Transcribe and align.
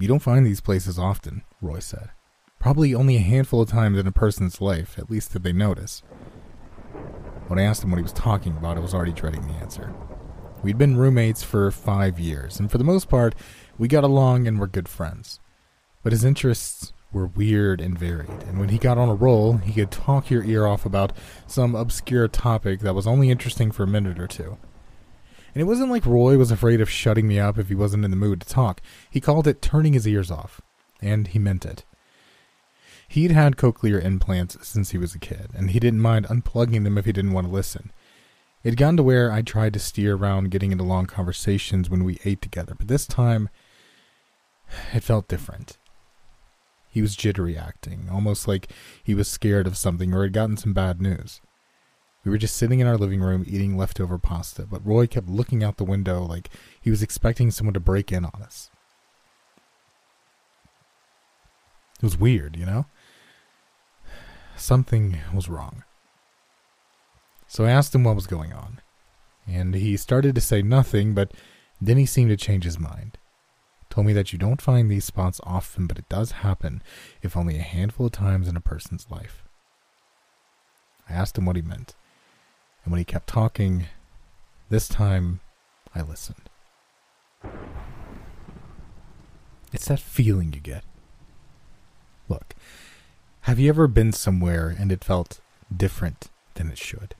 You 0.00 0.06
don't 0.06 0.20
find 0.20 0.46
these 0.46 0.60
places 0.60 0.96
often, 0.96 1.42
Roy 1.60 1.80
said. 1.80 2.10
Probably 2.60 2.94
only 2.94 3.16
a 3.16 3.20
handful 3.20 3.60
of 3.60 3.68
times 3.68 3.98
in 3.98 4.06
a 4.06 4.12
person's 4.12 4.60
life, 4.60 4.96
at 4.96 5.10
least 5.10 5.32
did 5.32 5.42
they 5.42 5.52
notice. 5.52 6.04
When 7.48 7.58
I 7.58 7.62
asked 7.62 7.82
him 7.82 7.90
what 7.90 7.96
he 7.96 8.02
was 8.04 8.12
talking 8.12 8.56
about, 8.56 8.76
I 8.76 8.80
was 8.80 8.94
already 8.94 9.12
dreading 9.12 9.46
the 9.48 9.54
answer. 9.54 9.92
We'd 10.62 10.78
been 10.78 10.96
roommates 10.96 11.42
for 11.42 11.70
five 11.72 12.20
years, 12.20 12.60
and 12.60 12.70
for 12.70 12.78
the 12.78 12.84
most 12.84 13.08
part, 13.08 13.34
we 13.76 13.88
got 13.88 14.04
along 14.04 14.46
and 14.46 14.60
were 14.60 14.68
good 14.68 14.88
friends. 14.88 15.40
But 16.04 16.12
his 16.12 16.24
interests 16.24 16.92
were 17.12 17.26
weird 17.26 17.80
and 17.80 17.98
varied, 17.98 18.42
and 18.46 18.60
when 18.60 18.68
he 18.68 18.78
got 18.78 18.98
on 18.98 19.08
a 19.08 19.14
roll, 19.14 19.56
he 19.56 19.72
could 19.72 19.90
talk 19.90 20.30
your 20.30 20.44
ear 20.44 20.66
off 20.66 20.86
about 20.86 21.12
some 21.46 21.74
obscure 21.74 22.28
topic 22.28 22.80
that 22.80 22.94
was 22.94 23.06
only 23.06 23.30
interesting 23.30 23.72
for 23.72 23.82
a 23.82 23.88
minute 23.88 24.20
or 24.20 24.28
two. 24.28 24.58
And 25.58 25.62
it 25.64 25.68
wasn't 25.68 25.90
like 25.90 26.06
Roy 26.06 26.38
was 26.38 26.52
afraid 26.52 26.80
of 26.80 26.88
shutting 26.88 27.26
me 27.26 27.40
up 27.40 27.58
if 27.58 27.68
he 27.68 27.74
wasn't 27.74 28.04
in 28.04 28.12
the 28.12 28.16
mood 28.16 28.40
to 28.42 28.46
talk. 28.46 28.80
He 29.10 29.20
called 29.20 29.48
it 29.48 29.60
turning 29.60 29.92
his 29.92 30.06
ears 30.06 30.30
off. 30.30 30.60
And 31.02 31.26
he 31.26 31.40
meant 31.40 31.66
it. 31.66 31.84
He'd 33.08 33.32
had 33.32 33.56
cochlear 33.56 34.00
implants 34.00 34.56
since 34.64 34.90
he 34.90 34.98
was 34.98 35.16
a 35.16 35.18
kid, 35.18 35.50
and 35.56 35.72
he 35.72 35.80
didn't 35.80 36.00
mind 36.00 36.28
unplugging 36.28 36.84
them 36.84 36.96
if 36.96 37.06
he 37.06 37.12
didn't 37.12 37.32
want 37.32 37.48
to 37.48 37.52
listen. 37.52 37.90
It 38.62 38.68
had 38.68 38.78
gotten 38.78 38.98
to 38.98 39.02
where 39.02 39.32
I 39.32 39.42
tried 39.42 39.72
to 39.72 39.80
steer 39.80 40.14
around 40.14 40.52
getting 40.52 40.70
into 40.70 40.84
long 40.84 41.06
conversations 41.06 41.90
when 41.90 42.04
we 42.04 42.20
ate 42.24 42.40
together, 42.40 42.76
but 42.78 42.86
this 42.86 43.08
time 43.08 43.48
it 44.94 45.02
felt 45.02 45.26
different. 45.26 45.76
He 46.88 47.02
was 47.02 47.16
jittery 47.16 47.56
acting, 47.56 48.08
almost 48.08 48.46
like 48.46 48.70
he 49.02 49.12
was 49.12 49.26
scared 49.26 49.66
of 49.66 49.76
something 49.76 50.14
or 50.14 50.22
had 50.22 50.32
gotten 50.32 50.56
some 50.56 50.72
bad 50.72 51.02
news. 51.02 51.40
We 52.24 52.30
were 52.30 52.38
just 52.38 52.56
sitting 52.56 52.80
in 52.80 52.86
our 52.86 52.98
living 52.98 53.20
room 53.20 53.44
eating 53.46 53.76
leftover 53.76 54.18
pasta, 54.18 54.66
but 54.70 54.84
Roy 54.86 55.06
kept 55.06 55.28
looking 55.28 55.62
out 55.62 55.76
the 55.76 55.84
window 55.84 56.22
like 56.22 56.50
he 56.80 56.90
was 56.90 57.02
expecting 57.02 57.50
someone 57.50 57.74
to 57.74 57.80
break 57.80 58.12
in 58.12 58.24
on 58.24 58.42
us. 58.42 58.70
It 61.96 62.04
was 62.04 62.18
weird, 62.18 62.56
you 62.56 62.66
know? 62.66 62.86
Something 64.56 65.18
was 65.32 65.48
wrong. 65.48 65.84
So 67.46 67.64
I 67.64 67.70
asked 67.70 67.94
him 67.94 68.04
what 68.04 68.14
was 68.14 68.26
going 68.26 68.52
on, 68.52 68.80
and 69.46 69.74
he 69.74 69.96
started 69.96 70.34
to 70.34 70.40
say 70.40 70.60
nothing, 70.60 71.14
but 71.14 71.32
then 71.80 71.96
he 71.96 72.06
seemed 72.06 72.30
to 72.30 72.36
change 72.36 72.64
his 72.64 72.78
mind. 72.78 73.18
Told 73.88 74.06
me 74.06 74.12
that 74.12 74.32
you 74.32 74.38
don't 74.38 74.60
find 74.60 74.90
these 74.90 75.06
spots 75.06 75.40
often, 75.44 75.86
but 75.86 75.98
it 75.98 76.08
does 76.08 76.32
happen, 76.32 76.82
if 77.22 77.36
only 77.36 77.56
a 77.56 77.62
handful 77.62 78.06
of 78.06 78.12
times 78.12 78.48
in 78.48 78.56
a 78.56 78.60
person's 78.60 79.10
life. 79.10 79.44
I 81.08 81.14
asked 81.14 81.38
him 81.38 81.46
what 81.46 81.56
he 81.56 81.62
meant. 81.62 81.94
And 82.88 82.92
when 82.92 83.00
he 83.00 83.04
kept 83.04 83.26
talking, 83.26 83.84
this 84.70 84.88
time 84.88 85.40
I 85.94 86.00
listened. 86.00 86.48
It's 89.74 89.88
that 89.88 90.00
feeling 90.00 90.54
you 90.54 90.60
get. 90.60 90.84
Look, 92.30 92.54
have 93.42 93.58
you 93.58 93.68
ever 93.68 93.88
been 93.88 94.14
somewhere 94.14 94.74
and 94.78 94.90
it 94.90 95.04
felt 95.04 95.40
different 95.70 96.30
than 96.54 96.70
it 96.70 96.78
should? 96.78 97.14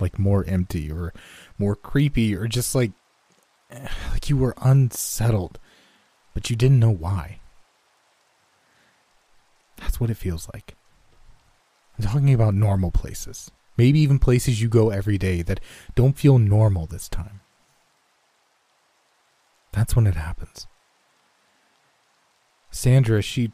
Like 0.00 0.18
more 0.18 0.44
empty 0.48 0.90
or 0.90 1.14
more 1.60 1.76
creepy 1.76 2.34
or 2.34 2.48
just 2.48 2.74
like 2.74 2.90
eh, 3.70 3.86
like 4.10 4.28
you 4.28 4.36
were 4.36 4.56
unsettled, 4.62 5.60
but 6.34 6.50
you 6.50 6.56
didn't 6.56 6.80
know 6.80 6.90
why. 6.90 7.38
That's 9.76 10.00
what 10.00 10.10
it 10.10 10.16
feels 10.16 10.48
like. 10.52 10.74
I'm 11.96 12.04
talking 12.04 12.34
about 12.34 12.54
normal 12.54 12.90
places. 12.90 13.52
Maybe 13.76 13.98
even 14.00 14.18
places 14.18 14.62
you 14.62 14.68
go 14.68 14.90
every 14.90 15.18
day 15.18 15.42
that 15.42 15.60
don't 15.94 16.18
feel 16.18 16.38
normal 16.38 16.86
this 16.86 17.08
time. 17.08 17.40
That's 19.72 19.96
when 19.96 20.06
it 20.06 20.14
happens. 20.14 20.66
Sandra, 22.70 23.22
she. 23.22 23.52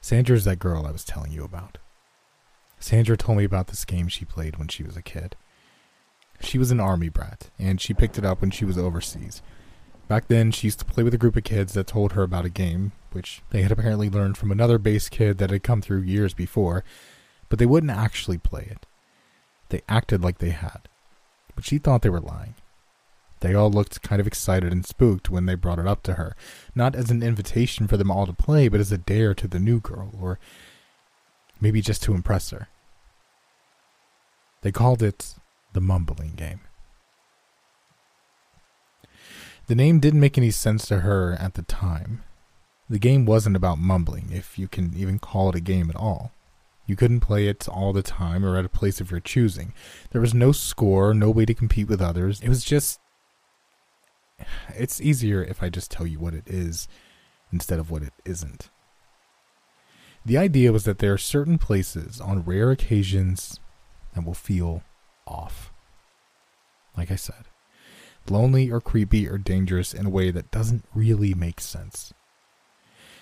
Sandra's 0.00 0.44
that 0.44 0.58
girl 0.58 0.86
I 0.86 0.90
was 0.90 1.04
telling 1.04 1.30
you 1.30 1.44
about. 1.44 1.78
Sandra 2.80 3.16
told 3.16 3.38
me 3.38 3.44
about 3.44 3.68
this 3.68 3.84
game 3.84 4.08
she 4.08 4.24
played 4.24 4.56
when 4.56 4.68
she 4.68 4.82
was 4.82 4.96
a 4.96 5.02
kid. 5.02 5.36
She 6.40 6.58
was 6.58 6.70
an 6.70 6.80
army 6.80 7.10
brat, 7.10 7.50
and 7.58 7.80
she 7.80 7.92
picked 7.92 8.16
it 8.16 8.24
up 8.24 8.40
when 8.40 8.50
she 8.50 8.64
was 8.64 8.78
overseas. 8.78 9.42
Back 10.08 10.26
then, 10.26 10.50
she 10.50 10.66
used 10.66 10.78
to 10.80 10.84
play 10.84 11.04
with 11.04 11.14
a 11.14 11.18
group 11.18 11.36
of 11.36 11.44
kids 11.44 11.74
that 11.74 11.86
told 11.86 12.12
her 12.12 12.22
about 12.22 12.46
a 12.46 12.50
game, 12.50 12.92
which 13.12 13.42
they 13.50 13.62
had 13.62 13.70
apparently 13.70 14.08
learned 14.08 14.38
from 14.38 14.50
another 14.50 14.78
base 14.78 15.08
kid 15.08 15.38
that 15.38 15.50
had 15.50 15.62
come 15.62 15.82
through 15.82 16.00
years 16.00 16.34
before, 16.34 16.82
but 17.50 17.58
they 17.58 17.66
wouldn't 17.66 17.92
actually 17.92 18.38
play 18.38 18.66
it. 18.70 18.86
They 19.68 19.82
acted 19.86 20.22
like 20.22 20.38
they 20.38 20.50
had, 20.50 20.88
but 21.54 21.66
she 21.66 21.76
thought 21.76 22.00
they 22.00 22.08
were 22.08 22.20
lying. 22.20 22.54
They 23.40 23.54
all 23.54 23.70
looked 23.70 24.02
kind 24.02 24.20
of 24.20 24.26
excited 24.26 24.72
and 24.72 24.86
spooked 24.86 25.28
when 25.28 25.46
they 25.46 25.54
brought 25.54 25.78
it 25.78 25.86
up 25.86 26.02
to 26.04 26.14
her, 26.14 26.34
not 26.74 26.94
as 26.94 27.10
an 27.10 27.22
invitation 27.22 27.86
for 27.86 27.96
them 27.96 28.10
all 28.10 28.26
to 28.26 28.32
play, 28.32 28.68
but 28.68 28.80
as 28.80 28.92
a 28.92 28.98
dare 28.98 29.34
to 29.34 29.48
the 29.48 29.58
new 29.58 29.80
girl, 29.80 30.12
or 30.18 30.38
maybe 31.60 31.82
just 31.82 32.02
to 32.04 32.14
impress 32.14 32.50
her. 32.50 32.68
They 34.62 34.72
called 34.72 35.02
it 35.02 35.34
the 35.72 35.80
mumbling 35.80 36.34
game. 36.36 36.60
The 39.68 39.74
name 39.74 40.00
didn't 40.00 40.20
make 40.20 40.36
any 40.36 40.50
sense 40.50 40.86
to 40.88 41.00
her 41.00 41.32
at 41.38 41.54
the 41.54 41.62
time. 41.62 42.22
The 42.90 42.98
game 42.98 43.24
wasn't 43.24 43.56
about 43.56 43.78
mumbling, 43.78 44.28
if 44.32 44.58
you 44.58 44.68
can 44.68 44.92
even 44.96 45.18
call 45.18 45.48
it 45.48 45.54
a 45.54 45.60
game 45.60 45.88
at 45.88 45.96
all. 45.96 46.32
You 46.90 46.96
couldn't 46.96 47.20
play 47.20 47.46
it 47.46 47.68
all 47.68 47.92
the 47.92 48.02
time 48.02 48.44
or 48.44 48.56
at 48.56 48.64
a 48.64 48.68
place 48.68 49.00
of 49.00 49.12
your 49.12 49.20
choosing. 49.20 49.72
There 50.10 50.20
was 50.20 50.34
no 50.34 50.50
score, 50.50 51.14
no 51.14 51.30
way 51.30 51.44
to 51.44 51.54
compete 51.54 51.86
with 51.86 52.02
others. 52.02 52.40
It 52.40 52.48
was 52.48 52.64
just. 52.64 52.98
It's 54.70 55.00
easier 55.00 55.40
if 55.40 55.62
I 55.62 55.68
just 55.68 55.92
tell 55.92 56.04
you 56.04 56.18
what 56.18 56.34
it 56.34 56.48
is 56.48 56.88
instead 57.52 57.78
of 57.78 57.92
what 57.92 58.02
it 58.02 58.12
isn't. 58.24 58.70
The 60.26 60.36
idea 60.36 60.72
was 60.72 60.82
that 60.82 60.98
there 60.98 61.12
are 61.12 61.18
certain 61.18 61.58
places 61.58 62.20
on 62.20 62.42
rare 62.42 62.72
occasions 62.72 63.60
that 64.16 64.24
will 64.24 64.34
feel 64.34 64.82
off. 65.28 65.72
Like 66.96 67.12
I 67.12 67.16
said, 67.16 67.44
lonely 68.28 68.68
or 68.68 68.80
creepy 68.80 69.28
or 69.28 69.38
dangerous 69.38 69.94
in 69.94 70.06
a 70.06 70.10
way 70.10 70.32
that 70.32 70.50
doesn't 70.50 70.84
really 70.92 71.34
make 71.34 71.60
sense. 71.60 72.12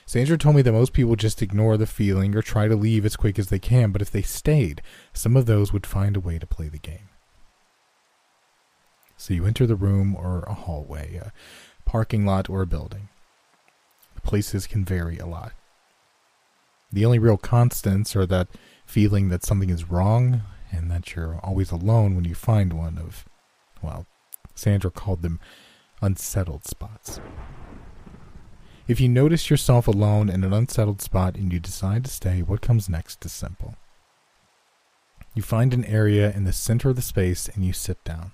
Sandra 0.08 0.38
told 0.38 0.56
me 0.56 0.62
that 0.62 0.72
most 0.72 0.94
people 0.94 1.16
just 1.16 1.42
ignore 1.42 1.76
the 1.76 1.86
feeling 1.86 2.34
or 2.34 2.40
try 2.40 2.66
to 2.66 2.74
leave 2.74 3.04
as 3.04 3.14
quick 3.14 3.38
as 3.38 3.48
they 3.48 3.58
can, 3.58 3.92
but 3.92 4.00
if 4.00 4.10
they 4.10 4.22
stayed, 4.22 4.80
some 5.12 5.36
of 5.36 5.44
those 5.44 5.70
would 5.70 5.84
find 5.84 6.16
a 6.16 6.20
way 6.20 6.38
to 6.38 6.46
play 6.46 6.68
the 6.68 6.78
game. 6.78 7.10
So 9.18 9.34
you 9.34 9.44
enter 9.44 9.66
the 9.66 9.76
room 9.76 10.16
or 10.16 10.44
a 10.44 10.54
hallway, 10.54 11.16
a 11.16 11.30
parking 11.84 12.24
lot, 12.24 12.48
or 12.48 12.62
a 12.62 12.66
building. 12.66 13.10
The 14.14 14.22
places 14.22 14.66
can 14.66 14.82
vary 14.82 15.18
a 15.18 15.26
lot. 15.26 15.52
The 16.90 17.04
only 17.04 17.18
real 17.18 17.36
constants 17.36 18.16
are 18.16 18.24
that 18.24 18.48
feeling 18.86 19.28
that 19.28 19.44
something 19.44 19.68
is 19.68 19.90
wrong 19.90 20.40
and 20.72 20.90
that 20.90 21.14
you're 21.14 21.38
always 21.42 21.70
alone 21.70 22.16
when 22.16 22.24
you 22.24 22.34
find 22.34 22.72
one 22.72 22.96
of, 22.96 23.26
well, 23.82 24.06
Sandra 24.54 24.90
called 24.90 25.20
them 25.20 25.38
unsettled 26.00 26.64
spots. 26.64 27.20
If 28.88 29.02
you 29.02 29.08
notice 29.10 29.50
yourself 29.50 29.86
alone 29.86 30.30
in 30.30 30.42
an 30.42 30.54
unsettled 30.54 31.02
spot 31.02 31.36
and 31.36 31.52
you 31.52 31.60
decide 31.60 32.04
to 32.06 32.10
stay, 32.10 32.40
what 32.40 32.62
comes 32.62 32.88
next 32.88 33.22
is 33.26 33.32
simple. 33.32 33.74
You 35.34 35.42
find 35.42 35.74
an 35.74 35.84
area 35.84 36.32
in 36.32 36.44
the 36.44 36.54
center 36.54 36.88
of 36.88 36.96
the 36.96 37.02
space 37.02 37.48
and 37.48 37.66
you 37.66 37.74
sit 37.74 38.02
down. 38.02 38.32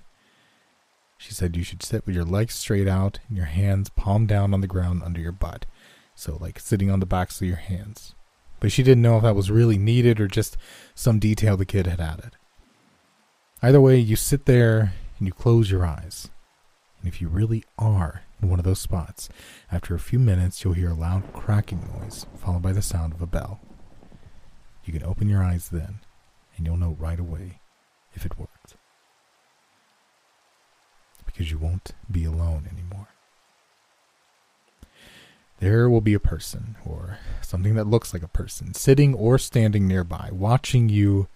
She 1.17 1.33
said 1.33 1.57
you 1.57 1.63
should 1.63 1.83
sit 1.83 2.05
with 2.05 2.15
your 2.15 2.23
legs 2.23 2.55
straight 2.55 2.87
out 2.87 3.19
and 3.27 3.35
your 3.35 3.47
hands 3.47 3.89
palm 3.89 4.27
down 4.27 4.53
on 4.53 4.61
the 4.61 4.67
ground 4.67 5.03
under 5.03 5.19
your 5.19 5.33
butt. 5.33 5.65
So, 6.15 6.37
like 6.39 6.57
sitting 6.57 6.89
on 6.89 7.01
the 7.01 7.05
backs 7.05 7.41
of 7.41 7.47
your 7.47 7.57
hands. 7.57 8.15
But 8.61 8.71
she 8.71 8.81
didn't 8.81 9.01
know 9.03 9.17
if 9.17 9.23
that 9.23 9.35
was 9.35 9.51
really 9.51 9.77
needed 9.77 10.21
or 10.21 10.29
just 10.29 10.55
some 10.93 11.19
detail 11.19 11.57
the 11.57 11.65
kid 11.65 11.85
had 11.85 11.99
added. 11.99 12.31
Either 13.61 13.81
way, 13.81 13.97
you 13.97 14.15
sit 14.15 14.45
there 14.45 14.93
and 15.19 15.27
you 15.27 15.33
close 15.33 15.69
your 15.69 15.85
eyes. 15.85 16.29
And 17.01 17.09
if 17.09 17.21
you 17.21 17.27
really 17.27 17.65
are 17.77 18.21
in 18.45 18.49
one 18.49 18.59
of 18.59 18.65
those 18.65 18.79
spots, 18.79 19.27
after 19.71 19.95
a 19.95 19.99
few 19.99 20.19
minutes 20.19 20.63
you'll 20.63 20.73
hear 20.73 20.91
a 20.91 20.93
loud 20.93 21.33
cracking 21.33 21.81
noise, 21.99 22.25
followed 22.37 22.61
by 22.61 22.71
the 22.71 22.81
sound 22.81 23.13
of 23.13 23.21
a 23.21 23.27
bell. 23.27 23.59
You 24.85 24.93
can 24.93 25.03
open 25.03 25.27
your 25.27 25.43
eyes 25.43 25.69
then, 25.69 25.99
and 26.55 26.65
you'll 26.65 26.77
know 26.77 26.95
right 26.99 27.19
away 27.19 27.59
if 28.13 28.25
it 28.25 28.37
worked. 28.37 28.75
Because 31.25 31.51
you 31.51 31.57
won't 31.57 31.91
be 32.09 32.23
alone 32.23 32.69
anymore. 32.71 33.07
There 35.59 35.89
will 35.89 36.01
be 36.01 36.13
a 36.13 36.19
person, 36.19 36.75
or 36.85 37.17
something 37.41 37.75
that 37.75 37.87
looks 37.87 38.13
like 38.13 38.23
a 38.23 38.27
person, 38.27 38.73
sitting 38.73 39.15
or 39.15 39.39
standing 39.39 39.87
nearby, 39.87 40.29
watching 40.31 40.87
you 40.89 41.27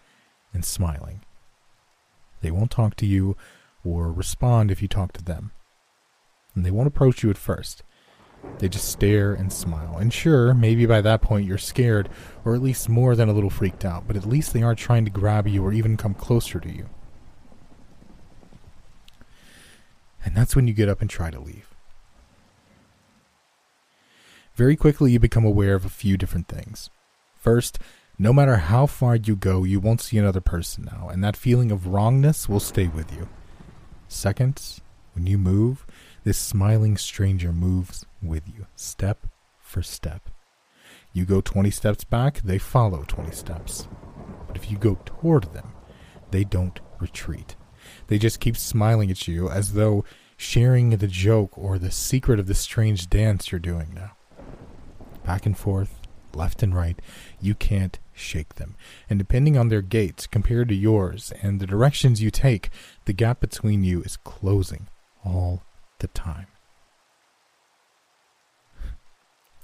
and 0.53 0.63
smiling. 0.63 1.21
They 2.41 2.51
won't 2.51 2.71
talk 2.71 2.95
to 2.97 3.05
you 3.05 3.35
or 3.83 4.11
respond 4.11 4.69
if 4.69 4.81
you 4.81 4.87
talk 4.87 5.13
to 5.13 5.23
them. 5.23 5.51
And 6.55 6.65
they 6.65 6.71
won't 6.71 6.87
approach 6.87 7.23
you 7.23 7.29
at 7.29 7.37
first. 7.37 7.83
They 8.59 8.69
just 8.69 8.89
stare 8.89 9.33
and 9.33 9.51
smile. 9.51 9.97
And 9.97 10.13
sure, 10.13 10.53
maybe 10.53 10.85
by 10.85 11.01
that 11.01 11.21
point 11.21 11.45
you're 11.45 11.57
scared, 11.57 12.09
or 12.45 12.55
at 12.55 12.61
least 12.61 12.89
more 12.89 13.15
than 13.15 13.29
a 13.29 13.33
little 13.33 13.49
freaked 13.49 13.85
out, 13.85 14.07
but 14.07 14.15
at 14.15 14.25
least 14.25 14.53
they 14.53 14.63
aren't 14.63 14.79
trying 14.79 15.05
to 15.05 15.11
grab 15.11 15.47
you 15.47 15.63
or 15.63 15.73
even 15.73 15.97
come 15.97 16.13
closer 16.13 16.59
to 16.59 16.71
you. 16.71 16.89
And 20.23 20.35
that's 20.35 20.55
when 20.55 20.67
you 20.67 20.73
get 20.73 20.89
up 20.89 21.01
and 21.01 21.09
try 21.09 21.31
to 21.31 21.39
leave. 21.39 21.73
Very 24.55 24.75
quickly, 24.75 25.11
you 25.11 25.19
become 25.19 25.45
aware 25.45 25.75
of 25.75 25.85
a 25.85 25.89
few 25.89 26.17
different 26.17 26.49
things. 26.49 26.89
First, 27.37 27.79
no 28.17 28.33
matter 28.33 28.57
how 28.57 28.85
far 28.85 29.15
you 29.15 29.37
go, 29.37 29.63
you 29.63 29.79
won't 29.79 30.01
see 30.01 30.17
another 30.17 30.41
person 30.41 30.89
now, 30.91 31.07
and 31.07 31.23
that 31.23 31.37
feeling 31.37 31.71
of 31.71 31.87
wrongness 31.87 32.49
will 32.49 32.59
stay 32.59 32.87
with 32.87 33.15
you. 33.15 33.29
Second, 34.09 34.81
when 35.13 35.25
you 35.25 35.37
move, 35.37 35.85
this 36.23 36.37
smiling 36.37 36.97
stranger 36.97 37.51
moves 37.51 38.05
with 38.21 38.47
you, 38.47 38.67
step 38.75 39.27
for 39.59 39.81
step. 39.81 40.29
You 41.13 41.25
go 41.25 41.41
20 41.41 41.71
steps 41.71 42.03
back, 42.03 42.41
they 42.41 42.57
follow 42.57 43.03
20 43.07 43.31
steps. 43.31 43.87
But 44.47 44.55
if 44.55 44.69
you 44.71 44.77
go 44.77 44.99
toward 45.05 45.53
them, 45.53 45.73
they 46.31 46.43
don't 46.43 46.79
retreat. 46.99 47.55
They 48.07 48.17
just 48.17 48.39
keep 48.39 48.57
smiling 48.57 49.09
at 49.09 49.27
you 49.27 49.49
as 49.49 49.73
though 49.73 50.03
sharing 50.37 50.91
the 50.91 51.07
joke 51.07 51.57
or 51.57 51.77
the 51.77 51.91
secret 51.91 52.39
of 52.39 52.47
the 52.47 52.55
strange 52.55 53.09
dance 53.09 53.51
you're 53.51 53.59
doing 53.59 53.93
now. 53.93 54.11
Back 55.25 55.45
and 55.45 55.57
forth, 55.57 55.99
left 56.33 56.63
and 56.63 56.75
right, 56.75 56.99
you 57.41 57.55
can't 57.55 57.99
shake 58.13 58.55
them. 58.55 58.75
And 59.09 59.19
depending 59.19 59.57
on 59.57 59.69
their 59.69 59.81
gaits 59.81 60.27
compared 60.27 60.69
to 60.69 60.75
yours 60.75 61.33
and 61.41 61.59
the 61.59 61.67
directions 61.67 62.21
you 62.21 62.31
take, 62.31 62.69
the 63.05 63.13
gap 63.13 63.39
between 63.39 63.83
you 63.83 64.01
is 64.01 64.17
closing 64.17 64.87
all 65.25 65.63
the 65.99 66.07
time. 66.07 66.47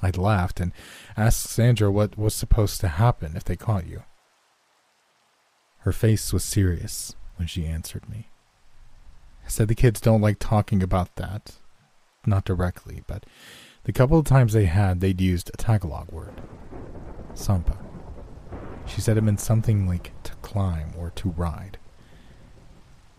I 0.01 0.11
laughed 0.11 0.59
and 0.59 0.71
asked 1.17 1.49
Sandra 1.49 1.89
what 1.89 2.17
was 2.17 2.35
supposed 2.35 2.79
to 2.81 2.87
happen 2.87 3.35
if 3.35 3.43
they 3.43 3.55
caught 3.55 3.87
you. 3.87 4.03
Her 5.79 5.91
face 5.91 6.31
was 6.33 6.43
serious 6.43 7.15
when 7.37 7.47
she 7.47 7.65
answered 7.65 8.09
me. 8.09 8.29
I 9.45 9.49
said 9.49 9.67
the 9.67 9.75
kids 9.75 10.01
don't 10.01 10.21
like 10.21 10.39
talking 10.39 10.81
about 10.81 11.15
that. 11.15 11.57
Not 12.25 12.45
directly, 12.45 13.03
but 13.07 13.25
the 13.83 13.93
couple 13.93 14.17
of 14.17 14.25
times 14.25 14.53
they 14.53 14.65
had, 14.65 14.99
they'd 14.99 15.21
used 15.21 15.49
a 15.53 15.57
Tagalog 15.57 16.11
word. 16.11 16.41
Sampa. 17.35 17.77
She 18.87 19.01
said 19.01 19.17
it 19.17 19.21
meant 19.21 19.39
something 19.39 19.87
like 19.87 20.11
to 20.23 20.33
climb 20.35 20.93
or 20.97 21.11
to 21.11 21.29
ride. 21.29 21.77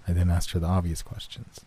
I 0.08 0.12
then 0.12 0.30
asked 0.30 0.52
her 0.52 0.60
the 0.60 0.66
obvious 0.66 1.02
questions. 1.02 1.65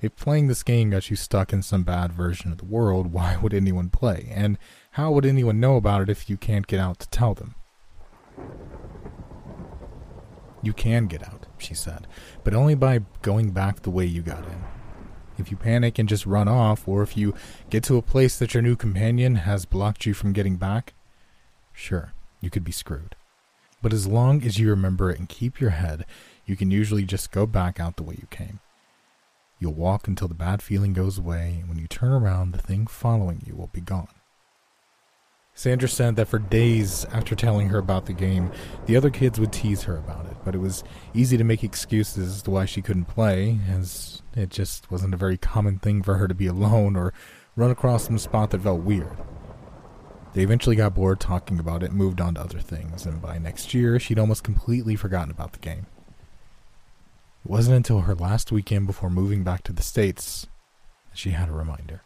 If 0.00 0.16
playing 0.16 0.48
this 0.48 0.62
game 0.62 0.90
got 0.90 1.10
you 1.10 1.16
stuck 1.16 1.52
in 1.52 1.62
some 1.62 1.82
bad 1.82 2.12
version 2.12 2.52
of 2.52 2.58
the 2.58 2.64
world, 2.64 3.06
why 3.12 3.36
would 3.36 3.54
anyone 3.54 3.90
play? 3.90 4.30
And 4.30 4.58
how 4.92 5.10
would 5.12 5.26
anyone 5.26 5.60
know 5.60 5.76
about 5.76 6.02
it 6.02 6.08
if 6.08 6.28
you 6.28 6.36
can't 6.36 6.66
get 6.66 6.80
out 6.80 6.98
to 7.00 7.08
tell 7.10 7.34
them? 7.34 7.54
You 10.62 10.72
can 10.72 11.06
get 11.06 11.22
out, 11.22 11.46
she 11.58 11.74
said, 11.74 12.06
but 12.42 12.54
only 12.54 12.74
by 12.74 13.00
going 13.22 13.50
back 13.50 13.82
the 13.82 13.90
way 13.90 14.04
you 14.04 14.22
got 14.22 14.44
in. 14.44 14.64
If 15.38 15.50
you 15.50 15.56
panic 15.56 15.98
and 15.98 16.08
just 16.08 16.26
run 16.26 16.48
off, 16.48 16.88
or 16.88 17.02
if 17.02 17.16
you 17.16 17.34
get 17.68 17.84
to 17.84 17.96
a 17.96 18.02
place 18.02 18.38
that 18.38 18.54
your 18.54 18.62
new 18.62 18.74
companion 18.74 19.36
has 19.36 19.66
blocked 19.66 20.06
you 20.06 20.14
from 20.14 20.32
getting 20.32 20.56
back, 20.56 20.94
sure, 21.72 22.14
you 22.40 22.50
could 22.50 22.64
be 22.64 22.72
screwed. 22.72 23.14
But 23.82 23.92
as 23.92 24.06
long 24.06 24.42
as 24.42 24.58
you 24.58 24.70
remember 24.70 25.10
it 25.10 25.18
and 25.18 25.28
keep 25.28 25.60
your 25.60 25.70
head, 25.70 26.06
you 26.46 26.56
can 26.56 26.70
usually 26.70 27.04
just 27.04 27.30
go 27.30 27.46
back 27.46 27.78
out 27.78 27.96
the 27.96 28.02
way 28.02 28.16
you 28.18 28.26
came. 28.30 28.60
You'll 29.58 29.74
walk 29.74 30.06
until 30.06 30.28
the 30.28 30.34
bad 30.34 30.60
feeling 30.60 30.92
goes 30.92 31.18
away, 31.18 31.58
and 31.60 31.68
when 31.68 31.78
you 31.78 31.86
turn 31.86 32.12
around, 32.12 32.52
the 32.52 32.58
thing 32.58 32.86
following 32.86 33.42
you 33.46 33.56
will 33.56 33.68
be 33.68 33.80
gone. 33.80 34.08
Sandra 35.54 35.88
said 35.88 36.16
that 36.16 36.28
for 36.28 36.38
days 36.38 37.06
after 37.06 37.34
telling 37.34 37.70
her 37.70 37.78
about 37.78 38.04
the 38.04 38.12
game, 38.12 38.52
the 38.84 38.94
other 38.94 39.08
kids 39.08 39.40
would 39.40 39.54
tease 39.54 39.84
her 39.84 39.96
about 39.96 40.26
it, 40.26 40.36
but 40.44 40.54
it 40.54 40.58
was 40.58 40.84
easy 41.14 41.38
to 41.38 41.44
make 41.44 41.64
excuses 41.64 42.28
as 42.28 42.42
to 42.42 42.50
why 42.50 42.66
she 42.66 42.82
couldn't 42.82 43.06
play, 43.06 43.58
as 43.70 44.20
it 44.34 44.50
just 44.50 44.90
wasn't 44.90 45.14
a 45.14 45.16
very 45.16 45.38
common 45.38 45.78
thing 45.78 46.02
for 46.02 46.16
her 46.16 46.28
to 46.28 46.34
be 46.34 46.46
alone 46.46 46.94
or 46.94 47.14
run 47.56 47.70
across 47.70 48.04
some 48.04 48.18
spot 48.18 48.50
that 48.50 48.60
felt 48.60 48.82
weird. 48.82 49.16
They 50.34 50.42
eventually 50.42 50.76
got 50.76 50.94
bored 50.94 51.20
talking 51.20 51.58
about 51.58 51.82
it 51.82 51.88
and 51.88 51.96
moved 51.96 52.20
on 52.20 52.34
to 52.34 52.42
other 52.42 52.60
things, 52.60 53.06
and 53.06 53.22
by 53.22 53.38
next 53.38 53.72
year, 53.72 53.98
she'd 53.98 54.18
almost 54.18 54.44
completely 54.44 54.94
forgotten 54.94 55.30
about 55.30 55.54
the 55.54 55.58
game. 55.60 55.86
It 57.46 57.50
wasn't 57.50 57.76
until 57.76 58.00
her 58.00 58.14
last 58.16 58.50
weekend 58.50 58.88
before 58.88 59.08
moving 59.08 59.44
back 59.44 59.62
to 59.62 59.72
the 59.72 59.80
States 59.80 60.48
that 61.08 61.16
she 61.16 61.30
had 61.30 61.48
a 61.48 61.52
reminder. 61.52 62.02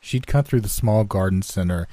She'd 0.00 0.26
cut 0.26 0.48
through 0.48 0.62
the 0.62 0.68
small 0.68 1.04
garden 1.04 1.42
center 1.42 1.86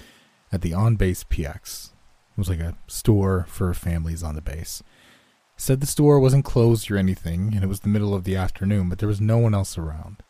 at 0.51 0.61
the 0.61 0.73
on 0.73 0.95
base 0.95 1.23
PX. 1.23 1.91
It 2.31 2.37
was 2.39 2.49
like 2.49 2.59
a 2.59 2.75
store 2.87 3.45
for 3.47 3.71
families 3.75 4.23
on 4.23 4.33
the 4.33 4.41
base. 4.41 4.81
Said 5.57 5.79
the 5.79 5.85
store 5.85 6.19
wasn't 6.19 6.43
closed 6.43 6.89
or 6.89 6.97
anything, 6.97 7.53
and 7.53 7.63
it 7.63 7.67
was 7.67 7.81
the 7.81 7.87
middle 7.87 8.15
of 8.15 8.23
the 8.23 8.35
afternoon, 8.35 8.89
but 8.89 8.97
there 8.97 9.07
was 9.07 9.21
no 9.21 9.37
one 9.37 9.53
else 9.53 9.77
around. 9.77 10.23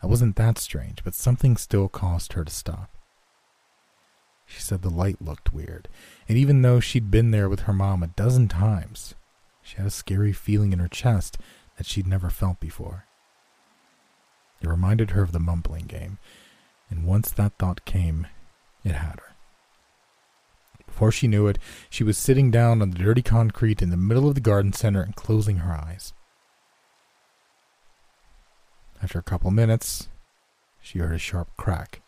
That 0.00 0.08
wasn't 0.08 0.36
that 0.36 0.56
strange, 0.56 1.04
but 1.04 1.12
something 1.12 1.58
still 1.58 1.90
caused 1.90 2.32
her 2.32 2.46
to 2.46 2.50
stop. 2.50 2.88
She 4.46 4.62
said 4.62 4.80
the 4.80 4.88
light 4.88 5.20
looked 5.20 5.52
weird, 5.52 5.88
and 6.30 6.38
even 6.38 6.62
though 6.62 6.80
she'd 6.80 7.10
been 7.10 7.30
there 7.30 7.50
with 7.50 7.60
her 7.64 7.74
mom 7.74 8.02
a 8.02 8.06
dozen 8.06 8.48
times, 8.48 9.14
she 9.66 9.76
had 9.78 9.86
a 9.86 9.90
scary 9.90 10.32
feeling 10.32 10.72
in 10.72 10.78
her 10.78 10.86
chest 10.86 11.38
that 11.76 11.86
she'd 11.86 12.06
never 12.06 12.30
felt 12.30 12.60
before. 12.60 13.04
It 14.60 14.68
reminded 14.68 15.10
her 15.10 15.22
of 15.22 15.32
the 15.32 15.40
mumbling 15.40 15.86
game, 15.86 16.18
and 16.88 17.04
once 17.04 17.32
that 17.32 17.58
thought 17.58 17.84
came, 17.84 18.28
it 18.84 18.92
had 18.92 19.18
her. 19.18 19.34
Before 20.86 21.10
she 21.10 21.26
knew 21.26 21.48
it, 21.48 21.58
she 21.90 22.04
was 22.04 22.16
sitting 22.16 22.52
down 22.52 22.80
on 22.80 22.90
the 22.90 22.98
dirty 22.98 23.22
concrete 23.22 23.82
in 23.82 23.90
the 23.90 23.96
middle 23.96 24.28
of 24.28 24.36
the 24.36 24.40
garden 24.40 24.72
center 24.72 25.02
and 25.02 25.16
closing 25.16 25.56
her 25.56 25.72
eyes. 25.72 26.12
After 29.02 29.18
a 29.18 29.24
couple 29.24 29.50
minutes, 29.50 30.08
she 30.80 31.00
heard 31.00 31.12
a 31.12 31.18
sharp 31.18 31.48
crack, 31.56 32.02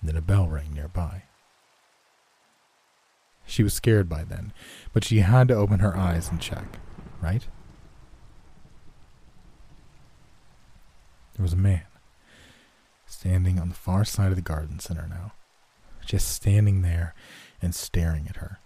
and 0.00 0.08
then 0.08 0.18
a 0.18 0.22
bell 0.22 0.48
rang 0.48 0.74
nearby. 0.74 1.22
She 3.50 3.64
was 3.64 3.74
scared 3.74 4.08
by 4.08 4.22
then, 4.22 4.52
but 4.92 5.02
she 5.02 5.18
had 5.18 5.48
to 5.48 5.56
open 5.56 5.80
her 5.80 5.96
eyes 5.96 6.30
and 6.30 6.40
check, 6.40 6.78
right? 7.20 7.44
There 11.34 11.42
was 11.42 11.52
a 11.52 11.56
man 11.56 11.82
standing 13.06 13.58
on 13.58 13.68
the 13.68 13.74
far 13.74 14.04
side 14.04 14.28
of 14.28 14.36
the 14.36 14.40
garden 14.40 14.78
center 14.78 15.08
now, 15.10 15.32
just 16.06 16.28
standing 16.28 16.82
there 16.82 17.12
and 17.60 17.74
staring 17.74 18.28
at 18.28 18.36
her. 18.36 18.60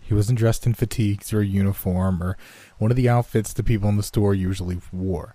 He 0.00 0.14
wasn't 0.14 0.38
dressed 0.38 0.66
in 0.66 0.74
fatigues 0.74 1.32
or 1.32 1.40
a 1.40 1.44
uniform 1.44 2.22
or 2.22 2.36
one 2.78 2.92
of 2.92 2.96
the 2.96 3.08
outfits 3.08 3.52
the 3.52 3.64
people 3.64 3.88
in 3.88 3.96
the 3.96 4.04
store 4.04 4.34
usually 4.34 4.78
wore. 4.92 5.34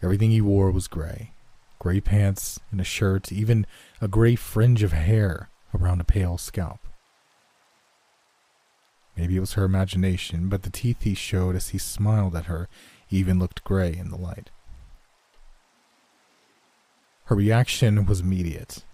Everything 0.00 0.30
he 0.30 0.40
wore 0.40 0.70
was 0.70 0.86
gray 0.86 1.32
gray 1.80 2.00
pants 2.00 2.60
and 2.70 2.80
a 2.80 2.84
shirt, 2.84 3.32
even 3.32 3.66
a 4.00 4.08
gray 4.08 4.36
fringe 4.36 4.82
of 4.84 4.92
hair 4.92 5.48
around 5.74 6.00
a 6.00 6.04
pale 6.04 6.36
scalp. 6.38 6.87
Maybe 9.18 9.36
it 9.36 9.40
was 9.40 9.54
her 9.54 9.64
imagination, 9.64 10.48
but 10.48 10.62
the 10.62 10.70
teeth 10.70 11.02
he 11.02 11.14
showed 11.14 11.56
as 11.56 11.70
he 11.70 11.78
smiled 11.78 12.36
at 12.36 12.44
her 12.44 12.68
even 13.10 13.40
looked 13.40 13.64
gray 13.64 13.92
in 13.92 14.10
the 14.10 14.16
light. 14.16 14.50
Her 17.24 17.34
reaction 17.34 18.06
was 18.06 18.20
immediate. 18.20 18.84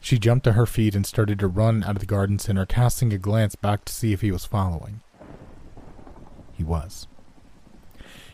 She 0.00 0.20
jumped 0.20 0.44
to 0.44 0.52
her 0.52 0.66
feet 0.66 0.94
and 0.94 1.04
started 1.04 1.40
to 1.40 1.48
run 1.48 1.82
out 1.82 1.96
of 1.96 1.98
the 1.98 2.06
garden 2.06 2.38
center, 2.38 2.64
casting 2.64 3.12
a 3.12 3.18
glance 3.18 3.56
back 3.56 3.84
to 3.86 3.92
see 3.92 4.12
if 4.12 4.20
he 4.20 4.30
was 4.30 4.44
following. 4.44 5.00
He 6.52 6.62
was. 6.62 7.08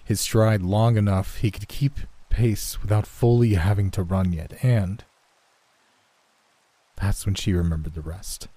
His 0.04 0.20
stride 0.20 0.60
long 0.60 0.98
enough 0.98 1.38
he 1.38 1.50
could 1.50 1.66
keep 1.66 2.00
pace 2.28 2.82
without 2.82 3.06
fully 3.06 3.54
having 3.54 3.90
to 3.92 4.02
run 4.02 4.34
yet, 4.34 4.62
and 4.62 5.02
that's 6.96 7.24
when 7.24 7.34
she 7.34 7.54
remembered 7.54 7.94
the 7.94 8.02
rest. 8.02 8.48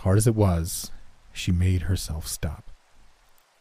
Hard 0.00 0.16
as 0.16 0.26
it 0.26 0.34
was, 0.34 0.90
she 1.30 1.52
made 1.52 1.82
herself 1.82 2.26
stop. 2.26 2.70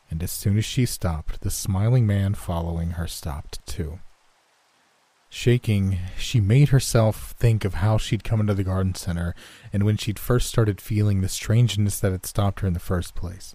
And 0.09 0.23
as 0.23 0.31
soon 0.31 0.57
as 0.57 0.63
she 0.63 0.85
stopped, 0.85 1.41
the 1.41 1.51
smiling 1.51 2.07
man 2.07 2.33
following 2.33 2.91
her 2.91 3.07
stopped 3.07 3.59
too. 3.65 3.99
Shaking, 5.29 5.99
she 6.17 6.39
made 6.39 6.69
herself 6.69 7.35
think 7.37 7.65
of 7.65 7.75
how 7.75 7.97
she'd 7.97 8.23
come 8.23 8.39
into 8.39 8.53
the 8.53 8.63
garden 8.63 8.95
center 8.95 9.35
and 9.73 9.83
when 9.83 9.97
she'd 9.97 10.17
first 10.17 10.47
started 10.47 10.79
feeling 10.79 11.19
the 11.19 11.27
strangeness 11.27 11.99
that 11.99 12.13
had 12.13 12.25
stopped 12.25 12.61
her 12.61 12.67
in 12.69 12.73
the 12.73 12.79
first 12.79 13.15
place. 13.15 13.53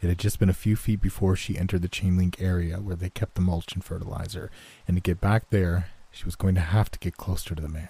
It 0.00 0.06
had 0.06 0.20
just 0.20 0.38
been 0.38 0.48
a 0.48 0.54
few 0.54 0.76
feet 0.76 1.00
before 1.00 1.34
she 1.34 1.58
entered 1.58 1.82
the 1.82 1.88
chain 1.88 2.16
link 2.16 2.40
area 2.40 2.76
where 2.76 2.94
they 2.94 3.10
kept 3.10 3.34
the 3.34 3.40
mulch 3.40 3.74
and 3.74 3.82
fertilizer, 3.82 4.52
and 4.86 4.96
to 4.96 5.00
get 5.00 5.20
back 5.20 5.50
there, 5.50 5.88
she 6.12 6.26
was 6.26 6.36
going 6.36 6.54
to 6.54 6.60
have 6.60 6.92
to 6.92 6.98
get 7.00 7.16
closer 7.16 7.56
to 7.56 7.62
the 7.62 7.68
man. 7.68 7.88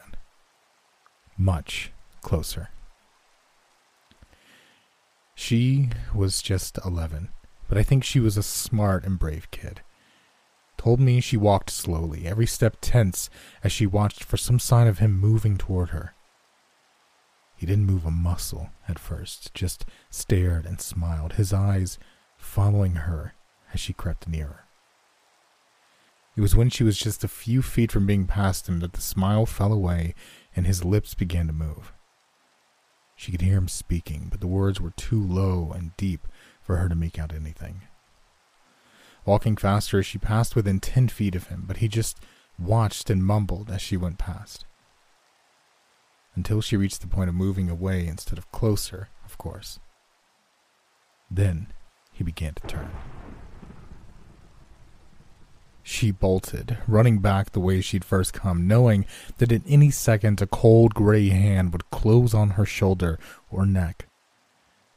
Much 1.37 1.93
closer. 2.23 2.71
She 5.37 5.91
was 6.13 6.43
just 6.43 6.81
11, 6.85 7.29
but 7.69 7.79
I 7.79 7.85
think 7.85 8.03
she 8.03 8.19
was 8.19 8.37
a 8.37 8.43
smart 8.43 9.05
and 9.05 9.17
brave 9.17 9.49
kid 9.53 9.83
told 10.77 11.01
me 11.01 11.21
she 11.21 11.37
walked 11.37 11.71
slowly, 11.71 12.27
every 12.27 12.47
step 12.47 12.77
tense 12.81 13.29
as 13.65 13.73
she 13.73 13.87
watched 13.87 14.23
for 14.23 14.37
some 14.37 14.59
sign 14.59 14.87
of 14.87 14.99
him 14.99 15.19
moving 15.19 15.57
toward 15.57 15.91
her. 15.91 16.15
He 17.57 17.67
didn't 17.67 17.87
move 17.87 18.05
a 18.05 18.11
muscle 18.11 18.71
at 18.87 18.99
first, 18.99 19.55
just 19.55 19.87
stared 20.11 20.67
and 20.67 20.81
smiled, 20.81 21.35
his 21.35 21.53
eyes 21.53 21.99
following 22.37 22.95
her 22.95 23.35
as 23.73 23.81
she 23.81 23.93
crept 23.93 24.29
nearer. 24.29 24.65
It 26.37 26.43
was 26.43 26.55
when 26.55 26.69
she 26.69 26.85
was 26.85 26.99
just 26.99 27.25
a 27.25 27.29
few 27.29 27.63
feet 27.63 27.91
from 27.91 28.07
being 28.07 28.27
past 28.27 28.69
him 28.69 28.81
that 28.81 28.93
the 28.93 29.01
smile 29.01 29.47
fell 29.47 29.73
away 29.73 30.15
and 30.55 30.67
his 30.67 30.85
lips 30.85 31.15
began 31.15 31.47
to 31.47 31.53
move. 31.53 31.95
She 33.17 33.33
could 33.33 33.41
hear 33.41 33.57
him 33.57 33.69
speaking, 33.69 34.29
but 34.31 34.41
the 34.41 34.47
words 34.47 34.81
were 34.81 34.91
too 34.91 35.21
low 35.21 35.73
and 35.75 35.97
deep 35.97 36.29
for 36.61 36.77
her 36.77 36.89
to 36.89 36.95
make 36.95 37.19
out 37.19 37.35
anything. 37.35 37.83
Walking 39.25 39.57
faster, 39.57 40.03
she 40.03 40.19
passed 40.19 40.55
within 40.55 40.79
ten 40.79 41.09
feet 41.09 41.35
of 41.35 41.49
him, 41.49 41.65
but 41.67 41.79
he 41.79 41.89
just 41.89 42.21
watched 42.59 43.11
and 43.11 43.25
mumbled 43.25 43.71
as 43.71 43.81
she 43.81 43.97
went 43.97 44.19
past. 44.19 44.67
Until 46.35 46.61
she 46.61 46.77
reached 46.77 47.01
the 47.01 47.09
point 47.09 47.31
of 47.31 47.35
moving 47.35 47.71
away 47.71 48.07
instead 48.07 48.39
of 48.39 48.53
closer, 48.53 49.09
of 49.25 49.39
course. 49.39 49.81
Then 51.31 51.73
he 52.13 52.23
began 52.23 52.55
to 52.55 52.67
turn. 52.67 52.91
She 55.89 56.11
bolted, 56.11 56.79
running 56.89 57.21
back 57.21 57.53
the 57.53 57.61
way 57.61 57.81
she'd 57.81 58.05
first 58.05 58.33
come, 58.33 58.67
knowing 58.67 59.07
that 59.39 59.53
at 59.53 59.63
any 59.69 59.93
second 59.93 60.43
a 60.43 60.47
cold 60.49 60.95
gray 60.95 61.29
hand 61.29 61.73
would 61.73 61.89
close 61.91 62.35
on 62.35 62.51
her 62.51 62.67
shoulder 62.67 63.21
or 63.53 63.65
neck. 63.65 64.09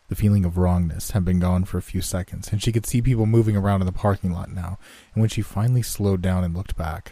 The 0.08 0.16
feeling 0.16 0.46
of 0.46 0.58
wrongness 0.58 1.12
had 1.12 1.24
been 1.24 1.40
gone 1.40 1.66
for 1.66 1.78
a 1.78 1.84
few 1.84 2.02
seconds, 2.02 2.52
and 2.52 2.62
she 2.62 2.72
could 2.72 2.88
see 2.88 3.04
people 3.04 3.28
moving 3.28 3.56
around 3.56 3.82
in 3.82 3.86
the 3.86 3.92
parking 3.92 4.32
lot 4.32 4.50
now. 4.50 4.80
And 5.14 5.22
when 5.22 5.30
she 5.30 5.44
finally 5.44 5.84
slowed 5.84 6.24
down 6.24 6.44
and 6.44 6.58
looked 6.58 6.76
back, 6.76 7.12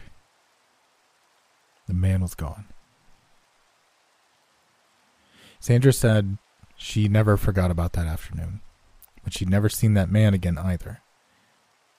the 1.86 1.94
man 1.94 2.22
was 2.22 2.34
gone. 2.34 2.66
Sandra 5.60 5.94
said 5.94 6.40
she 6.78 7.08
never 7.08 7.38
forgot 7.38 7.70
about 7.70 7.94
that 7.94 8.08
afternoon, 8.08 8.62
but 9.24 9.34
she'd 9.34 9.52
never 9.52 9.70
seen 9.70 9.94
that 9.94 10.10
man 10.10 10.34
again 10.34 10.58
either. 10.58 11.04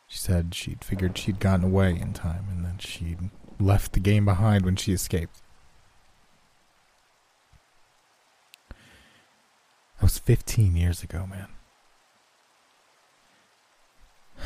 She 0.09 0.17
said 0.17 0.55
she'd 0.55 0.83
figured 0.83 1.19
she'd 1.19 1.39
gotten 1.39 1.65
away 1.65 1.91
in 1.91 2.15
time 2.15 2.47
and 2.51 2.65
that 2.65 2.81
she'd 2.83 3.31
left 3.61 3.93
the 3.93 4.01
game 4.01 4.25
behind 4.25 4.65
when 4.65 4.77
she 4.77 4.93
escaped. 4.93 5.43
That 9.99 10.03
was 10.03 10.19
15 10.19 10.75
years 10.77 11.03
ago, 11.03 11.27
man. 11.27 11.49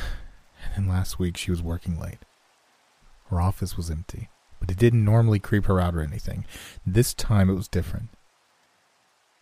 And 0.75 0.85
then 0.87 0.93
last 0.93 1.19
week 1.19 1.37
she 1.37 1.51
was 1.51 1.61
working 1.61 1.99
late. 1.99 2.19
Her 3.29 3.39
office 3.39 3.77
was 3.77 3.91
empty, 3.91 4.29
but 4.59 4.71
it 4.71 4.77
didn't 4.77 5.05
normally 5.05 5.39
creep 5.39 5.65
her 5.65 5.79
out 5.79 5.93
or 5.93 6.01
anything. 6.01 6.45
This 6.85 7.13
time 7.13 7.49
it 7.49 7.53
was 7.55 7.67
different. 7.67 8.09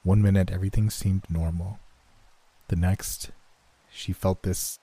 One 0.04 0.22
minute 0.22 0.51
everything 0.51 0.90
seemed 0.90 1.24
normal. 1.30 1.80
The 2.68 2.75
next, 2.75 3.32
she 3.92 4.13
felt 4.13 4.44
this. 4.44 4.80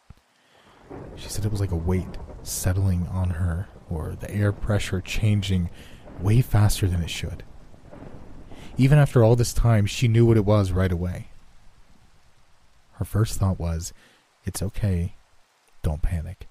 She 1.16 1.28
said 1.28 1.44
it 1.44 1.50
was 1.50 1.60
like 1.60 1.72
a 1.72 1.76
weight 1.76 2.18
settling 2.42 3.06
on 3.08 3.30
her, 3.30 3.68
or 3.90 4.14
the 4.18 4.30
air 4.30 4.52
pressure 4.52 5.00
changing 5.00 5.70
way 6.20 6.40
faster 6.40 6.86
than 6.86 7.02
it 7.02 7.10
should. 7.10 7.42
Even 8.76 8.98
after 8.98 9.24
all 9.24 9.36
this 9.36 9.52
time, 9.52 9.86
she 9.86 10.08
knew 10.08 10.24
what 10.24 10.36
it 10.36 10.44
was 10.44 10.72
right 10.72 10.92
away. 10.92 11.28
Her 12.92 13.04
first 13.04 13.38
thought 13.38 13.58
was, 13.58 13.92
It's 14.44 14.62
okay. 14.62 15.14
Don't 15.82 16.02
panic. 16.02 16.48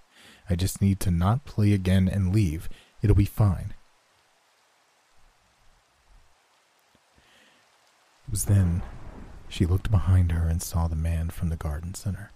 I 0.50 0.56
just 0.56 0.82
need 0.82 1.00
to 1.02 1.12
not 1.12 1.46
play 1.46 1.74
again 1.74 2.08
and 2.08 2.34
leave. 2.34 2.70
It'll 3.02 3.16
be 3.16 3.26
fine. 3.26 3.74
It 8.28 8.32
was 8.32 8.46
then 8.46 8.82
she 9.50 9.66
looked 9.66 9.92
behind 9.92 10.32
her 10.32 10.48
and 10.48 10.62
saw 10.62 10.88
the 10.88 10.96
man 10.96 11.30
from 11.30 11.50
the 11.50 11.56
garden 11.56 11.94
center, 11.94 12.32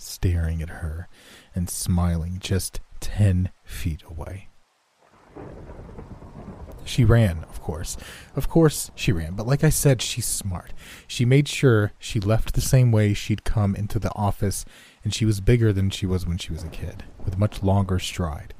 staring 0.00 0.62
at 0.62 0.68
her 0.68 1.08
and 1.54 1.68
smiling 1.68 2.38
just 2.40 2.80
ten 3.00 3.50
feet 3.64 4.02
away. 4.08 4.48
She 6.84 7.04
ran, 7.04 7.44
of 7.44 7.60
course. 7.60 7.96
Of 8.34 8.48
course 8.48 8.90
she 8.94 9.12
ran, 9.12 9.34
but 9.34 9.46
like 9.46 9.62
I 9.62 9.68
said, 9.70 10.02
she's 10.02 10.26
smart. 10.26 10.72
She 11.06 11.24
made 11.24 11.46
sure 11.46 11.92
she 11.98 12.18
left 12.18 12.54
the 12.54 12.60
same 12.60 12.90
way 12.90 13.14
she'd 13.14 13.44
come 13.44 13.76
into 13.76 13.98
the 13.98 14.12
office, 14.14 14.64
and 15.04 15.14
she 15.14 15.24
was 15.24 15.40
bigger 15.40 15.72
than 15.72 15.90
she 15.90 16.06
was 16.06 16.26
when 16.26 16.38
she 16.38 16.52
was 16.52 16.64
a 16.64 16.68
kid, 16.68 17.04
with 17.24 17.38
much 17.38 17.62
longer 17.62 17.98
stride. 17.98 18.54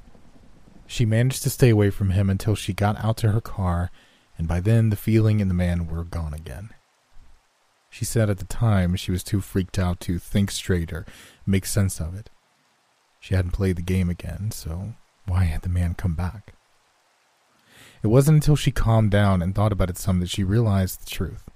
She 0.87 1.05
managed 1.05 1.43
to 1.45 1.51
stay 1.51 1.71
away 1.71 1.91
from 1.91 2.11
him 2.11 2.29
until 2.29 2.55
she 2.55 2.73
got 2.73 3.03
out 3.03 3.17
to 3.19 3.33
her 3.33 3.41
car, 3.41 3.91
and 4.37 4.47
by 4.47 4.61
then 4.61 4.91
the 4.91 4.97
feeling 4.97 5.41
and 5.41 5.51
the 5.51 5.55
man 5.55 5.87
were 5.87 6.05
gone 6.05 6.35
again. 6.35 6.71
She 7.91 8.05
said 8.05 8.31
at 8.31 8.39
the 8.39 8.45
time 8.45 8.95
she 8.95 9.11
was 9.11 9.25
too 9.25 9.41
freaked 9.41 9.79
out 9.79 9.99
to 10.01 10.19
think 10.19 10.53
straight 10.53 10.93
or 10.93 11.05
make 11.45 11.67
sense 11.67 12.01
of 12.01 12.15
it. 12.15 12.31
She 13.19 13.35
hadn't 13.35 13.51
played 13.51 13.77
the 13.77 13.83
game 13.83 14.09
again, 14.09 14.53
so 14.53 14.95
why 15.27 15.45
had 15.45 15.63
the 15.63 15.69
man 15.69 15.95
come 15.95 16.15
back? 16.15 16.55
It 18.03 18.07
wasn't 18.07 18.37
until 18.37 18.57
she 18.57 18.71
calmed 18.71 19.11
down 19.11 19.43
and 19.43 19.55
thought 19.55 19.73
about 19.73 19.91
it 19.91 19.99
some 19.99 20.21
that 20.21 20.31
she 20.31 20.45
realized 20.45 21.03
the 21.03 21.11
truth. 21.11 21.51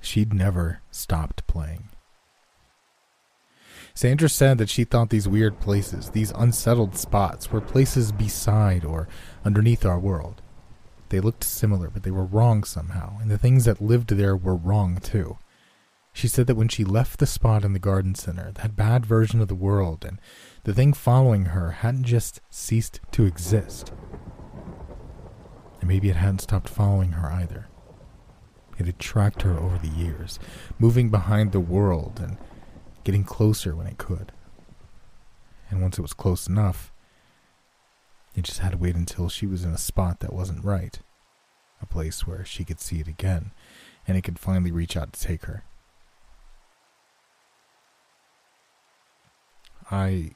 She'd 0.00 0.32
never 0.32 0.80
stopped 0.90 1.46
playing. 1.46 1.90
Sandra 3.92 4.28
said 4.28 4.58
that 4.58 4.68
she 4.68 4.84
thought 4.84 5.10
these 5.10 5.26
weird 5.26 5.58
places, 5.58 6.10
these 6.10 6.30
unsettled 6.32 6.96
spots, 6.96 7.50
were 7.50 7.60
places 7.60 8.12
beside 8.12 8.84
or 8.84 9.08
underneath 9.44 9.84
our 9.84 9.98
world. 9.98 10.42
They 11.08 11.20
looked 11.20 11.44
similar, 11.44 11.88
but 11.90 12.02
they 12.02 12.10
were 12.10 12.24
wrong 12.24 12.64
somehow, 12.64 13.18
and 13.20 13.30
the 13.30 13.38
things 13.38 13.64
that 13.64 13.80
lived 13.80 14.10
there 14.10 14.36
were 14.36 14.56
wrong 14.56 14.98
too. 14.98 15.38
She 16.12 16.28
said 16.28 16.46
that 16.46 16.56
when 16.56 16.68
she 16.68 16.82
left 16.82 17.18
the 17.18 17.26
spot 17.26 17.64
in 17.64 17.74
the 17.74 17.78
garden 17.78 18.14
center, 18.14 18.50
that 18.52 18.74
bad 18.74 19.04
version 19.04 19.40
of 19.40 19.48
the 19.48 19.54
world 19.54 20.04
and 20.04 20.18
the 20.64 20.72
thing 20.72 20.94
following 20.94 21.46
her 21.46 21.72
hadn't 21.72 22.04
just 22.04 22.40
ceased 22.48 23.00
to 23.12 23.26
exist. 23.26 23.92
And 25.80 25.88
maybe 25.88 26.08
it 26.08 26.16
hadn't 26.16 26.40
stopped 26.40 26.70
following 26.70 27.12
her 27.12 27.30
either. 27.30 27.68
It 28.78 28.86
had 28.86 28.98
tracked 28.98 29.42
her 29.42 29.58
over 29.58 29.78
the 29.78 29.88
years, 29.88 30.38
moving 30.78 31.10
behind 31.10 31.52
the 31.52 31.60
world 31.60 32.18
and 32.22 32.38
getting 33.04 33.24
closer 33.24 33.76
when 33.76 33.86
it 33.86 33.98
could. 33.98 34.32
And 35.70 35.82
once 35.82 35.98
it 35.98 36.02
was 36.02 36.14
close 36.14 36.46
enough, 36.46 36.92
it 38.36 38.44
just 38.44 38.60
had 38.60 38.72
to 38.72 38.78
wait 38.78 38.94
until 38.94 39.28
she 39.28 39.46
was 39.46 39.64
in 39.64 39.72
a 39.72 39.78
spot 39.78 40.20
that 40.20 40.32
wasn't 40.32 40.64
right, 40.64 41.00
a 41.80 41.86
place 41.86 42.26
where 42.26 42.44
she 42.44 42.64
could 42.64 42.78
see 42.80 43.00
it 43.00 43.08
again, 43.08 43.50
and 44.06 44.16
it 44.16 44.22
could 44.22 44.38
finally 44.38 44.70
reach 44.70 44.96
out 44.96 45.14
to 45.14 45.20
take 45.20 45.46
her. 45.46 45.64
I 49.90 50.32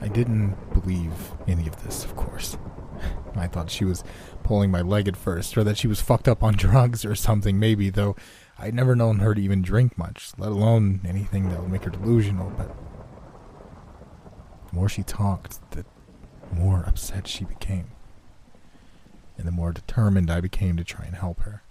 I 0.00 0.06
didn't 0.06 0.54
believe 0.72 1.32
any 1.48 1.66
of 1.66 1.82
this, 1.82 2.04
of 2.04 2.14
course. 2.14 2.56
I 3.34 3.48
thought 3.48 3.70
she 3.70 3.84
was 3.84 4.04
pulling 4.44 4.70
my 4.70 4.80
leg 4.80 5.08
at 5.08 5.16
first, 5.16 5.58
or 5.58 5.64
that 5.64 5.76
she 5.76 5.88
was 5.88 6.00
fucked 6.00 6.28
up 6.28 6.44
on 6.44 6.54
drugs 6.56 7.04
or 7.04 7.16
something, 7.16 7.58
maybe, 7.58 7.90
though 7.90 8.14
I'd 8.56 8.74
never 8.74 8.94
known 8.94 9.18
her 9.18 9.34
to 9.34 9.40
even 9.40 9.62
drink 9.62 9.98
much, 9.98 10.30
let 10.38 10.52
alone 10.52 11.00
anything 11.04 11.48
that 11.50 11.60
would 11.60 11.72
make 11.72 11.82
her 11.84 11.90
delusional, 11.90 12.50
but 12.50 12.74
the 14.68 14.76
more 14.76 14.88
she 14.88 15.02
talked, 15.02 15.58
the 15.72 15.84
more 16.52 16.84
upset 16.86 17.26
she 17.26 17.44
became. 17.44 17.90
And 19.36 19.46
the 19.46 19.52
more 19.52 19.72
determined 19.72 20.30
I 20.30 20.40
became 20.40 20.76
to 20.76 20.84
try 20.84 21.04
and 21.04 21.16
help 21.16 21.40
her. 21.40 21.62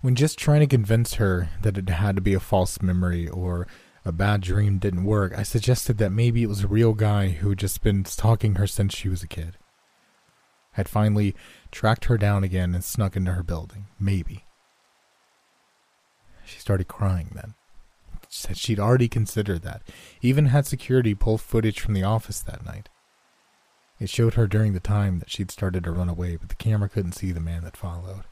when 0.00 0.14
just 0.14 0.38
trying 0.38 0.60
to 0.60 0.66
convince 0.66 1.14
her 1.14 1.50
that 1.62 1.76
it 1.76 1.88
had 1.88 2.16
to 2.16 2.22
be 2.22 2.34
a 2.34 2.40
false 2.40 2.80
memory 2.80 3.28
or 3.28 3.66
a 4.04 4.12
bad 4.12 4.40
dream 4.40 4.78
didn't 4.78 5.04
work, 5.04 5.36
I 5.36 5.42
suggested 5.42 5.98
that 5.98 6.10
maybe 6.10 6.42
it 6.42 6.48
was 6.48 6.64
a 6.64 6.68
real 6.68 6.94
guy 6.94 7.28
who 7.28 7.50
had 7.50 7.58
just 7.58 7.82
been 7.82 8.04
stalking 8.06 8.54
her 8.54 8.66
since 8.66 8.94
she 8.94 9.08
was 9.08 9.22
a 9.22 9.28
kid. 9.28 9.58
Had 10.72 10.88
finally 10.88 11.34
tracked 11.70 12.06
her 12.06 12.16
down 12.16 12.44
again 12.44 12.74
and 12.74 12.82
snuck 12.82 13.16
into 13.16 13.32
her 13.32 13.42
building. 13.42 13.86
Maybe. 13.98 14.44
She 16.46 16.58
started 16.58 16.88
crying 16.88 17.32
then. 17.34 17.54
She 18.30 18.46
said 18.46 18.56
she'd 18.56 18.78
already 18.78 19.08
considered 19.08 19.62
that, 19.62 19.82
even 20.22 20.46
had 20.46 20.64
security 20.64 21.14
pull 21.14 21.36
footage 21.36 21.80
from 21.80 21.94
the 21.94 22.04
office 22.04 22.40
that 22.40 22.64
night. 22.64 22.88
It 23.98 24.08
showed 24.08 24.34
her 24.34 24.46
during 24.46 24.72
the 24.72 24.80
time 24.80 25.18
that 25.18 25.30
she'd 25.30 25.50
started 25.50 25.82
to 25.84 25.90
run 25.90 26.08
away, 26.08 26.36
but 26.36 26.48
the 26.48 26.54
camera 26.54 26.88
couldn't 26.88 27.12
see 27.12 27.32
the 27.32 27.40
man 27.40 27.64
that 27.64 27.76
followed. 27.76 28.22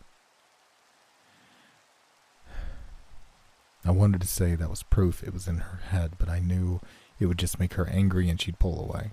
I 3.84 3.90
wanted 3.90 4.20
to 4.20 4.26
say 4.26 4.54
that 4.54 4.70
was 4.70 4.84
proof 4.84 5.22
it 5.24 5.32
was 5.32 5.48
in 5.48 5.58
her 5.58 5.80
head, 5.88 6.12
but 6.16 6.28
I 6.28 6.38
knew 6.38 6.80
it 7.18 7.26
would 7.26 7.38
just 7.38 7.58
make 7.58 7.74
her 7.74 7.88
angry 7.88 8.30
and 8.30 8.40
she'd 8.40 8.58
pull 8.60 8.80
away. 8.80 9.10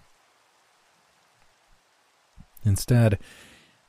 Instead, 2.64 3.18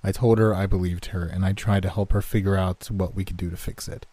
I 0.02 0.12
told 0.12 0.38
her 0.38 0.54
I 0.54 0.66
believed 0.66 1.06
her 1.06 1.24
and 1.24 1.44
I 1.44 1.52
tried 1.52 1.82
to 1.82 1.90
help 1.90 2.12
her 2.12 2.22
figure 2.22 2.56
out 2.56 2.90
what 2.90 3.14
we 3.14 3.24
could 3.24 3.36
do 3.36 3.50
to 3.50 3.56
fix 3.56 3.86
it. 3.86 4.06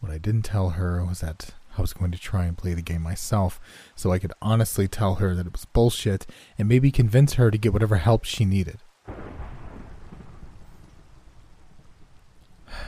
What 0.00 0.12
I 0.12 0.18
didn't 0.18 0.42
tell 0.42 0.70
her 0.70 1.04
was 1.04 1.20
that 1.20 1.54
I 1.78 1.82
was 1.82 1.92
going 1.92 2.10
to 2.10 2.18
try 2.18 2.44
and 2.44 2.56
play 2.56 2.74
the 2.74 2.82
game 2.82 3.02
myself 3.02 3.60
so 3.94 4.12
I 4.12 4.18
could 4.18 4.32
honestly 4.40 4.88
tell 4.88 5.16
her 5.16 5.34
that 5.34 5.46
it 5.46 5.52
was 5.52 5.64
bullshit 5.66 6.26
and 6.58 6.68
maybe 6.68 6.90
convince 6.90 7.34
her 7.34 7.50
to 7.50 7.58
get 7.58 7.72
whatever 7.72 7.96
help 7.96 8.24
she 8.24 8.44
needed. 8.44 8.78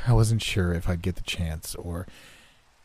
I 0.07 0.13
wasn't 0.13 0.43
sure 0.43 0.73
if 0.73 0.89
I'd 0.89 1.03
get 1.03 1.17
the 1.17 1.23
chance 1.23 1.75
or 1.75 2.07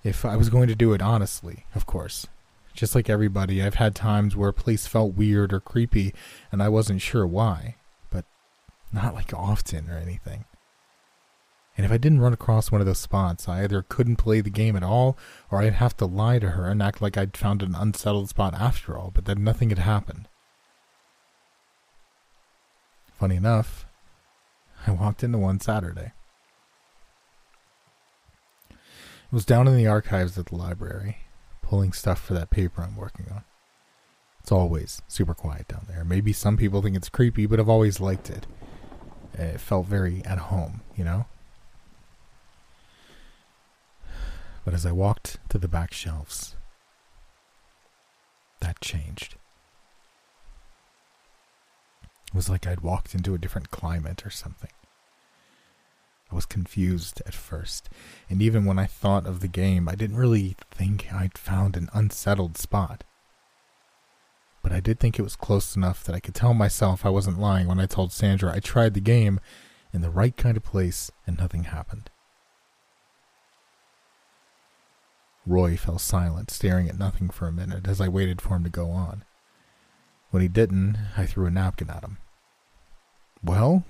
if 0.04 0.26
I 0.26 0.36
was 0.36 0.50
going 0.50 0.68
to 0.68 0.76
do 0.76 0.94
it 0.94 1.02
honestly, 1.02 1.66
of 1.76 1.86
course. 1.86 2.28
Just 2.74 2.96
like 2.96 3.10
everybody, 3.10 3.62
I've 3.62 3.76
had 3.76 3.96
times 3.96 4.36
where 4.36 4.50
a 4.50 4.54
place 4.54 4.88
felt 4.88 5.16
weird 5.16 5.54
or 5.54 5.60
creepy 5.60 6.14
and 6.52 6.62
I 6.62 6.70
wasn't 6.70 7.02
sure 7.02 7.26
why, 7.26 7.76
but 8.10 8.26
not 8.92 9.14
like 9.14 9.34
often 9.34 9.90
or 9.90 9.98
anything. 9.98 10.46
And 11.76 11.86
if 11.86 11.92
I 11.92 11.98
didn't 11.98 12.22
run 12.22 12.34
across 12.34 12.72
one 12.72 12.82
of 12.82 12.88
those 12.88 13.00
spots, 13.00 13.50
I 13.50 13.64
either 13.64 13.82
couldn't 13.82 14.18
play 14.18 14.42
the 14.42 14.52
game 14.52 14.76
at 14.76 14.84
all, 14.84 15.18
or 15.50 15.60
I'd 15.60 15.74
have 15.74 15.98
to 15.98 16.06
lie 16.06 16.38
to 16.40 16.52
her 16.52 16.70
and 16.70 16.84
act 16.84 17.02
like 17.02 17.18
I'd 17.18 17.36
found 17.36 17.64
an 17.64 17.74
unsettled 17.74 18.30
spot 18.30 18.54
after 18.54 18.98
all, 18.98 19.12
but 19.14 19.26
that 19.26 19.40
nothing 19.40 19.70
had 19.70 19.80
happened. 19.80 20.28
Funny 23.12 23.38
enough, 23.38 23.86
I 24.86 24.92
walked 24.92 25.24
into 25.24 25.38
one 25.40 25.60
Saturday. 25.60 26.14
It 28.70 28.78
was 29.32 29.46
down 29.46 29.68
in 29.68 29.76
the 29.76 29.88
archives 29.88 30.38
at 30.38 30.48
the 30.48 30.56
library, 30.56 31.18
pulling 31.64 31.92
stuff 31.92 32.22
for 32.22 32.36
that 32.36 32.52
paper 32.52 32.84
I'm 32.84 32.96
working 32.96 33.26
on. 33.32 33.44
It's 34.42 34.52
always 34.52 35.02
super 35.08 35.34
quiet 35.34 35.70
down 35.70 35.86
there. 35.88 36.04
Maybe 36.04 36.34
some 36.34 36.58
people 36.58 36.82
think 36.82 36.96
it's 36.96 37.10
creepy, 37.10 37.46
but 37.48 37.60
I've 37.60 37.70
always 37.70 38.00
liked 38.00 38.30
it. 38.30 38.46
It 39.34 39.60
felt 39.60 39.88
very 39.88 40.24
at 40.26 40.38
home, 40.38 40.82
you 40.96 41.04
know? 41.04 41.26
But 44.66 44.74
as 44.74 44.86
I 44.86 44.92
walked 44.92 45.40
to 45.50 45.58
the 45.58 45.68
back 45.68 45.94
shelves, 45.94 46.56
that 48.62 48.80
changed. 48.80 49.36
It 52.28 52.36
was 52.36 52.50
like 52.50 52.66
I'd 52.66 52.82
walked 52.82 53.14
into 53.14 53.36
a 53.36 53.38
different 53.38 53.72
climate 53.72 54.26
or 54.26 54.30
something. 54.30 54.72
I 56.32 56.36
was 56.36 56.46
confused 56.48 57.22
at 57.28 57.36
first, 57.36 57.90
and 58.28 58.42
even 58.42 58.66
when 58.66 58.80
I 58.80 58.88
thought 58.88 59.28
of 59.28 59.42
the 59.42 59.48
game, 59.48 59.88
I 59.88 59.94
didn't 59.94 60.18
really 60.18 60.56
think 60.72 61.14
I'd 61.14 61.38
found 61.38 61.78
an 61.78 61.90
unsettled 61.94 62.58
spot. 62.58 63.04
But 64.64 64.72
I 64.72 64.80
did 64.80 65.00
think 65.00 65.20
it 65.20 65.24
was 65.24 65.36
close 65.36 65.76
enough 65.76 66.04
that 66.06 66.16
I 66.16 66.20
could 66.20 66.34
tell 66.34 66.54
myself 66.54 67.06
I 67.06 67.10
wasn't 67.10 67.38
lying 67.38 67.68
when 67.68 67.80
I 67.80 67.86
told 67.86 68.12
Sandra 68.12 68.52
I 68.52 68.62
tried 68.62 68.94
the 68.96 69.02
game 69.02 69.40
in 69.92 70.02
the 70.02 70.10
right 70.10 70.36
kind 70.36 70.58
of 70.58 70.64
place 70.64 71.12
and 71.28 71.38
nothing 71.38 71.66
happened. 71.66 72.10
Roy 75.46 75.76
fell 75.76 76.00
silent, 76.00 76.50
staring 76.50 76.88
at 76.88 76.98
nothing 76.98 77.30
for 77.30 77.48
a 77.48 77.52
minute 77.52 77.88
as 77.88 78.00
I 78.00 78.08
waited 78.08 78.42
for 78.42 78.56
him 78.56 78.64
to 78.64 78.70
go 78.70 78.90
on. 78.90 79.24
When 80.32 80.42
he 80.42 80.48
didn't, 80.48 80.98
I 81.18 81.26
threw 81.26 81.46
a 81.46 81.52
napkin 81.52 81.90
at 81.90 82.04
him. 82.04 82.18
Well, 83.44 83.84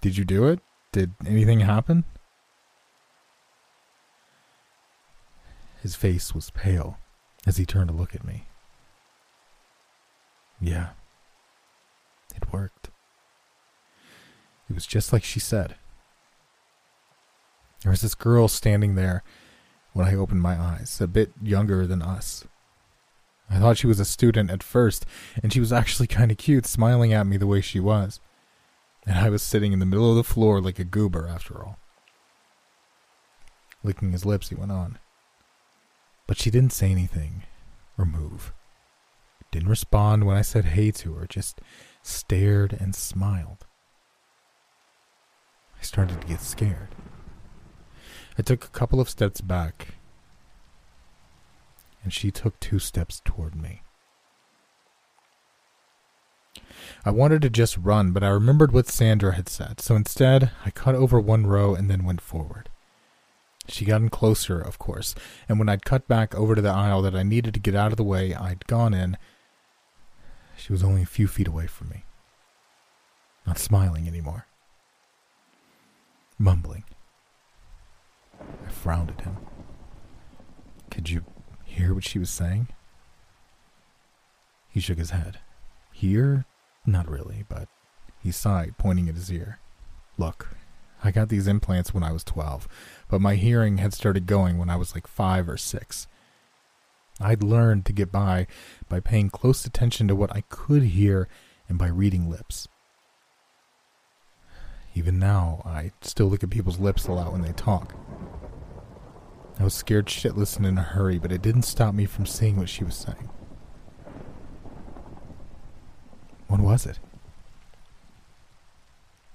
did 0.00 0.16
you 0.16 0.24
do 0.24 0.46
it? 0.46 0.60
Did 0.92 1.12
anything 1.26 1.60
happen? 1.60 2.04
His 5.82 5.94
face 5.94 6.34
was 6.34 6.50
pale 6.50 6.98
as 7.46 7.58
he 7.58 7.66
turned 7.66 7.88
to 7.88 7.94
look 7.94 8.14
at 8.14 8.24
me. 8.24 8.46
Yeah, 10.60 10.90
it 12.34 12.50
worked. 12.52 12.88
It 14.70 14.74
was 14.74 14.86
just 14.86 15.12
like 15.12 15.24
she 15.24 15.40
said. 15.40 15.74
There 17.82 17.90
was 17.90 18.00
this 18.00 18.14
girl 18.14 18.48
standing 18.48 18.94
there 18.94 19.22
when 19.94 20.06
I 20.06 20.14
opened 20.14 20.42
my 20.42 20.60
eyes, 20.60 21.00
a 21.00 21.06
bit 21.06 21.32
younger 21.42 21.86
than 21.86 22.02
us. 22.02 22.44
I 23.48 23.58
thought 23.58 23.78
she 23.78 23.86
was 23.86 24.00
a 24.00 24.04
student 24.04 24.50
at 24.50 24.62
first, 24.62 25.06
and 25.42 25.52
she 25.52 25.60
was 25.60 25.72
actually 25.72 26.08
kind 26.08 26.30
of 26.30 26.36
cute, 26.36 26.66
smiling 26.66 27.12
at 27.12 27.26
me 27.26 27.36
the 27.36 27.46
way 27.46 27.60
she 27.60 27.80
was. 27.80 28.20
And 29.06 29.18
I 29.18 29.30
was 29.30 29.42
sitting 29.42 29.72
in 29.72 29.78
the 29.78 29.86
middle 29.86 30.10
of 30.10 30.16
the 30.16 30.24
floor 30.24 30.60
like 30.60 30.78
a 30.78 30.84
goober, 30.84 31.28
after 31.28 31.62
all. 31.62 31.78
Licking 33.82 34.12
his 34.12 34.26
lips, 34.26 34.48
he 34.48 34.54
went 34.54 34.72
on. 34.72 34.98
But 36.26 36.38
she 36.38 36.50
didn't 36.50 36.72
say 36.72 36.90
anything 36.90 37.44
or 37.96 38.04
move. 38.04 38.52
Didn't 39.52 39.68
respond 39.68 40.26
when 40.26 40.36
I 40.36 40.42
said 40.42 40.64
hey 40.64 40.90
to 40.90 41.14
her, 41.14 41.26
just 41.26 41.60
stared 42.02 42.76
and 42.80 42.94
smiled. 42.94 43.66
I 45.78 45.84
started 45.84 46.20
to 46.20 46.26
get 46.26 46.40
scared. 46.40 46.88
I 48.38 48.42
took 48.42 48.64
a 48.64 48.68
couple 48.68 49.00
of 49.00 49.08
steps 49.08 49.40
back, 49.40 49.94
and 52.02 52.12
she 52.12 52.30
took 52.30 52.58
two 52.58 52.78
steps 52.78 53.22
toward 53.24 53.54
me. 53.54 53.82
I 57.04 57.10
wanted 57.10 57.42
to 57.42 57.50
just 57.50 57.76
run, 57.76 58.12
but 58.12 58.24
I 58.24 58.28
remembered 58.28 58.72
what 58.72 58.88
Sandra 58.88 59.34
had 59.34 59.48
said, 59.48 59.80
so 59.80 59.94
instead 59.94 60.50
I 60.64 60.70
cut 60.70 60.94
over 60.94 61.20
one 61.20 61.46
row 61.46 61.74
and 61.74 61.90
then 61.90 62.04
went 62.04 62.20
forward. 62.20 62.68
She 63.68 63.84
got 63.84 64.02
in 64.02 64.10
closer, 64.10 64.60
of 64.60 64.78
course, 64.78 65.14
and 65.48 65.58
when 65.58 65.68
I'd 65.68 65.84
cut 65.84 66.06
back 66.08 66.34
over 66.34 66.54
to 66.54 66.62
the 66.62 66.70
aisle 66.70 67.02
that 67.02 67.14
I 67.14 67.22
needed 67.22 67.54
to 67.54 67.60
get 67.60 67.74
out 67.74 67.92
of 67.92 67.96
the 67.96 68.04
way 68.04 68.34
I'd 68.34 68.66
gone 68.66 68.92
in, 68.92 69.16
she 70.56 70.72
was 70.72 70.82
only 70.82 71.02
a 71.02 71.06
few 71.06 71.26
feet 71.28 71.48
away 71.48 71.66
from 71.66 71.88
me. 71.88 72.04
Not 73.46 73.58
smiling 73.58 74.06
anymore. 74.06 74.46
Mumbling. 76.38 76.84
I 78.40 78.70
frowned 78.70 79.10
at 79.10 79.22
him. 79.22 79.36
Could 80.90 81.10
you 81.10 81.24
hear 81.64 81.94
what 81.94 82.04
she 82.04 82.18
was 82.18 82.30
saying? 82.30 82.68
He 84.68 84.80
shook 84.80 84.98
his 84.98 85.10
head. 85.10 85.38
Hear? 85.92 86.44
Not 86.86 87.08
really, 87.08 87.44
but 87.48 87.68
he 88.22 88.30
sighed, 88.30 88.76
pointing 88.78 89.08
at 89.08 89.14
his 89.14 89.30
ear. 89.30 89.58
Look, 90.18 90.56
I 91.02 91.10
got 91.10 91.28
these 91.28 91.46
implants 91.46 91.92
when 91.92 92.02
I 92.02 92.12
was 92.12 92.24
12, 92.24 92.66
but 93.08 93.20
my 93.20 93.34
hearing 93.34 93.78
had 93.78 93.92
started 93.92 94.26
going 94.26 94.58
when 94.58 94.70
I 94.70 94.76
was 94.76 94.94
like 94.94 95.06
5 95.06 95.48
or 95.48 95.56
6. 95.56 96.06
I'd 97.20 97.42
learned 97.42 97.86
to 97.86 97.92
get 97.92 98.10
by 98.10 98.46
by 98.88 99.00
paying 99.00 99.30
close 99.30 99.64
attention 99.64 100.08
to 100.08 100.16
what 100.16 100.34
I 100.34 100.42
could 100.48 100.82
hear 100.82 101.28
and 101.68 101.78
by 101.78 101.88
reading 101.88 102.28
lips. 102.28 102.68
Even 104.94 105.18
now, 105.18 105.60
I 105.64 105.90
still 106.02 106.26
look 106.26 106.44
at 106.44 106.50
people's 106.50 106.78
lips 106.78 107.08
a 107.08 107.12
lot 107.12 107.32
when 107.32 107.42
they 107.42 107.52
talk. 107.52 107.94
I 109.58 109.64
was 109.64 109.74
scared 109.74 110.06
shitless 110.06 110.56
and 110.56 110.64
in 110.64 110.78
a 110.78 110.82
hurry, 110.82 111.18
but 111.18 111.32
it 111.32 111.42
didn't 111.42 111.62
stop 111.62 111.94
me 111.94 112.06
from 112.06 112.26
seeing 112.26 112.56
what 112.56 112.68
she 112.68 112.84
was 112.84 112.94
saying. 112.94 113.28
What 116.46 116.60
was 116.60 116.86
it? 116.86 117.00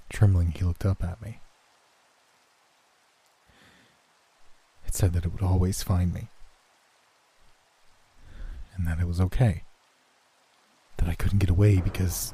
Trembling, 0.09 0.51
he 0.51 0.63
looked 0.63 0.85
up 0.85 1.03
at 1.03 1.21
me. 1.21 1.39
It 4.87 4.95
said 4.95 5.13
that 5.13 5.25
it 5.25 5.31
would 5.31 5.43
always 5.43 5.83
find 5.83 6.13
me. 6.13 6.29
And 8.75 8.87
that 8.87 8.99
it 8.99 9.07
was 9.07 9.19
okay. 9.21 9.63
That 10.97 11.09
I 11.09 11.15
couldn't 11.15 11.39
get 11.39 11.49
away 11.49 11.81
because 11.81 12.33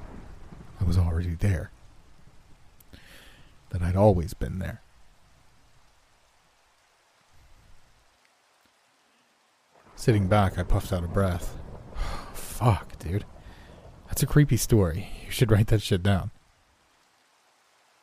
I 0.80 0.84
was 0.84 0.98
already 0.98 1.36
there. 1.36 1.72
That 3.76 3.82
I'd 3.82 3.98
always 3.98 4.34
been 4.34 4.60
there. 4.60 4.82
Sitting 9.98 10.30
back, 10.30 10.58
I 10.58 10.64
puffed 10.64 10.94
out 10.94 11.04
a 11.04 11.10
breath. 11.10 11.58
Fuck, 12.34 12.98
dude. 13.00 13.26
That's 14.08 14.24
a 14.24 14.28
creepy 14.28 14.56
story. 14.56 15.10
You 15.26 15.30
should 15.30 15.52
write 15.52 15.68
that 15.68 15.82
shit 15.82 16.02
down. 16.02 16.32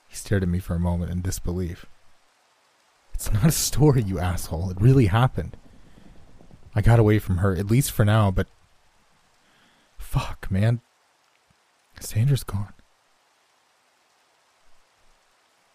He 0.09 0.15
stared 0.15 0.43
at 0.43 0.49
me 0.51 0.59
for 0.59 0.75
a 0.75 0.79
moment 0.79 1.11
in 1.11 1.23
disbelief. 1.23 1.87
It's 3.15 3.33
not 3.33 3.47
a 3.47 3.51
story, 3.51 4.03
you 4.03 4.19
asshole. 4.19 4.69
It 4.69 4.79
really 4.79 5.07
happened. 5.07 5.57
I 6.75 6.83
got 6.83 6.99
away 6.99 7.19
from 7.19 7.39
her, 7.39 7.57
at 7.57 7.71
least 7.71 7.93
for 7.93 8.05
now, 8.05 8.31
but. 8.31 8.47
Fuck, 9.97 10.51
man. 10.51 10.83
Sandra's 11.99 12.45
gone. 12.45 12.75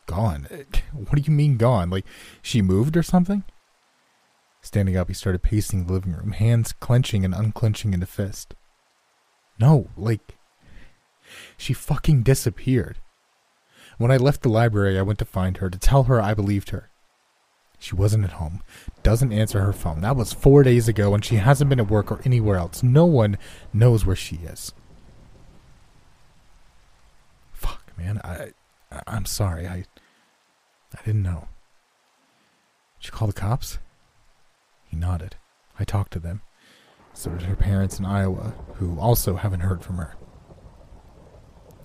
Gone? 0.08 0.48
What 0.94 1.16
do 1.16 1.22
you 1.22 1.32
mean 1.32 1.58
gone? 1.58 1.90
Like, 1.90 2.06
she 2.42 2.62
moved 2.62 2.98
or 2.98 3.04
something? 3.04 3.44
Standing 4.62 4.98
up, 4.98 5.10
he 5.10 5.14
started 5.14 5.44
pacing 5.44 5.86
the 5.86 5.94
living 5.94 6.14
room, 6.14 6.32
hands 6.32 6.74
clenching 6.74 7.24
and 7.24 7.36
unclenching 7.36 7.94
into 7.94 8.06
fist. 8.06 8.56
No, 9.60 9.90
like, 9.96 10.38
she 11.58 11.74
fucking 11.74 12.24
disappeared. 12.24 12.98
When 13.98 14.12
I 14.12 14.18
left 14.18 14.44
the 14.44 14.50
library, 14.50 14.98
I 14.98 15.04
went 15.04 15.20
to 15.20 15.26
find 15.26 15.58
her 15.58 15.70
to 15.70 15.78
tell 15.78 16.04
her 16.04 16.22
I 16.22 16.34
believed 16.34 16.70
her. 16.70 16.90
She 17.80 17.96
wasn't 17.96 18.24
at 18.24 18.34
home, 18.34 18.64
doesn't 19.04 19.32
answer 19.32 19.62
her 19.62 19.74
phone. 19.74 20.02
That 20.02 20.16
was 20.16 20.34
four 20.34 20.64
days 20.64 20.88
ago, 20.88 21.14
and 21.14 21.24
she 21.24 21.36
hasn't 21.36 21.70
been 21.70 21.80
at 21.80 21.92
work 21.92 22.12
or 22.12 22.22
anywhere 22.26 22.58
else. 22.58 22.82
No 22.82 23.06
one 23.06 23.38
knows 23.72 24.06
where 24.06 24.16
she 24.16 24.38
is. 24.38 24.74
Fuck, 27.52 27.92
man. 27.98 28.20
I, 28.24 28.52
I'm 29.06 29.26
sorry. 29.26 29.68
I, 29.68 29.86
I 30.98 31.04
didn't 31.06 31.24
know. 31.24 31.48
Did 33.00 33.08
you 33.08 33.12
call 33.12 33.28
the 33.28 33.34
cops? 33.34 33.78
He 34.90 34.98
nodded. 34.98 35.36
I 35.80 35.84
talked 35.84 36.14
to 36.14 36.20
them. 36.20 36.42
So 37.14 37.32
did 37.32 37.44
her 37.44 37.56
parents 37.56 38.00
in 38.00 38.06
Iowa, 38.06 38.54
who 38.76 39.00
also 39.00 39.36
haven't 39.36 39.62
heard 39.62 39.84
from 39.84 39.98
her. 39.98 40.16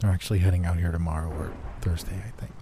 They're 0.01 0.11
actually 0.11 0.41
heading 0.41 0.67
out 0.67 0.79
here 0.79 0.93
tomorrow 0.93 1.31
or 1.31 1.53
Thursday, 1.81 2.23
I 2.27 2.31
think. 2.41 2.53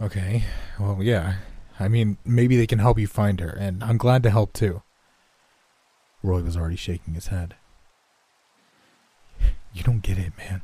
Okay, 0.00 0.44
well, 0.78 0.98
yeah. 1.00 1.36
I 1.80 1.88
mean, 1.88 2.18
maybe 2.24 2.56
they 2.56 2.66
can 2.66 2.80
help 2.80 2.98
you 2.98 3.06
find 3.06 3.40
her, 3.40 3.50
and 3.50 3.82
I'm 3.82 3.96
glad 3.96 4.22
to 4.24 4.30
help 4.30 4.52
too. 4.52 4.82
Roy 6.22 6.42
was 6.42 6.56
already 6.56 6.76
shaking 6.76 7.14
his 7.14 7.28
head. 7.28 7.54
You 9.72 9.82
don't 9.82 10.02
get 10.02 10.18
it, 10.18 10.32
man. 10.36 10.62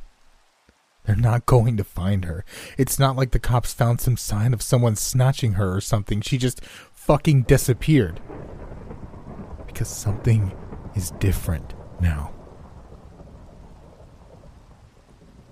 They're 1.09 1.15
not 1.15 1.47
going 1.47 1.75
to 1.77 1.83
find 1.83 2.25
her. 2.25 2.45
It's 2.77 2.99
not 2.99 3.15
like 3.15 3.31
the 3.31 3.39
cops 3.39 3.73
found 3.73 3.99
some 3.99 4.15
sign 4.15 4.53
of 4.53 4.61
someone 4.61 4.95
snatching 4.95 5.53
her 5.53 5.75
or 5.75 5.81
something. 5.81 6.21
She 6.21 6.37
just 6.37 6.63
fucking 6.63 7.43
disappeared. 7.43 8.21
Because 9.65 9.87
something 9.87 10.55
is 10.93 11.09
different 11.09 11.73
now. 11.99 12.31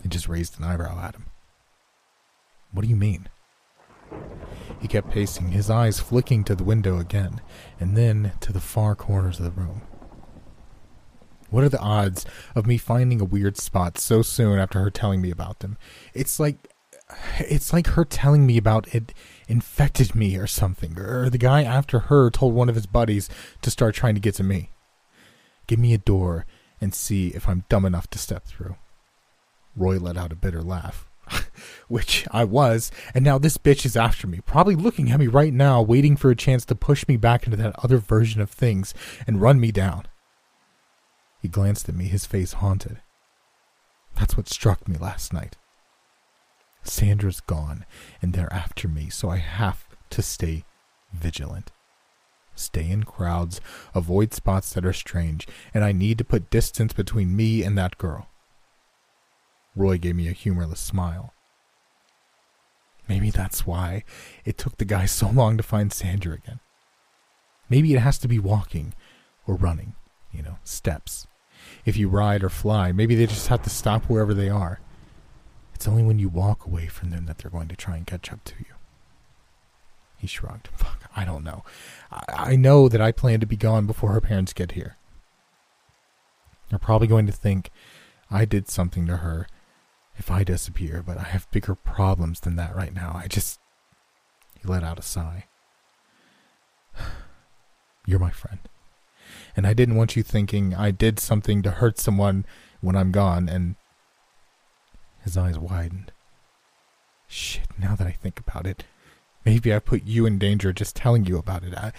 He 0.04 0.10
just 0.10 0.30
raised 0.30 0.60
an 0.60 0.66
eyebrow 0.66 1.04
at 1.04 1.16
him. 1.16 1.26
What 2.72 2.84
do 2.84 2.88
you 2.88 2.96
mean? 2.96 3.28
He 4.80 4.88
kept 4.88 5.10
pacing, 5.10 5.48
his 5.48 5.72
eyes 5.72 6.00
flicking 6.00 6.44
to 6.44 6.54
the 6.54 6.64
window 6.64 7.00
again, 7.00 7.42
and 7.80 7.98
then 7.98 8.34
to 8.42 8.54
the 8.54 8.62
far 8.62 8.94
corners 8.94 9.40
of 9.40 9.46
the 9.46 9.60
room. 9.60 9.82
What 11.50 11.64
are 11.64 11.70
the 11.70 11.80
odds 11.80 12.26
of 12.56 12.68
me 12.68 12.78
finding 12.78 13.22
a 13.22 13.26
weird 13.26 13.58
spot 13.58 13.98
so 13.98 14.22
soon 14.22 14.60
after 14.60 14.80
her 14.80 14.90
telling 14.90 15.22
me 15.22 15.32
about 15.32 15.60
them? 15.60 15.78
It's 16.14 16.40
like 16.40 16.70
it's 17.40 17.72
like 17.72 17.88
her 17.88 18.04
telling 18.04 18.46
me 18.46 18.58
about 18.58 18.94
it 18.94 19.14
infected 19.48 20.14
me 20.14 20.36
or 20.36 20.48
something, 20.48 21.00
or 21.00 21.30
the 21.30 21.38
guy 21.38 21.64
after 21.64 22.00
her 22.00 22.30
told 22.30 22.54
one 22.54 22.68
of 22.70 22.76
his 22.76 22.86
buddies 22.86 23.30
to 23.62 23.72
start 23.72 23.96
trying 23.96 24.16
to 24.16 24.22
get 24.22 24.36
to 24.36 24.44
me. 24.44 24.72
Give 25.68 25.80
me 25.80 25.94
a 25.94 25.98
door 25.98 26.46
and 26.82 26.94
see 26.94 27.30
if 27.30 27.48
I'm 27.48 27.64
dumb 27.70 27.86
enough 27.86 28.10
to 28.10 28.20
step 28.20 28.46
through. 28.46 28.76
Roy 29.76 29.98
let 29.98 30.18
out 30.18 30.32
a 30.32 30.36
bitter 30.36 30.62
laugh. 30.62 31.08
Which 31.88 32.26
I 32.32 32.44
was, 32.44 32.92
and 33.14 33.24
now 33.24 33.38
this 33.38 33.58
bitch 33.58 33.86
is 33.86 33.98
after 33.98 34.28
me, 34.28 34.40
probably 34.46 34.76
looking 34.76 35.12
at 35.12 35.20
me 35.20 35.28
right 35.28 35.54
now, 35.54 35.82
waiting 35.82 36.16
for 36.16 36.30
a 36.32 36.36
chance 36.36 36.66
to 36.66 36.76
push 36.76 37.08
me 37.08 37.18
back 37.18 37.46
into 37.46 37.58
that 37.58 37.76
other 37.84 37.98
version 37.98 38.42
of 38.42 38.50
things 38.50 38.94
and 39.26 39.42
run 39.42 39.60
me 39.60 39.72
down. 39.72 40.06
He 41.48 41.50
glanced 41.50 41.88
at 41.88 41.96
me, 41.96 42.10
his 42.10 42.26
face 42.26 42.52
haunted. 42.52 43.00
That's 44.16 44.36
what 44.36 44.50
struck 44.50 44.86
me 44.86 44.98
last 44.98 45.32
night. 45.32 45.56
Sandra's 46.84 47.40
gone, 47.40 47.86
and 48.22 48.34
they're 48.34 48.52
after 48.52 48.90
me, 48.90 49.08
so 49.08 49.30
I 49.30 49.38
have 49.38 49.86
to 50.10 50.22
stay 50.22 50.66
vigilant. 51.14 51.72
Stay 52.54 52.90
in 52.90 53.04
crowds, 53.04 53.62
avoid 53.96 54.34
spots 54.34 54.74
that 54.74 54.86
are 54.86 54.92
strange, 54.92 55.48
and 55.74 55.86
I 55.86 55.94
need 55.94 56.18
to 56.18 56.26
put 56.26 56.50
distance 56.50 56.92
between 56.92 57.34
me 57.34 57.64
and 57.64 57.78
that 57.78 57.98
girl. 57.98 58.28
Roy 59.74 59.98
gave 59.98 60.18
me 60.18 60.28
a 60.28 60.34
humorless 60.34 60.82
smile. 60.82 61.34
Maybe 63.08 63.30
that's 63.30 63.66
why 63.66 64.04
it 64.44 64.58
took 64.58 64.76
the 64.76 64.84
guy 64.84 65.06
so 65.06 65.30
long 65.30 65.56
to 65.56 65.64
find 65.64 65.94
Sandra 65.94 66.34
again. 66.34 66.60
Maybe 67.70 67.94
it 67.94 68.00
has 68.00 68.18
to 68.18 68.28
be 68.28 68.38
walking 68.38 68.94
or 69.46 69.56
running, 69.56 69.96
you 70.30 70.44
know, 70.44 70.58
steps. 70.66 71.26
If 71.88 71.96
you 71.96 72.10
ride 72.10 72.44
or 72.44 72.50
fly, 72.50 72.92
maybe 72.92 73.16
they 73.16 73.26
just 73.26 73.48
have 73.48 73.64
to 73.64 73.70
stop 73.70 74.04
wherever 74.04 74.34
they 74.34 74.50
are. 74.50 74.82
It's 75.74 75.88
only 75.88 76.04
when 76.04 76.20
you 76.20 76.28
walk 76.28 76.66
away 76.66 76.88
from 76.88 77.12
them 77.12 77.28
that 77.28 77.38
they're 77.38 77.50
going 77.50 77.70
to 77.70 77.78
try 77.78 77.96
and 77.96 78.06
catch 78.06 78.30
up 78.30 78.44
to 78.44 78.56
you. 78.60 78.76
He 80.18 80.28
shrugged. 80.28 80.68
Fuck, 80.76 81.10
I 81.16 81.24
don't 81.24 81.46
know. 81.46 81.64
I, 82.12 82.24
I 82.52 82.56
know 82.58 82.90
that 82.90 83.00
I 83.00 83.14
plan 83.14 83.40
to 83.40 83.46
be 83.46 83.56
gone 83.56 83.88
before 83.88 84.12
her 84.12 84.20
parents 84.20 84.52
get 84.52 84.74
here. 84.74 84.98
They're 86.70 86.78
probably 86.78 87.08
going 87.08 87.26
to 87.26 87.32
think 87.32 87.72
I 88.30 88.44
did 88.44 88.68
something 88.68 89.08
to 89.08 89.18
her 89.18 89.48
if 90.18 90.30
I 90.30 90.44
disappear, 90.44 91.02
but 91.02 91.18
I 91.18 91.24
have 91.24 91.50
bigger 91.52 91.74
problems 91.74 92.42
than 92.42 92.58
that 92.58 92.76
right 92.76 92.94
now. 92.94 93.14
I 93.16 93.28
just. 93.28 93.62
He 94.60 94.68
let 94.68 94.84
out 94.84 95.00
a 95.00 95.04
sigh. 95.04 95.46
You're 98.06 98.20
my 98.20 98.32
friend. 98.32 98.60
And 99.58 99.68
I 99.68 99.74
didn't 99.74 99.96
want 99.96 100.16
you 100.16 100.24
thinking 100.24 100.74
I 100.74 100.92
did 100.92 101.20
something 101.20 101.62
to 101.64 101.72
hurt 101.72 102.00
someone 102.00 102.46
when 102.80 102.96
I'm 102.96 103.12
gone, 103.12 103.50
and. 103.50 103.76
His 105.22 105.36
eyes 105.36 105.60
widened. 105.60 106.14
Shit, 107.28 107.68
now 107.78 107.94
that 107.96 108.08
I 108.08 108.12
think 108.12 108.40
about 108.40 108.66
it, 108.66 108.86
maybe 109.44 109.74
I 109.74 109.80
put 109.80 110.06
you 110.06 110.26
in 110.26 110.38
danger 110.40 110.72
just 110.72 110.96
telling 110.96 111.26
you 111.26 111.38
about 111.38 111.64
it. 111.64 111.74
I, 111.74 111.92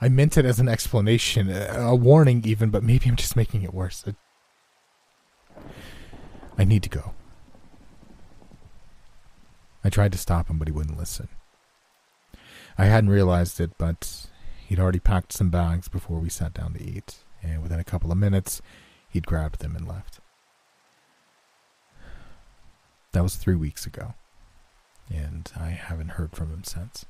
I 0.00 0.08
meant 0.08 0.36
it 0.36 0.44
as 0.44 0.60
an 0.60 0.68
explanation, 0.68 1.50
a, 1.50 1.96
warning 1.96 2.42
even, 2.44 2.70
but 2.70 2.84
maybe 2.84 3.08
I'm 3.08 3.16
just 3.16 3.34
making 3.34 3.62
it 3.62 3.74
worse. 3.74 4.04
I 6.56 6.64
need 6.64 6.84
to 6.84 6.88
go. 6.88 7.14
I 9.82 9.88
tried 9.88 10.12
to 10.12 10.18
stop 10.18 10.48
him, 10.48 10.58
but 10.58 10.68
he 10.68 10.72
wouldn't 10.72 10.98
listen. 10.98 11.28
I 12.78 12.84
hadn't 12.84 13.10
realized 13.10 13.58
it, 13.58 13.72
but 13.78 14.26
he'd 14.66 14.80
already 14.80 14.98
packed 14.98 15.32
some 15.32 15.50
bags 15.50 15.88
before 15.88 16.18
we 16.18 16.28
sat 16.28 16.52
down 16.52 16.74
to 16.74 16.82
eat, 16.82 17.18
and 17.42 17.62
within 17.62 17.78
a 17.78 17.84
couple 17.84 18.10
of 18.10 18.18
minutes, 18.18 18.60
he'd 19.08 19.26
grabbed 19.26 19.60
them 19.60 19.76
and 19.76 19.86
left. 19.86 20.20
That 23.12 23.22
was 23.22 23.36
three 23.36 23.54
weeks 23.54 23.86
ago, 23.86 24.14
and 25.08 25.50
I 25.58 25.70
haven't 25.70 26.10
heard 26.10 26.32
from 26.34 26.50
him 26.50 26.64
since. 26.64 27.06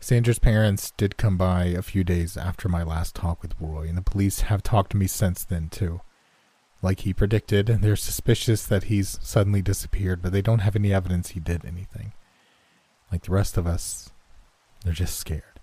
Sandra's 0.00 0.38
parents 0.38 0.92
did 0.98 1.16
come 1.16 1.38
by 1.38 1.64
a 1.64 1.80
few 1.80 2.04
days 2.04 2.36
after 2.36 2.68
my 2.68 2.82
last 2.82 3.14
talk 3.14 3.40
with 3.40 3.54
Roy, 3.58 3.88
and 3.88 3.96
the 3.96 4.02
police 4.02 4.40
have 4.40 4.62
talked 4.62 4.90
to 4.90 4.98
me 4.98 5.06
since 5.06 5.44
then, 5.44 5.70
too. 5.70 6.02
Like 6.82 7.00
he 7.00 7.14
predicted, 7.14 7.68
they're 7.68 7.96
suspicious 7.96 8.66
that 8.66 8.84
he's 8.84 9.18
suddenly 9.22 9.62
disappeared, 9.62 10.20
but 10.20 10.32
they 10.32 10.42
don't 10.42 10.58
have 10.58 10.76
any 10.76 10.92
evidence 10.92 11.30
he 11.30 11.40
did 11.40 11.64
anything. 11.64 12.12
Like 13.14 13.22
the 13.22 13.30
rest 13.30 13.56
of 13.56 13.64
us, 13.64 14.10
they're 14.82 14.92
just 14.92 15.16
scared. 15.16 15.60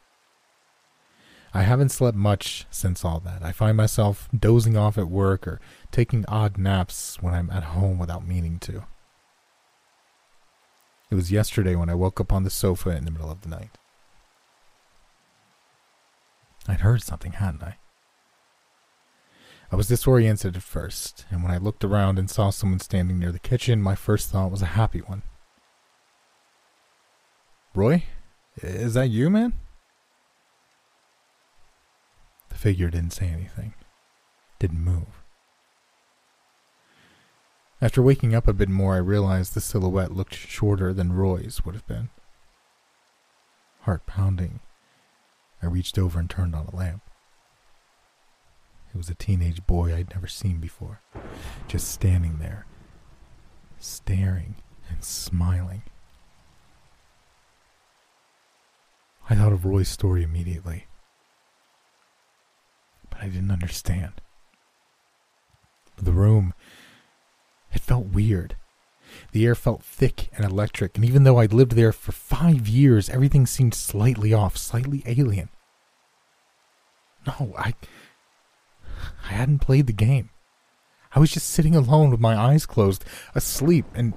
I 1.54 1.64
haven't 1.64 1.90
slept 1.90 2.16
much 2.16 2.66
since 2.72 3.04
all 3.04 3.20
that. 3.26 3.44
I 3.44 3.52
find 3.52 3.76
myself 3.76 4.30
dozing 4.34 4.78
off 4.78 4.98
at 4.98 5.10
work 5.10 5.46
or 5.46 5.60
taking 5.92 6.24
odd 6.30 6.58
naps 6.58 7.22
when 7.22 7.34
I'm 7.34 7.50
at 7.50 7.76
home 7.76 8.00
without 8.00 8.26
meaning 8.26 8.58
to. 8.60 8.86
It 11.10 11.16
was 11.16 11.30
yesterday 11.30 11.76
when 11.76 11.90
I 11.90 11.94
woke 11.94 12.22
up 12.22 12.32
on 12.32 12.46
the 12.46 12.50
sofa 12.50 12.92
in 12.92 13.04
the 13.04 13.12
middle 13.12 13.30
of 13.30 13.42
the 13.42 13.50
night. 13.50 13.78
I'd 16.70 16.80
heard 16.80 17.04
something, 17.04 17.34
hadn't 17.34 17.64
I? 17.64 17.76
I 19.70 19.76
was 19.76 19.90
disoriented 19.90 20.56
at 20.56 20.64
first, 20.64 21.26
and 21.30 21.44
when 21.44 21.52
I 21.52 21.58
looked 21.58 21.84
around 21.84 22.18
and 22.18 22.30
saw 22.30 22.50
someone 22.50 22.80
standing 22.80 23.20
near 23.20 23.34
the 23.34 23.40
kitchen, 23.40 23.82
my 23.82 23.96
first 23.96 24.30
thought 24.30 24.52
was 24.52 24.62
a 24.62 24.78
happy 24.78 25.00
one. 25.02 25.24
Roy? 27.74 28.04
Is 28.58 28.96
that 28.96 29.10
you, 29.10 29.30
man? 29.30 29.54
The 32.50 32.56
figure 32.56 32.90
didn't 32.90 33.14
say 33.14 33.28
anything, 33.28 33.74
didn't 34.60 34.84
move. 34.84 35.24
After 37.82 38.02
waking 38.02 38.36
up 38.36 38.48
a 38.48 38.54
bit 38.54 38.70
more, 38.70 38.96
I 38.96 39.00
realized 39.00 39.54
the 39.54 39.62
silhouette 39.62 40.12
looked 40.12 40.36
shorter 40.36 40.94
than 40.94 41.14
Roy's 41.14 41.66
would 41.66 41.74
have 41.74 41.88
been. 41.88 42.10
Heart 43.82 44.06
pounding, 44.06 44.60
I 45.64 45.68
reached 45.68 45.98
over 45.98 46.20
and 46.20 46.30
turned 46.30 46.54
on 46.54 46.68
a 46.68 46.76
lamp. 46.76 47.02
It 48.94 48.98
was 48.98 49.10
a 49.10 49.16
teenage 49.16 49.66
boy 49.66 49.96
I'd 49.96 50.12
never 50.14 50.28
seen 50.28 50.58
before, 50.58 51.00
just 51.68 51.90
standing 51.90 52.40
there, 52.40 52.66
staring 53.80 54.56
and 54.90 55.04
smiling. 55.04 55.84
I 59.32 59.36
thought 59.36 59.54
of 59.54 59.64
Roy's 59.64 59.88
story 59.88 60.24
immediately, 60.24 60.88
but 63.10 63.24
I 63.24 63.28
didn't 63.30 63.50
understand. 63.50 64.12
The 65.96 66.12
room, 66.12 66.54
it 67.72 67.80
felt 67.80 68.08
weird. 68.08 68.58
The 69.32 69.46
air 69.46 69.56
felt 69.56 69.84
thick 69.84 70.28
and 70.36 70.44
electric, 70.44 70.98
and 70.98 71.06
even 71.06 71.24
though 71.24 71.38
I'd 71.38 71.54
lived 71.54 71.78
there 71.78 71.94
for 71.94 72.12
five 72.12 72.68
years, 72.68 73.10
everything 73.10 73.46
seemed 73.46 73.74
slightly 73.74 74.34
off, 74.34 74.58
slightly 74.58 75.02
alien. 75.06 75.48
No, 77.26 77.54
I. 77.58 77.74
I 79.30 79.32
hadn't 79.32 79.60
played 79.60 79.88
the 79.88 79.94
game. 79.94 80.30
I 81.16 81.22
was 81.22 81.32
just 81.32 81.50
sitting 81.50 81.74
alone 81.74 82.12
with 82.12 82.20
my 82.20 82.36
eyes 82.36 82.66
closed, 82.66 83.06
asleep, 83.34 83.86
and. 83.96 84.14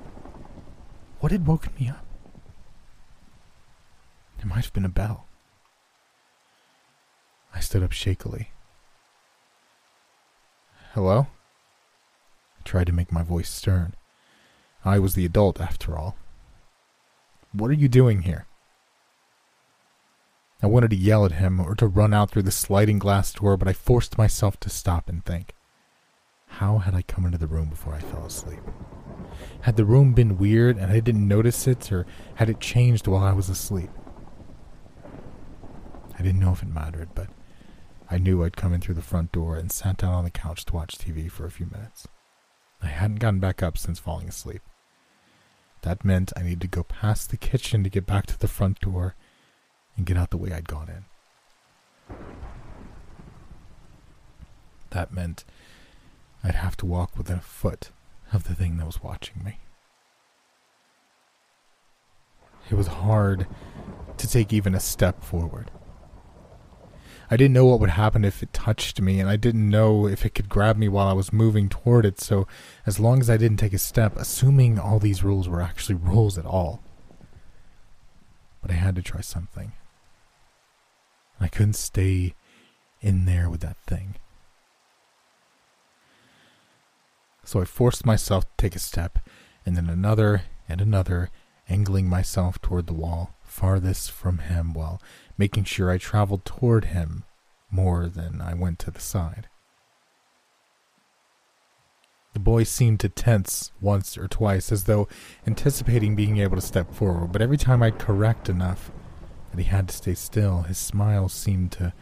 What 1.21 1.31
had 1.31 1.47
woken 1.47 1.73
me 1.79 1.89
up? 1.89 2.04
It 4.45 4.49
might 4.49 4.65
have 4.65 4.75
been 4.75 4.85
a 4.85 4.91
bell. 4.91 5.25
I 7.55 7.61
stood 7.61 7.83
up 7.83 7.93
shakily. 7.93 8.51
Hello? 10.93 11.29
I 12.59 12.63
tried 12.63 12.89
to 12.89 12.93
make 12.93 13.11
my 13.11 13.23
voice 13.23 13.49
stern. 13.49 13.95
I 14.85 14.99
was 14.99 15.15
the 15.15 15.25
adult, 15.25 15.63
after 15.63 15.97
all. 15.97 16.17
What 17.53 17.71
are 17.71 17.75
you 17.75 17.89
doing 17.89 18.23
here? 18.23 18.45
I 20.63 20.67
wanted 20.67 20.91
to 20.91 20.97
yell 20.97 21.25
at 21.25 21.33
him 21.33 21.59
or 21.59 21.75
to 21.77 21.87
run 21.87 22.13
out 22.13 22.31
through 22.31 22.43
the 22.43 22.51
sliding 22.51 22.99
glass 22.99 23.33
door, 23.33 23.57
but 23.57 23.69
I 23.69 23.73
forced 23.73 24.19
myself 24.19 24.61
to 24.61 24.69
stop 24.69 25.09
and 25.09 25.25
think. 25.25 25.55
How 26.47 26.79
had 26.79 26.95
I 26.95 27.01
come 27.01 27.25
into 27.25 27.39
the 27.39 27.47
room 27.47 27.71
before 27.71 27.95
I 27.95 28.01
fell 28.01 28.27
asleep? 28.27 28.61
Had 29.63 29.77
the 29.77 29.87
room 29.87 30.13
been 30.13 30.37
weird 30.37 30.77
and 30.77 30.93
I 30.93 31.01
didn't 31.01 31.27
notice 31.27 31.67
it, 31.67 31.91
or 31.91 32.05
had 32.35 32.51
it 32.51 32.61
changed 32.61 33.07
while 33.07 33.25
I 33.25 33.33
was 33.33 33.49
asleep? 33.49 33.89
I 36.19 36.23
didn't 36.23 36.41
know 36.41 36.53
if 36.53 36.63
it 36.63 36.69
mattered, 36.69 37.09
but 37.15 37.29
I 38.11 38.19
knew 38.19 38.45
I'd 38.45 38.57
come 38.57 38.73
in 38.73 38.81
through 38.81 38.95
the 38.95 39.03
front 39.03 39.33
door 39.33 39.57
and 39.57 39.73
sat 39.73 39.97
down 39.97 40.15
on 40.15 40.25
the 40.25 40.31
couch 40.31 40.65
to 40.67 40.75
watch 40.75 40.99
TV 40.99 41.31
for 41.31 41.45
a 41.45 41.51
few 41.51 41.67
minutes. 41.67 42.07
I 42.83 42.87
hadn't 42.87 43.21
gotten 43.21 43.41
back 43.41 43.63
up 43.63 43.79
since 43.79 43.99
falling 43.99 44.29
asleep. 44.29 44.63
That 45.83 46.05
meant 46.05 46.33
I 46.37 46.43
needed 46.43 46.63
to 46.63 46.69
go 46.69 46.83
past 46.83 47.31
the 47.31 47.37
kitchen 47.37 47.83
to 47.83 47.91
get 47.91 48.07
back 48.07 48.27
to 48.27 48.39
the 48.39 48.49
front 48.49 48.81
door 48.81 49.17
and 49.97 50.07
get 50.07 50.17
out 50.17 50.31
the 50.31 50.37
way 50.37 50.53
I'd 50.53 50.69
gone 50.69 50.89
in. 50.89 52.17
That 54.91 55.13
meant 55.13 55.45
I'd 56.43 56.55
have 56.55 56.77
to 56.79 56.87
walk 56.87 57.17
within 57.17 57.39
a 57.39 57.43
foot 57.43 57.91
of 58.33 58.45
the 58.45 58.55
thing 58.55 58.77
that 58.77 58.87
was 58.87 59.03
watching 59.03 59.43
me. 59.43 59.59
It 62.71 62.75
was 62.75 62.87
hard 62.87 63.47
to 64.17 64.29
take 64.29 64.53
even 64.53 64.75
a 64.75 64.81
step 64.81 65.23
forward. 65.23 65.71
I 67.31 67.37
didn't 67.37 67.55
know 67.55 67.65
what 67.65 67.81
would 67.81 67.91
happen 67.91 68.25
if 68.25 68.43
it 68.43 68.53
touched 68.53 69.01
me, 69.01 69.21
and 69.21 69.29
I 69.29 69.37
didn't 69.37 69.69
know 69.69 70.07
if 70.07 70.27
it 70.27 70.35
could 70.35 70.49
grab 70.49 70.77
me 70.77 70.89
while 70.89 71.09
I 71.09 71.13
was 71.13 71.33
moving 71.33 71.69
toward 71.69 72.05
it, 72.05 72.21
so 72.21 72.47
as 72.87 73.01
long 73.01 73.21
as 73.21 73.31
I 73.31 73.37
didn't 73.37 73.59
take 73.59 73.73
a 73.73 73.79
step, 73.79 74.17
assuming 74.17 74.79
all 74.79 74.99
these 74.99 75.25
rules 75.25 75.49
were 75.49 75.63
actually 75.63 75.95
rules 76.03 76.37
at 76.39 76.47
all. 76.47 76.83
But 78.61 78.71
I 78.71 78.75
had 78.75 78.97
to 78.97 79.03
try 79.03 79.21
something. 79.21 79.73
I 81.41 81.49
couldn't 81.49 81.75
stay 81.75 82.35
in 83.01 83.25
there 83.25 83.51
with 83.51 83.61
that 83.61 83.77
thing. 83.87 84.15
So 87.45 87.61
I 87.61 87.65
forced 87.65 88.07
myself 88.07 88.45
to 88.45 88.51
take 88.57 88.75
a 88.75 88.79
step, 88.79 89.19
and 89.67 89.77
then 89.77 89.89
another 89.89 90.43
and 90.69 90.81
another, 90.81 91.31
angling 91.69 92.09
myself 92.09 92.61
toward 92.61 92.87
the 92.87 92.95
wall, 92.95 93.35
farthest 93.43 94.11
from 94.11 94.39
him, 94.39 94.73
while 94.75 95.01
making 95.37 95.65
sure 95.65 95.91
I 95.91 95.99
traveled 95.99 96.45
toward 96.45 96.87
him 96.87 97.25
more 97.71 98.07
than 98.07 98.41
I 98.41 98.55
went 98.55 98.79
to 98.81 98.91
the 98.91 99.01
side. 99.01 99.49
The 102.33 102.41
boy 102.41 102.65
seemed 102.65 103.01
to 103.01 103.09
tense 103.09 103.71
once 103.81 104.19
or 104.19 104.27
twice, 104.27 104.73
as 104.73 104.85
though 104.85 105.09
anticipating 105.47 106.17
being 106.17 106.39
able 106.39 106.57
to 106.57 106.63
step 106.63 106.93
forward, 106.93 107.33
but 107.33 107.43
every 107.43 107.57
time 107.57 107.83
I'd 107.83 107.99
correct 107.99 108.49
enough 108.49 108.91
that 109.51 109.59
he 109.61 109.69
had 109.69 109.89
to 109.89 109.97
stay 109.97 110.15
still, 110.15 110.63
his 110.63 110.79
smile 110.79 111.29
seemed 111.29 111.71
to 111.73 111.93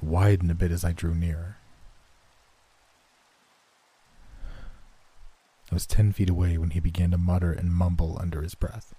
widen 0.00 0.50
a 0.50 0.54
bit 0.54 0.70
as 0.70 0.84
I 0.84 0.92
drew 0.92 1.14
nearer. 1.14 1.56
I 5.70 5.74
was 5.74 5.86
ten 5.86 6.12
feet 6.12 6.30
away 6.30 6.56
when 6.56 6.70
he 6.70 6.80
began 6.80 7.10
to 7.10 7.18
mutter 7.18 7.52
and 7.52 7.72
mumble 7.72 8.16
under 8.20 8.42
his 8.42 8.54
breath 8.54 8.94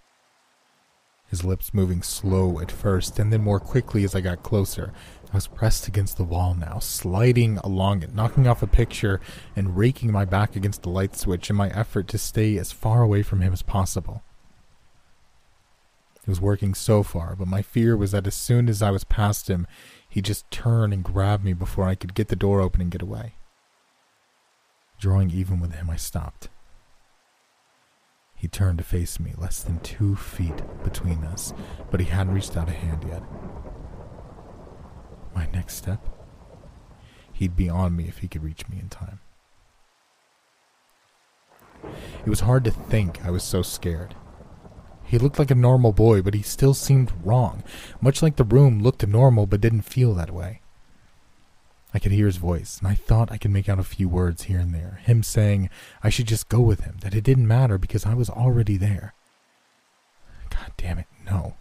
his 1.32 1.46
lips 1.46 1.74
moving 1.74 2.04
slow 2.04 2.60
at 2.60 2.70
first 2.70 3.18
and 3.18 3.32
then 3.32 3.42
more 3.42 3.60
quickly 3.60 4.04
as 4.04 4.14
I 4.14 4.20
got 4.22 4.44
closer. 4.44 4.92
I 5.32 5.38
was 5.38 5.48
pressed 5.48 5.88
against 5.88 6.18
the 6.18 6.26
wall 6.26 6.54
now, 6.54 6.80
sliding 6.80 7.58
along 7.60 8.04
it, 8.04 8.14
knocking 8.14 8.48
off 8.48 8.62
a 8.62 8.68
picture 8.68 9.22
and 9.56 9.78
raking 9.78 10.12
my 10.12 10.26
back 10.26 10.58
against 10.58 10.84
the 10.84 10.90
light 10.90 11.16
switch 11.16 11.50
in 11.50 11.56
my 11.56 11.70
effort 11.70 12.10
to 12.10 12.18
stay 12.18 12.58
as 12.58 12.74
far 12.74 13.02
away 13.02 13.24
from 13.24 13.40
him 13.40 13.54
as 13.54 13.62
possible. 13.62 14.24
It 16.22 16.28
was 16.28 16.42
working 16.42 16.74
so 16.74 17.02
far, 17.02 17.38
but 17.38 17.48
my 17.48 17.62
fear 17.62 17.96
was 17.96 18.12
that 18.12 18.28
as 18.28 18.36
soon 18.36 18.68
as 18.68 18.82
I 18.82 18.92
was 18.92 19.06
past 19.06 19.50
him, 19.50 19.66
he'd 20.10 20.26
just 20.26 20.52
turn 20.52 20.92
and 20.92 21.02
grab 21.02 21.44
me 21.46 21.54
before 21.54 21.88
I 21.88 21.96
could 21.96 22.14
get 22.14 22.28
the 22.28 22.36
door 22.36 22.60
open 22.60 22.82
and 22.82 22.92
get 22.92 23.02
away. 23.02 23.36
Drawing 25.00 25.32
even 25.32 25.62
with 25.62 25.74
him, 25.74 25.90
I 25.90 25.96
stopped. 25.96 26.50
He 28.42 28.48
turned 28.48 28.80
to 28.80 28.84
face 28.84 29.20
me, 29.20 29.36
less 29.38 29.62
than 29.62 29.80
two 29.82 30.16
feet 30.16 30.64
between 30.84 31.24
us, 31.26 31.54
but 31.92 32.00
he 32.00 32.08
hadn't 32.08 32.34
reached 32.34 32.58
out 32.58 32.70
a 32.70 32.72
hand 32.72 33.06
yet. 33.08 33.22
My 35.36 35.46
next 35.54 35.76
step? 35.76 36.04
He'd 37.32 37.56
be 37.56 37.70
on 37.70 37.96
me 37.96 38.06
if 38.06 38.18
he 38.18 38.28
could 38.28 38.44
reach 38.44 38.68
me 38.68 38.80
in 38.80 38.90
time. 38.90 39.20
It 41.84 42.30
was 42.30 42.40
hard 42.40 42.64
to 42.64 42.72
think, 42.72 43.24
I 43.24 43.30
was 43.30 43.44
so 43.44 43.62
scared. 43.62 44.16
He 45.04 45.20
looked 45.20 45.38
like 45.38 45.52
a 45.52 45.56
normal 45.56 45.94
boy, 45.94 46.24
but 46.24 46.34
he 46.34 46.42
still 46.42 46.74
seemed 46.74 47.14
wrong, 47.24 47.64
much 48.02 48.24
like 48.24 48.38
the 48.38 48.44
room 48.44 48.82
looked 48.82 49.06
normal 49.06 49.46
but 49.46 49.62
didn't 49.62 49.82
feel 49.82 50.16
that 50.16 50.32
way. 50.32 50.61
I 51.94 52.00
could 52.00 52.14
hear 52.14 52.26
his 52.26 52.38
voice, 52.38 52.80
and 52.80 52.88
I 52.88 52.96
thought 52.96 53.32
I 53.32 53.38
could 53.38 53.52
make 53.52 53.68
out 53.68 53.80
a 53.80 53.84
few 53.84 54.08
words 54.08 54.44
here 54.44 54.60
and 54.60 54.74
there. 54.74 55.02
Him 55.04 55.24
saying 55.24 55.70
I 56.02 56.10
should 56.10 56.28
just 56.28 56.48
go 56.48 56.62
with 56.62 56.82
him, 56.82 56.98
that 57.02 57.14
it 57.14 57.24
didn't 57.24 57.48
matter 57.48 57.78
because 57.78 58.06
I 58.06 58.14
was 58.14 58.30
already 58.30 58.78
there. 58.78 59.14
God 60.50 60.72
damn 60.78 61.00
it, 61.00 61.08
no. 61.26 61.56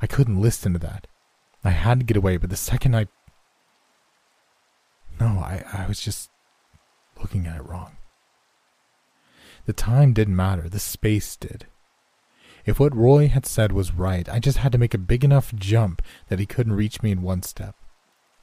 I 0.00 0.06
couldn't 0.06 0.40
listen 0.40 0.72
to 0.72 0.78
that. 0.78 1.06
I 1.62 1.70
had 1.70 2.00
to 2.00 2.06
get 2.06 2.16
away, 2.16 2.38
but 2.38 2.48
the 2.48 2.56
second 2.56 2.96
I. 2.96 3.06
No, 5.20 5.26
I, 5.26 5.64
I 5.72 5.86
was 5.86 6.00
just 6.00 6.30
looking 7.20 7.46
at 7.46 7.56
it 7.56 7.66
wrong. 7.66 7.96
The 9.66 9.72
time 9.74 10.14
didn't 10.14 10.36
matter, 10.36 10.68
the 10.68 10.78
space 10.78 11.36
did. 11.36 11.66
If 12.64 12.80
what 12.80 12.96
Roy 12.96 13.28
had 13.28 13.44
said 13.44 13.72
was 13.72 13.92
right, 13.92 14.26
I 14.28 14.38
just 14.38 14.58
had 14.58 14.72
to 14.72 14.78
make 14.78 14.94
a 14.94 14.98
big 14.98 15.24
enough 15.24 15.54
jump 15.54 16.00
that 16.28 16.38
he 16.38 16.46
couldn't 16.46 16.74
reach 16.74 17.02
me 17.02 17.10
in 17.10 17.20
one 17.20 17.42
step 17.42 17.74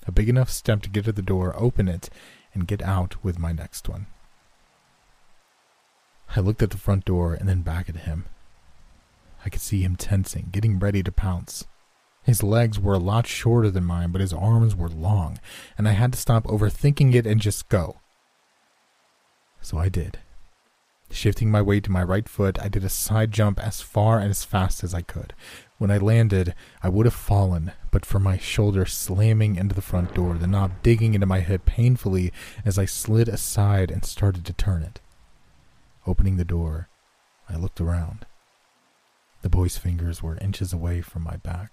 a 0.08 0.12
big 0.12 0.30
enough 0.30 0.50
step 0.50 0.82
to 0.84 0.90
get 0.90 1.06
to 1.06 1.12
the 1.12 1.22
door, 1.22 1.54
open 1.58 1.88
it, 1.88 2.10
and 2.54 2.68
get 2.68 2.82
out 2.82 3.24
with 3.24 3.40
my 3.40 3.52
next 3.52 3.90
one. 3.90 4.08
I 6.36 6.40
looked 6.40 6.62
at 6.62 6.72
the 6.72 6.78
front 6.78 7.06
door 7.06 7.34
and 7.34 7.48
then 7.48 7.62
back 7.62 7.90
at 7.90 7.98
him. 7.98 8.26
I 9.46 9.50
could 9.50 9.62
see 9.62 9.82
him 9.82 9.96
tensing, 9.96 10.50
getting 10.52 10.80
ready 10.80 11.04
to 11.04 11.12
pounce. 11.12 11.66
His 12.24 12.42
legs 12.42 12.80
were 12.80 12.96
a 12.96 13.00
lot 13.00 13.28
shorter 13.28 13.70
than 13.70 13.86
mine, 13.86 14.12
but 14.12 14.22
his 14.22 14.34
arms 14.34 14.76
were 14.76 14.90
long, 14.90 15.40
and 15.78 15.88
I 15.88 15.92
had 15.92 16.12
to 16.14 16.20
stop 16.20 16.46
overthinking 16.46 17.14
it 17.14 17.28
and 17.28 17.40
just 17.40 17.70
go. 17.70 17.98
So 19.62 19.78
I 19.78 19.90
did. 19.90 20.20
Shifting 21.12 21.52
my 21.52 21.62
weight 21.62 21.84
to 21.84 21.92
my 21.92 22.02
right 22.04 22.28
foot, 22.28 22.60
I 22.60 22.68
did 22.68 22.84
a 22.84 22.90
side 22.90 23.32
jump 23.32 23.60
as 23.60 23.82
far 23.82 24.20
and 24.20 24.32
as 24.32 24.44
fast 24.44 24.84
as 24.84 24.94
I 24.94 25.02
could. 25.02 25.34
When 25.78 25.92
I 25.92 25.98
landed, 25.98 26.56
I 26.82 26.90
would 26.90 27.06
have 27.06 27.14
fallen, 27.14 27.74
but 27.96 28.06
for 28.06 28.20
my 28.20 28.38
shoulder 28.38 28.86
slamming 28.86 29.56
into 29.56 29.74
the 29.74 29.82
front 29.82 30.14
door, 30.14 30.34
the 30.34 30.46
knob 30.46 30.70
digging 30.84 31.14
into 31.14 31.26
my 31.26 31.40
hip 31.40 31.64
painfully 31.64 32.30
as 32.66 32.78
I 32.78 32.84
slid 32.84 33.30
aside 33.30 33.90
and 33.90 34.04
started 34.04 34.44
to 34.44 34.52
turn 34.52 34.84
it. 34.84 35.00
Opening 36.06 36.36
the 36.36 36.44
door, 36.44 36.90
I 37.48 37.56
looked 37.56 37.80
around. 37.80 38.26
The 39.44 39.50
boy's 39.50 39.78
fingers 39.78 40.22
were 40.22 40.38
inches 40.40 40.74
away 40.74 41.00
from 41.00 41.24
my 41.24 41.38
back. 41.38 41.72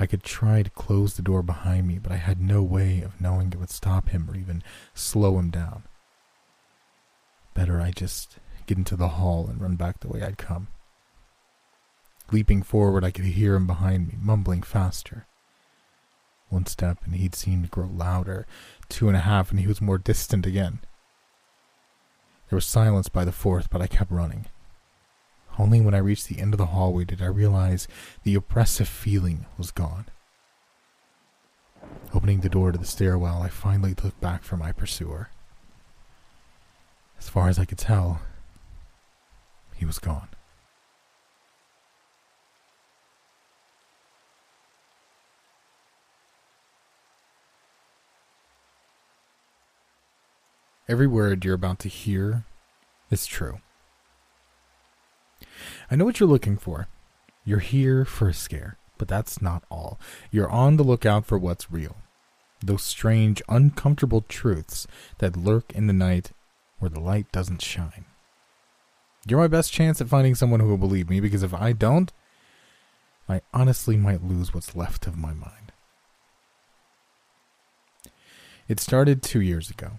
I 0.00 0.06
could 0.06 0.24
try 0.24 0.64
to 0.64 0.70
close 0.70 1.14
the 1.14 1.22
door 1.22 1.44
behind 1.44 1.86
me, 1.86 2.00
but 2.00 2.10
I 2.10 2.16
had 2.16 2.40
no 2.40 2.64
way 2.64 3.00
of 3.00 3.20
knowing 3.20 3.52
it 3.52 3.60
would 3.60 3.70
stop 3.70 4.08
him 4.08 4.28
or 4.28 4.36
even 4.36 4.64
slow 4.94 5.38
him 5.38 5.50
down. 5.50 5.84
Better 7.54 7.80
I 7.80 7.92
just 7.92 8.38
get 8.66 8.78
into 8.78 8.96
the 8.96 9.10
hall 9.10 9.46
and 9.46 9.60
run 9.60 9.76
back 9.76 10.00
the 10.00 10.08
way 10.08 10.22
I'd 10.22 10.38
come. 10.38 10.66
Leaping 12.32 12.62
forward, 12.62 13.04
I 13.04 13.10
could 13.10 13.24
hear 13.24 13.54
him 13.54 13.66
behind 13.66 14.08
me, 14.08 14.14
mumbling 14.20 14.62
faster. 14.62 15.26
One 16.48 16.66
step, 16.66 16.98
and 17.04 17.14
he'd 17.14 17.34
seemed 17.34 17.64
to 17.64 17.70
grow 17.70 17.86
louder. 17.86 18.46
Two 18.88 19.08
and 19.08 19.16
a 19.16 19.20
half, 19.20 19.50
and 19.50 19.60
he 19.60 19.66
was 19.66 19.80
more 19.80 19.98
distant 19.98 20.46
again. 20.46 20.80
There 22.48 22.56
was 22.56 22.66
silence 22.66 23.08
by 23.08 23.24
the 23.24 23.32
fourth, 23.32 23.70
but 23.70 23.82
I 23.82 23.86
kept 23.86 24.10
running. 24.10 24.46
Only 25.58 25.80
when 25.80 25.94
I 25.94 25.98
reached 25.98 26.28
the 26.28 26.40
end 26.40 26.54
of 26.54 26.58
the 26.58 26.66
hallway 26.66 27.04
did 27.04 27.22
I 27.22 27.26
realize 27.26 27.86
the 28.22 28.34
oppressive 28.34 28.88
feeling 28.88 29.46
was 29.56 29.70
gone. 29.70 30.06
Opening 32.12 32.40
the 32.40 32.48
door 32.48 32.72
to 32.72 32.78
the 32.78 32.84
stairwell, 32.84 33.42
I 33.42 33.48
finally 33.48 33.94
looked 34.02 34.20
back 34.20 34.42
for 34.42 34.56
my 34.56 34.72
pursuer. 34.72 35.30
As 37.18 37.28
far 37.28 37.48
as 37.48 37.58
I 37.58 37.64
could 37.64 37.78
tell, 37.78 38.20
he 39.74 39.84
was 39.84 39.98
gone. 39.98 40.28
Every 50.86 51.06
word 51.06 51.44
you're 51.44 51.54
about 51.54 51.78
to 51.80 51.88
hear 51.88 52.44
is 53.10 53.26
true. 53.26 53.60
I 55.90 55.96
know 55.96 56.04
what 56.04 56.20
you're 56.20 56.28
looking 56.28 56.58
for. 56.58 56.88
You're 57.44 57.60
here 57.60 58.04
for 58.04 58.28
a 58.28 58.34
scare, 58.34 58.76
but 58.98 59.08
that's 59.08 59.40
not 59.40 59.64
all. 59.70 59.98
You're 60.30 60.50
on 60.50 60.76
the 60.76 60.82
lookout 60.82 61.24
for 61.24 61.38
what's 61.38 61.70
real. 61.70 61.96
Those 62.62 62.82
strange, 62.82 63.42
uncomfortable 63.48 64.22
truths 64.22 64.86
that 65.18 65.36
lurk 65.36 65.72
in 65.72 65.86
the 65.86 65.92
night 65.92 66.32
where 66.78 66.90
the 66.90 67.00
light 67.00 67.32
doesn't 67.32 67.62
shine. 67.62 68.04
You're 69.26 69.40
my 69.40 69.48
best 69.48 69.72
chance 69.72 70.02
at 70.02 70.08
finding 70.08 70.34
someone 70.34 70.60
who 70.60 70.68
will 70.68 70.76
believe 70.76 71.08
me 71.08 71.20
because 71.20 71.42
if 71.42 71.54
I 71.54 71.72
don't, 71.72 72.12
I 73.26 73.40
honestly 73.54 73.96
might 73.96 74.22
lose 74.22 74.52
what's 74.52 74.76
left 74.76 75.06
of 75.06 75.16
my 75.16 75.32
mind. 75.32 75.72
It 78.68 78.80
started 78.80 79.22
two 79.22 79.40
years 79.40 79.70
ago. 79.70 79.98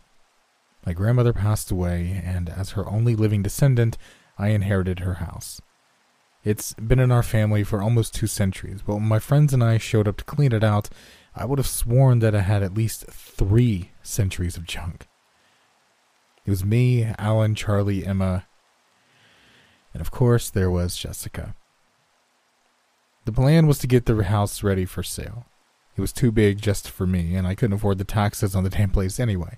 My 0.85 0.93
grandmother 0.93 1.33
passed 1.33 1.71
away, 1.71 2.21
and 2.23 2.47
as 2.47 2.71
her 2.71 2.87
only 2.87 3.15
living 3.15 3.41
descendant, 3.41 3.97
I 4.37 4.49
inherited 4.49 4.99
her 4.99 5.15
house. 5.15 5.61
It's 6.43 6.73
been 6.75 6.99
in 6.99 7.11
our 7.11 7.23
family 7.23 7.63
for 7.63 7.81
almost 7.81 8.13
two 8.13 8.27
centuries, 8.27 8.83
but 8.85 8.95
when 8.95 9.07
my 9.07 9.17
friends 9.17 9.51
and 9.51 9.63
I 9.63 9.79
showed 9.79 10.07
up 10.07 10.17
to 10.17 10.23
clean 10.23 10.51
it 10.51 10.63
out, 10.63 10.89
I 11.35 11.45
would 11.45 11.57
have 11.57 11.67
sworn 11.67 12.19
that 12.19 12.35
it 12.35 12.41
had 12.41 12.61
at 12.61 12.75
least 12.75 13.05
three 13.07 13.91
centuries 14.03 14.57
of 14.57 14.67
junk. 14.67 15.07
It 16.45 16.51
was 16.51 16.63
me, 16.63 17.11
Alan, 17.17 17.55
Charlie, 17.55 18.05
Emma, 18.05 18.45
and 19.91 20.01
of 20.01 20.11
course 20.11 20.51
there 20.51 20.69
was 20.69 20.95
Jessica. 20.95 21.55
The 23.25 23.31
plan 23.31 23.65
was 23.65 23.79
to 23.79 23.87
get 23.87 24.05
the 24.05 24.23
house 24.23 24.61
ready 24.61 24.85
for 24.85 25.01
sale. 25.01 25.47
It 25.97 26.01
was 26.01 26.13
too 26.13 26.31
big 26.31 26.61
just 26.61 26.89
for 26.89 27.07
me, 27.07 27.33
and 27.33 27.47
I 27.47 27.55
couldn't 27.55 27.77
afford 27.77 27.97
the 27.97 28.03
taxes 28.03 28.55
on 28.55 28.63
the 28.63 28.69
damn 28.69 28.91
place 28.91 29.19
anyway. 29.19 29.57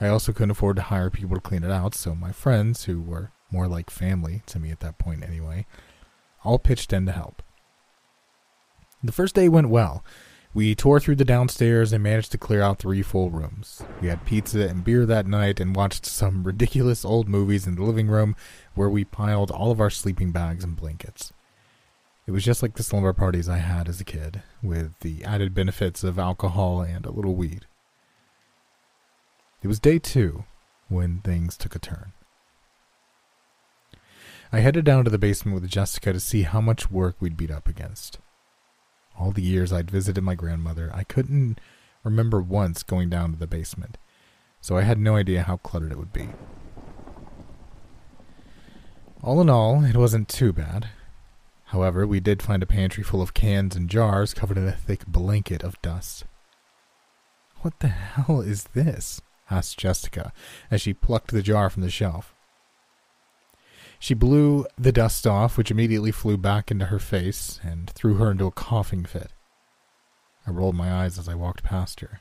I 0.00 0.08
also 0.08 0.32
couldn't 0.32 0.52
afford 0.52 0.76
to 0.76 0.82
hire 0.82 1.10
people 1.10 1.34
to 1.34 1.40
clean 1.40 1.64
it 1.64 1.70
out, 1.70 1.94
so 1.94 2.14
my 2.14 2.32
friends, 2.32 2.84
who 2.84 3.00
were 3.00 3.32
more 3.50 3.66
like 3.66 3.90
family 3.90 4.42
to 4.46 4.58
me 4.58 4.70
at 4.70 4.80
that 4.80 4.98
point 4.98 5.24
anyway, 5.24 5.66
all 6.44 6.58
pitched 6.58 6.92
in 6.92 7.06
to 7.06 7.12
help. 7.12 7.42
The 9.02 9.12
first 9.12 9.34
day 9.34 9.48
went 9.48 9.68
well. 9.68 10.04
We 10.54 10.74
tore 10.74 10.98
through 10.98 11.16
the 11.16 11.24
downstairs 11.24 11.92
and 11.92 12.02
managed 12.02 12.32
to 12.32 12.38
clear 12.38 12.62
out 12.62 12.78
three 12.78 13.02
full 13.02 13.30
rooms. 13.30 13.82
We 14.00 14.08
had 14.08 14.24
pizza 14.24 14.66
and 14.66 14.82
beer 14.82 15.04
that 15.06 15.26
night 15.26 15.60
and 15.60 15.76
watched 15.76 16.06
some 16.06 16.42
ridiculous 16.44 17.04
old 17.04 17.28
movies 17.28 17.66
in 17.66 17.74
the 17.74 17.84
living 17.84 18.08
room 18.08 18.34
where 18.74 18.88
we 18.88 19.04
piled 19.04 19.50
all 19.50 19.70
of 19.70 19.80
our 19.80 19.90
sleeping 19.90 20.32
bags 20.32 20.64
and 20.64 20.76
blankets. 20.76 21.32
It 22.26 22.32
was 22.32 22.44
just 22.44 22.62
like 22.62 22.74
the 22.74 22.82
slumber 22.82 23.12
parties 23.12 23.48
I 23.48 23.58
had 23.58 23.88
as 23.88 24.00
a 24.00 24.04
kid, 24.04 24.42
with 24.62 24.98
the 25.00 25.24
added 25.24 25.54
benefits 25.54 26.04
of 26.04 26.18
alcohol 26.18 26.82
and 26.82 27.06
a 27.06 27.10
little 27.10 27.34
weed. 27.34 27.66
It 29.62 29.68
was 29.68 29.80
day 29.80 29.98
two 29.98 30.44
when 30.88 31.20
things 31.20 31.56
took 31.56 31.74
a 31.74 31.80
turn. 31.80 32.12
I 34.52 34.60
headed 34.60 34.84
down 34.84 35.04
to 35.04 35.10
the 35.10 35.18
basement 35.18 35.60
with 35.60 35.68
Jessica 35.68 36.12
to 36.12 36.20
see 36.20 36.42
how 36.42 36.60
much 36.60 36.90
work 36.90 37.16
we'd 37.20 37.36
beat 37.36 37.50
up 37.50 37.68
against. 37.68 38.18
All 39.18 39.32
the 39.32 39.42
years 39.42 39.72
I'd 39.72 39.90
visited 39.90 40.22
my 40.22 40.34
grandmother, 40.34 40.90
I 40.94 41.02
couldn't 41.02 41.60
remember 42.04 42.40
once 42.40 42.82
going 42.82 43.10
down 43.10 43.32
to 43.32 43.38
the 43.38 43.46
basement, 43.46 43.98
so 44.60 44.76
I 44.76 44.82
had 44.82 44.98
no 44.98 45.16
idea 45.16 45.42
how 45.42 45.56
cluttered 45.56 45.92
it 45.92 45.98
would 45.98 46.12
be. 46.12 46.28
All 49.22 49.40
in 49.40 49.50
all, 49.50 49.84
it 49.84 49.96
wasn't 49.96 50.28
too 50.28 50.52
bad. 50.52 50.88
However, 51.64 52.06
we 52.06 52.20
did 52.20 52.40
find 52.40 52.62
a 52.62 52.66
pantry 52.66 53.02
full 53.02 53.20
of 53.20 53.34
cans 53.34 53.76
and 53.76 53.90
jars 53.90 54.32
covered 54.32 54.56
in 54.56 54.68
a 54.68 54.72
thick 54.72 55.04
blanket 55.06 55.62
of 55.62 55.82
dust. 55.82 56.24
What 57.60 57.80
the 57.80 57.88
hell 57.88 58.40
is 58.40 58.64
this? 58.72 59.20
Asked 59.50 59.78
Jessica 59.78 60.32
as 60.70 60.80
she 60.80 60.94
plucked 60.94 61.30
the 61.30 61.42
jar 61.42 61.70
from 61.70 61.82
the 61.82 61.90
shelf. 61.90 62.34
She 63.98 64.14
blew 64.14 64.66
the 64.78 64.92
dust 64.92 65.26
off, 65.26 65.58
which 65.58 65.70
immediately 65.70 66.12
flew 66.12 66.36
back 66.36 66.70
into 66.70 66.86
her 66.86 67.00
face 67.00 67.58
and 67.62 67.90
threw 67.90 68.14
her 68.14 68.30
into 68.30 68.46
a 68.46 68.52
coughing 68.52 69.04
fit. 69.04 69.32
I 70.46 70.50
rolled 70.50 70.76
my 70.76 70.92
eyes 70.92 71.18
as 71.18 71.28
I 71.28 71.34
walked 71.34 71.62
past 71.62 72.00
her. 72.00 72.20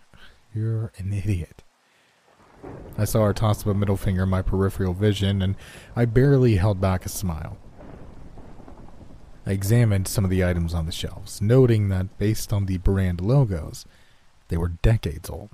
You're 0.54 0.92
an 0.98 1.14
idiot. 1.14 1.64
I 2.98 3.06
saw 3.06 3.26
her 3.26 3.34
toss 3.34 3.62
up 3.62 3.68
a 3.68 3.74
middle 3.76 3.98
finger 3.98 4.24
in 4.24 4.30
my 4.30 4.42
peripheral 4.42 4.94
vision, 4.94 5.42
and 5.42 5.56
I 5.96 6.06
barely 6.06 6.56
held 6.56 6.82
back 6.82 7.06
a 7.06 7.10
smile. 7.10 7.58
I 9.46 9.52
examined 9.52 10.08
some 10.08 10.24
of 10.24 10.32
the 10.32 10.44
items 10.44 10.74
on 10.74 10.88
the 10.88 10.92
shelves, 10.92 11.42
noting 11.42 11.90
that 11.90 12.18
based 12.18 12.52
on 12.52 12.66
the 12.66 12.80
brand 12.80 13.22
logos, 13.22 13.86
they 14.48 14.58
were 14.58 14.70
decades 14.70 15.30
old. 15.30 15.52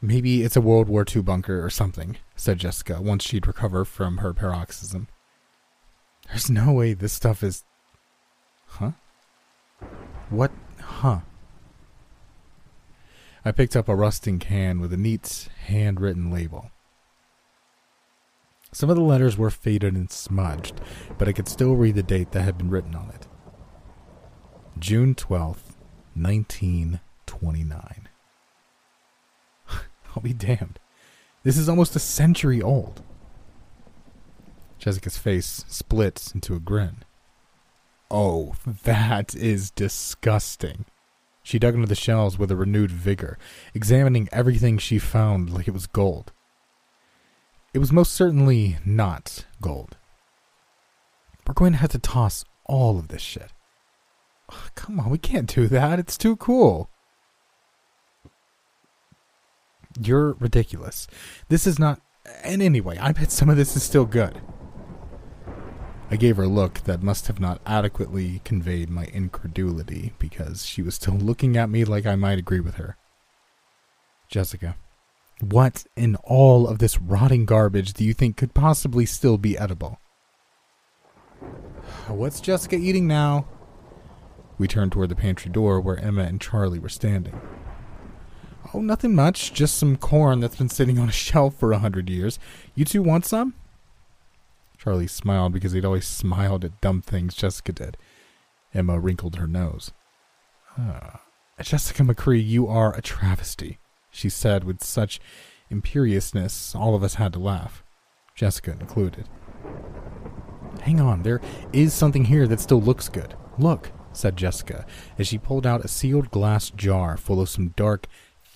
Maybe 0.00 0.42
it's 0.42 0.56
a 0.56 0.60
World 0.60 0.88
War 0.88 1.04
II 1.04 1.22
bunker 1.22 1.64
or 1.64 1.70
something, 1.70 2.18
said 2.36 2.58
Jessica 2.58 3.02
once 3.02 3.24
she'd 3.24 3.46
recovered 3.46 3.86
from 3.86 4.18
her 4.18 4.32
paroxysm. 4.32 5.08
There's 6.28 6.48
no 6.50 6.72
way 6.72 6.94
this 6.94 7.12
stuff 7.12 7.42
is. 7.42 7.64
Huh? 8.66 8.92
What? 10.30 10.52
Huh? 10.80 11.20
I 13.44 13.50
picked 13.50 13.74
up 13.76 13.88
a 13.88 13.96
rusting 13.96 14.38
can 14.38 14.80
with 14.80 14.92
a 14.92 14.96
neat, 14.96 15.48
handwritten 15.66 16.30
label. 16.30 16.70
Some 18.72 18.90
of 18.90 18.96
the 18.96 19.02
letters 19.02 19.38
were 19.38 19.50
faded 19.50 19.94
and 19.94 20.10
smudged, 20.10 20.80
but 21.16 21.26
I 21.28 21.32
could 21.32 21.48
still 21.48 21.74
read 21.74 21.94
the 21.94 22.02
date 22.02 22.32
that 22.32 22.42
had 22.42 22.58
been 22.58 22.70
written 22.70 22.94
on 22.94 23.08
it 23.10 23.26
June 24.78 25.14
12th, 25.14 25.76
1929. 26.14 28.07
I'll 30.18 30.22
be 30.22 30.32
damned. 30.32 30.80
This 31.44 31.56
is 31.56 31.68
almost 31.68 31.94
a 31.94 32.00
century 32.00 32.60
old. 32.60 33.02
Jessica's 34.76 35.16
face 35.16 35.64
splits 35.68 36.32
into 36.32 36.56
a 36.56 36.58
grin. 36.58 37.04
Oh, 38.10 38.56
that 38.82 39.36
is 39.36 39.70
disgusting. 39.70 40.86
She 41.44 41.60
dug 41.60 41.76
into 41.76 41.86
the 41.86 41.94
shelves 41.94 42.36
with 42.36 42.50
a 42.50 42.56
renewed 42.56 42.90
vigor, 42.90 43.38
examining 43.74 44.28
everything 44.32 44.76
she 44.76 44.98
found 44.98 45.54
like 45.54 45.68
it 45.68 45.72
was 45.72 45.86
gold. 45.86 46.32
It 47.72 47.78
was 47.78 47.92
most 47.92 48.12
certainly 48.12 48.78
not 48.84 49.46
gold. 49.62 49.96
We're 51.46 51.54
going 51.54 51.74
to 51.74 51.78
have 51.78 51.90
to 51.90 52.00
toss 52.00 52.44
all 52.64 52.98
of 52.98 53.06
this 53.06 53.22
shit. 53.22 53.52
Oh, 54.50 54.66
come 54.74 54.98
on, 54.98 55.10
we 55.10 55.18
can't 55.18 55.54
do 55.54 55.68
that. 55.68 56.00
It's 56.00 56.18
too 56.18 56.34
cool. 56.34 56.90
You're 60.00 60.34
ridiculous. 60.34 61.06
This 61.48 61.66
is 61.66 61.78
not. 61.78 62.00
And 62.42 62.62
anyway, 62.62 62.98
I 62.98 63.12
bet 63.12 63.30
some 63.30 63.48
of 63.48 63.56
this 63.56 63.76
is 63.76 63.82
still 63.82 64.04
good. 64.04 64.40
I 66.10 66.16
gave 66.16 66.38
her 66.38 66.44
a 66.44 66.48
look 66.48 66.80
that 66.84 67.02
must 67.02 67.26
have 67.26 67.38
not 67.38 67.60
adequately 67.66 68.40
conveyed 68.44 68.88
my 68.88 69.04
incredulity 69.04 70.14
because 70.18 70.64
she 70.64 70.80
was 70.80 70.94
still 70.94 71.14
looking 71.14 71.56
at 71.56 71.68
me 71.68 71.84
like 71.84 72.06
I 72.06 72.16
might 72.16 72.38
agree 72.38 72.60
with 72.60 72.76
her. 72.76 72.96
Jessica, 74.28 74.76
what 75.40 75.84
in 75.96 76.16
all 76.24 76.66
of 76.66 76.78
this 76.78 76.98
rotting 76.98 77.44
garbage 77.44 77.92
do 77.92 78.04
you 78.04 78.14
think 78.14 78.36
could 78.36 78.54
possibly 78.54 79.04
still 79.04 79.36
be 79.36 79.58
edible? 79.58 79.98
What's 82.08 82.40
Jessica 82.40 82.76
eating 82.76 83.06
now? 83.06 83.46
We 84.56 84.66
turned 84.66 84.92
toward 84.92 85.10
the 85.10 85.14
pantry 85.14 85.50
door 85.50 85.80
where 85.80 85.98
Emma 85.98 86.22
and 86.22 86.40
Charlie 86.40 86.78
were 86.78 86.88
standing. 86.88 87.38
Oh, 88.74 88.80
nothing 88.80 89.14
much. 89.14 89.52
Just 89.52 89.78
some 89.78 89.96
corn 89.96 90.40
that's 90.40 90.56
been 90.56 90.68
sitting 90.68 90.98
on 90.98 91.08
a 91.08 91.12
shelf 91.26 91.54
for 91.54 91.72
a 91.72 91.78
hundred 91.78 92.10
years. 92.10 92.38
You 92.74 92.84
two 92.84 93.02
want 93.02 93.24
some? 93.24 93.54
Charlie 94.78 95.06
smiled 95.06 95.52
because 95.52 95.72
he'd 95.72 95.84
always 95.84 96.06
smiled 96.06 96.64
at 96.64 96.80
dumb 96.80 97.02
things 97.02 97.34
Jessica 97.34 97.72
did. 97.72 97.96
Emma 98.72 98.98
wrinkled 98.98 99.36
her 99.36 99.46
nose. 99.46 99.90
Ah, 100.78 101.20
Jessica 101.60 102.02
McCree, 102.02 102.46
you 102.46 102.68
are 102.68 102.94
a 102.94 103.02
travesty, 103.02 103.78
she 104.10 104.28
said 104.28 104.62
with 104.62 104.84
such 104.84 105.20
imperiousness 105.70 106.74
all 106.74 106.94
of 106.94 107.02
us 107.02 107.14
had 107.14 107.32
to 107.32 107.38
laugh, 107.40 107.82
Jessica 108.36 108.76
included. 108.78 109.28
Hang 110.82 111.00
on, 111.00 111.22
there 111.22 111.40
is 111.72 111.92
something 111.92 112.26
here 112.26 112.46
that 112.46 112.60
still 112.60 112.80
looks 112.80 113.08
good. 113.08 113.34
Look, 113.58 113.90
said 114.12 114.36
Jessica, 114.36 114.86
as 115.18 115.26
she 115.26 115.38
pulled 115.38 115.66
out 115.66 115.84
a 115.84 115.88
sealed 115.88 116.30
glass 116.30 116.70
jar 116.70 117.16
full 117.16 117.40
of 117.40 117.48
some 117.48 117.68
dark, 117.70 118.06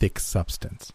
thick 0.02 0.18
substance. 0.18 0.92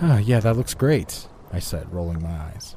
Ah, 0.00 0.18
yeah, 0.18 0.38
that 0.38 0.56
looks 0.56 0.74
great, 0.74 1.26
I 1.52 1.58
said, 1.58 1.92
rolling 1.92 2.22
my 2.22 2.30
eyes. 2.30 2.76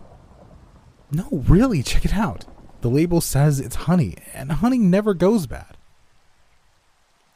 No, 1.11 1.27
really, 1.31 1.83
check 1.83 2.03
it 2.03 2.15
out. 2.15 2.45
The 2.81 2.89
label 2.89 3.21
says 3.21 3.59
it's 3.59 3.85
honey, 3.85 4.15
and 4.33 4.51
honey 4.53 4.79
never 4.79 5.13
goes 5.13 5.45
bad. 5.45 5.77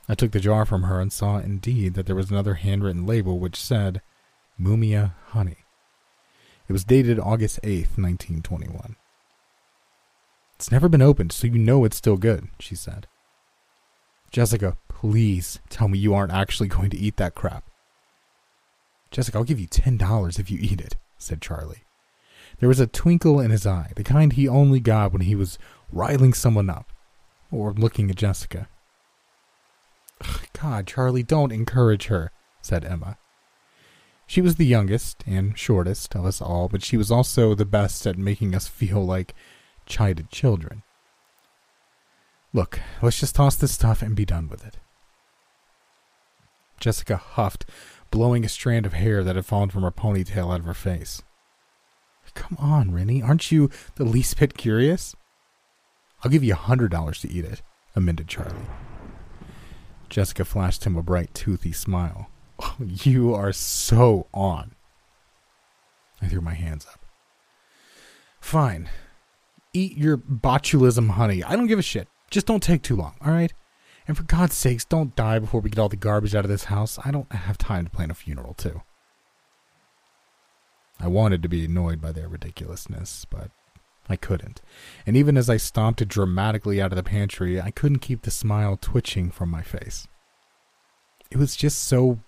I 0.09 0.15
took 0.15 0.31
the 0.31 0.39
jar 0.39 0.65
from 0.65 0.81
her 0.81 0.99
and 0.99 1.13
saw 1.13 1.37
indeed 1.37 1.93
that 1.93 2.07
there 2.07 2.15
was 2.15 2.31
another 2.31 2.55
handwritten 2.55 3.05
label 3.05 3.37
which 3.37 3.57
said 3.57 4.01
Mumia 4.59 5.13
Honey. 5.27 5.57
It 6.67 6.73
was 6.73 6.83
dated 6.83 7.19
August 7.19 7.59
8th, 7.61 7.99
1921. 8.01 8.95
It's 10.55 10.71
never 10.71 10.89
been 10.89 11.03
opened, 11.03 11.31
so 11.31 11.45
you 11.45 11.59
know 11.59 11.85
it's 11.85 11.97
still 11.97 12.17
good, 12.17 12.47
she 12.59 12.73
said. 12.73 13.05
Jessica, 14.31 14.77
please 14.87 15.59
tell 15.69 15.89
me 15.89 15.97
you 15.97 16.13
aren't 16.13 16.31
actually 16.31 16.69
going 16.69 16.89
to 16.89 16.97
eat 16.97 17.17
that 17.17 17.35
crap. 17.35 17.65
Jessica, 19.11 19.37
I'll 19.37 19.43
give 19.43 19.59
you 19.59 19.67
$10 19.67 20.39
if 20.39 20.49
you 20.49 20.57
eat 20.61 20.79
it, 20.79 20.95
said 21.17 21.41
Charlie. 21.41 21.83
There 22.59 22.69
was 22.69 22.79
a 22.79 22.87
twinkle 22.87 23.39
in 23.41 23.51
his 23.51 23.67
eye, 23.67 23.91
the 23.95 24.03
kind 24.03 24.31
he 24.31 24.47
only 24.47 24.79
got 24.79 25.11
when 25.11 25.23
he 25.23 25.35
was 25.35 25.59
riling 25.91 26.33
someone 26.33 26.69
up 26.69 26.91
or 27.51 27.73
looking 27.73 28.09
at 28.09 28.15
Jessica. 28.15 28.69
God, 30.61 30.87
Charlie, 30.87 31.23
don't 31.23 31.51
encourage 31.51 32.05
her, 32.05 32.31
said 32.61 32.85
Emma. 32.85 33.17
She 34.27 34.39
was 34.39 34.55
the 34.55 34.65
youngest 34.65 35.25
and 35.27 35.57
shortest 35.57 36.15
of 36.15 36.25
us 36.25 36.41
all, 36.41 36.69
but 36.69 36.83
she 36.83 36.95
was 36.95 37.11
also 37.11 37.53
the 37.53 37.65
best 37.65 38.07
at 38.07 38.17
making 38.17 38.55
us 38.55 38.67
feel 38.67 39.05
like 39.05 39.35
chided 39.85 40.29
children. 40.29 40.83
Look, 42.53 42.79
let's 43.01 43.19
just 43.19 43.35
toss 43.35 43.55
this 43.55 43.71
stuff 43.71 44.01
and 44.01 44.15
be 44.15 44.25
done 44.25 44.49
with 44.49 44.65
it. 44.65 44.77
Jessica 46.79 47.15
huffed, 47.15 47.65
blowing 48.09 48.43
a 48.43 48.49
strand 48.49 48.85
of 48.85 48.93
hair 48.93 49.23
that 49.23 49.35
had 49.35 49.45
fallen 49.45 49.69
from 49.69 49.83
her 49.83 49.91
ponytail 49.91 50.53
out 50.53 50.59
of 50.59 50.65
her 50.65 50.73
face. 50.73 51.21
Come 52.33 52.57
on, 52.59 52.93
Rennie, 52.93 53.21
aren't 53.21 53.51
you 53.51 53.69
the 53.95 54.05
least 54.05 54.39
bit 54.39 54.57
curious? 54.57 55.15
I'll 56.23 56.31
give 56.31 56.43
you 56.43 56.53
a 56.53 56.57
hundred 56.57 56.91
dollars 56.91 57.19
to 57.21 57.31
eat 57.31 57.45
it, 57.45 57.61
amended 57.95 58.27
Charlie. 58.27 58.67
Jessica 60.09 60.45
flashed 60.45 60.85
him 60.85 60.97
a 60.97 61.03
bright, 61.03 61.33
toothy 61.33 61.71
smile. 61.71 62.29
Oh, 62.59 62.75
you 62.79 63.33
are 63.33 63.53
so 63.53 64.27
on. 64.33 64.75
I 66.21 66.27
threw 66.27 66.41
my 66.41 66.53
hands 66.53 66.85
up. 66.85 67.05
Fine. 68.39 68.89
Eat 69.73 69.97
your 69.97 70.17
botulism 70.17 71.11
honey. 71.11 71.43
I 71.43 71.55
don't 71.55 71.67
give 71.67 71.79
a 71.79 71.83
shit. 71.83 72.07
Just 72.31 72.47
don't 72.47 72.63
take 72.63 72.81
too 72.81 72.95
long, 72.95 73.15
all 73.21 73.31
right? 73.31 73.53
And 74.07 74.17
for 74.17 74.23
God's 74.23 74.55
sakes, 74.55 74.85
don't 74.85 75.15
die 75.15 75.37
before 75.37 75.61
we 75.61 75.69
get 75.69 75.79
all 75.79 75.89
the 75.89 75.95
garbage 75.95 76.33
out 76.33 76.45
of 76.45 76.49
this 76.49 76.65
house. 76.65 76.97
I 77.05 77.11
don't 77.11 77.31
have 77.31 77.57
time 77.57 77.85
to 77.85 77.91
plan 77.91 78.09
a 78.09 78.15
funeral, 78.15 78.53
too. 78.55 78.81
I 80.99 81.07
wanted 81.07 81.43
to 81.43 81.49
be 81.49 81.65
annoyed 81.65 82.01
by 82.01 82.11
their 82.11 82.27
ridiculousness, 82.27 83.25
but 83.29 83.51
I 84.09 84.15
couldn't. 84.15 84.61
And 85.05 85.15
even 85.15 85.37
as 85.37 85.49
I 85.49 85.57
stomped 85.57 86.07
dramatically 86.07 86.81
out 86.81 86.91
of 86.91 86.95
the 86.95 87.03
pantry, 87.03 87.61
I 87.61 87.71
couldn't 87.71 87.99
keep 87.99 88.21
the 88.21 88.31
smile 88.31 88.77
twitching 88.77 89.29
from 89.29 89.49
my 89.49 89.61
face. 89.61 90.07
It 91.29 91.37
was 91.37 91.55
just 91.55 91.83
so 91.83 92.19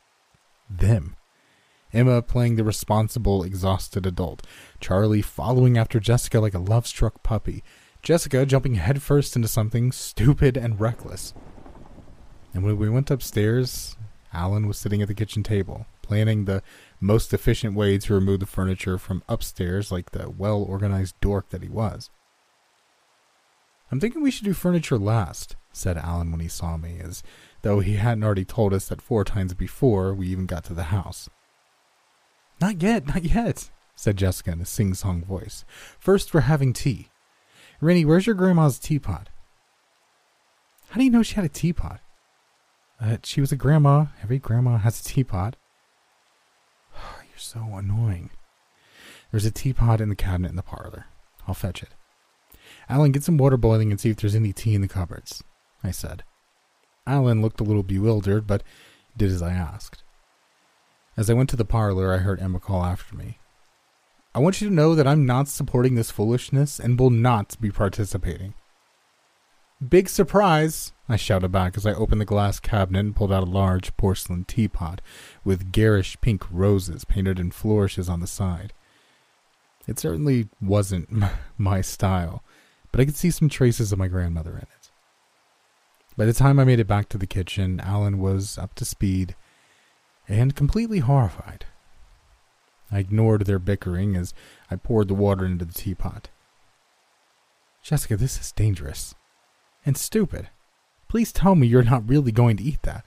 them. 0.70 1.16
Emma 1.92 2.22
playing 2.22 2.56
the 2.56 2.64
responsible, 2.64 3.44
exhausted 3.44 4.06
adult, 4.06 4.46
Charlie 4.80 5.22
following 5.22 5.78
after 5.78 6.00
Jessica 6.00 6.40
like 6.40 6.56
a 6.56 6.60
love 6.60 6.88
struck 6.88 7.22
puppy, 7.22 7.64
Jessica 8.04 8.46
jumping 8.46 8.76
headfirst 8.76 9.38
into 9.38 9.48
something 9.48 9.94
stupid 9.94 10.58
and 10.58 10.78
reckless. 10.78 11.34
And 12.54 12.62
when 12.62 12.78
we 12.78 12.90
went 12.90 13.10
upstairs, 13.10 13.96
Alan 14.34 14.68
was 14.68 14.78
sitting 14.78 15.02
at 15.02 15.08
the 15.08 15.14
kitchen 15.14 15.42
table, 15.42 15.86
planning 16.02 16.44
the 16.44 16.62
most 17.00 17.34
efficient 17.34 17.76
way 17.76 17.98
to 17.98 18.14
remove 18.14 18.42
the 18.42 18.46
furniture 18.46 18.98
from 18.98 19.24
upstairs 19.30 19.90
like 19.90 20.12
the 20.12 20.30
well 20.30 20.62
organized 20.62 21.16
dork 21.22 21.48
that 21.50 21.64
he 21.64 21.70
was. 21.70 22.10
I'm 23.90 24.02
thinking 24.02 24.22
we 24.22 24.32
should 24.32 24.46
do 24.46 24.54
furniture 24.54 24.98
last, 24.98 25.56
said 25.72 25.98
Alan 25.98 26.30
when 26.30 26.42
he 26.42 26.50
saw 26.50 26.76
me, 26.76 27.00
as 27.00 27.24
though 27.62 27.80
he 27.80 27.94
hadn't 27.94 28.26
already 28.26 28.44
told 28.44 28.74
us 28.74 28.90
that 28.90 29.02
four 29.02 29.24
times 29.24 29.54
before 29.54 30.14
we 30.14 30.28
even 30.28 30.46
got 30.46 30.66
to 30.66 30.74
the 30.74 30.84
house. 30.84 31.30
Not 32.60 32.82
yet, 32.82 33.08
not 33.08 33.24
yet, 33.24 33.72
said 33.96 34.18
Jessica 34.18 34.52
in 34.52 34.60
a 34.60 34.66
sing 34.66 34.94
song 34.94 35.24
voice. 35.24 35.64
First, 36.00 36.34
we're 36.34 36.42
having 36.42 36.74
tea. 36.74 37.08
Rennie, 37.84 38.06
where's 38.06 38.26
your 38.26 38.36
grandma's 38.36 38.80
teapot? 38.80 39.28
How 40.90 40.98
do 40.98 41.04
you 41.04 41.10
know 41.10 41.22
she 41.22 41.36
had 41.36 41.44
a 41.44 41.50
teapot? 41.50 42.00
Uh, 43.02 43.18
she 43.24 43.42
was 43.42 43.52
a 43.52 43.58
grandma. 43.58 44.06
Every 44.22 44.40
grandma 44.40 44.78
has 44.78 45.02
a 45.02 45.04
teapot. 45.04 45.58
You're 46.96 47.38
so 47.38 47.60
annoying. 47.74 48.30
There's 49.32 49.46
a 49.46 49.52
teapot 49.52 50.00
in 50.00 50.08
the 50.08 50.16
cabinet 50.16 50.50
in 50.50 50.56
the 50.56 50.64
parlor. 50.64 51.08
I'll 51.46 51.54
fetch 51.54 51.84
it. 51.84 51.90
Alan, 52.88 53.12
get 53.12 53.24
some 53.24 53.38
water 53.38 53.58
boiling 53.58 53.92
and 53.92 54.00
see 54.00 54.12
if 54.12 54.18
there's 54.18 54.36
any 54.36 54.54
tea 54.54 54.76
in 54.76 54.82
the 54.82 54.88
cupboards, 54.88 55.44
I 55.84 55.92
said. 55.92 56.24
Alan 57.06 57.42
looked 57.42 57.60
a 57.60 57.66
little 57.66 57.84
bewildered, 57.84 58.48
but 58.48 58.64
did 59.18 59.30
as 59.30 59.42
I 59.42 59.52
asked. 59.52 60.04
As 61.18 61.30
I 61.30 61.34
went 61.34 61.50
to 61.50 61.58
the 61.58 61.66
parlor, 61.66 62.14
I 62.14 62.20
heard 62.20 62.40
Emma 62.40 62.62
call 62.62 62.86
after 62.86 63.14
me. 63.14 63.40
I 64.36 64.40
want 64.40 64.62
you 64.62 64.70
to 64.70 64.74
know 64.74 64.96
that 64.96 65.06
I'm 65.06 65.26
not 65.26 65.48
supporting 65.48 65.94
this 65.94 66.10
foolishness 66.10 66.80
and 66.80 67.00
will 67.00 67.12
not 67.12 67.56
be 67.62 67.70
participating. 67.70 68.56
Big 69.88 70.10
surprise! 70.10 70.92
I 71.08 71.18
shouted 71.18 71.52
back 71.52 71.78
as 71.78 71.86
I 71.86 71.94
opened 71.94 72.22
the 72.22 72.26
glass 72.26 72.60
cabinet 72.60 73.00
and 73.02 73.16
pulled 73.16 73.32
out 73.32 73.44
a 73.44 73.52
large 73.52 73.96
porcelain 73.98 74.46
teapot 74.46 75.02
with 75.44 75.72
garish 75.72 76.20
pink 76.22 76.46
roses 76.50 77.06
painted 77.06 77.40
in 77.40 77.52
flourishes 77.52 78.10
on 78.10 78.22
the 78.22 78.28
side. 78.28 78.74
It 79.88 80.00
certainly 80.00 80.48
wasn't 80.62 81.10
my 81.58 81.82
style, 81.82 82.44
but 82.92 83.02
I 83.02 83.06
could 83.06 83.18
see 83.18 83.30
some 83.30 83.50
traces 83.50 83.92
of 83.92 84.00
my 84.00 84.08
grandmother 84.08 84.52
in 84.52 84.60
it. 84.64 84.92
By 86.16 86.26
the 86.26 86.34
time 86.34 86.60
I 86.60 86.64
made 86.64 86.80
it 86.80 86.88
back 86.88 87.10
to 87.10 87.18
the 87.18 87.28
kitchen, 87.28 87.80
Alan 87.82 88.20
was 88.20 88.58
up 88.58 88.74
to 88.76 88.86
speed 88.86 89.36
and 90.28 90.56
completely 90.56 91.00
horrified. 91.00 91.66
I 92.94 93.00
ignored 93.00 93.46
their 93.46 93.58
bickering 93.58 94.16
as 94.16 94.36
I 94.70 94.76
poured 94.76 95.08
the 95.08 95.16
water 95.16 95.46
into 95.46 95.66
the 95.66 95.74
teapot. 95.74 96.30
Jessica, 97.82 98.16
this 98.16 98.40
is 98.40 98.52
dangerous 98.52 99.16
and 99.84 99.98
stupid. 99.98 100.50
Please 101.08 101.32
tell 101.32 101.56
me 101.56 101.66
you're 101.66 101.84
not 101.84 102.08
really 102.08 102.32
going 102.32 102.56
to 102.58 102.64
eat 102.64 102.84
that. 102.84 103.04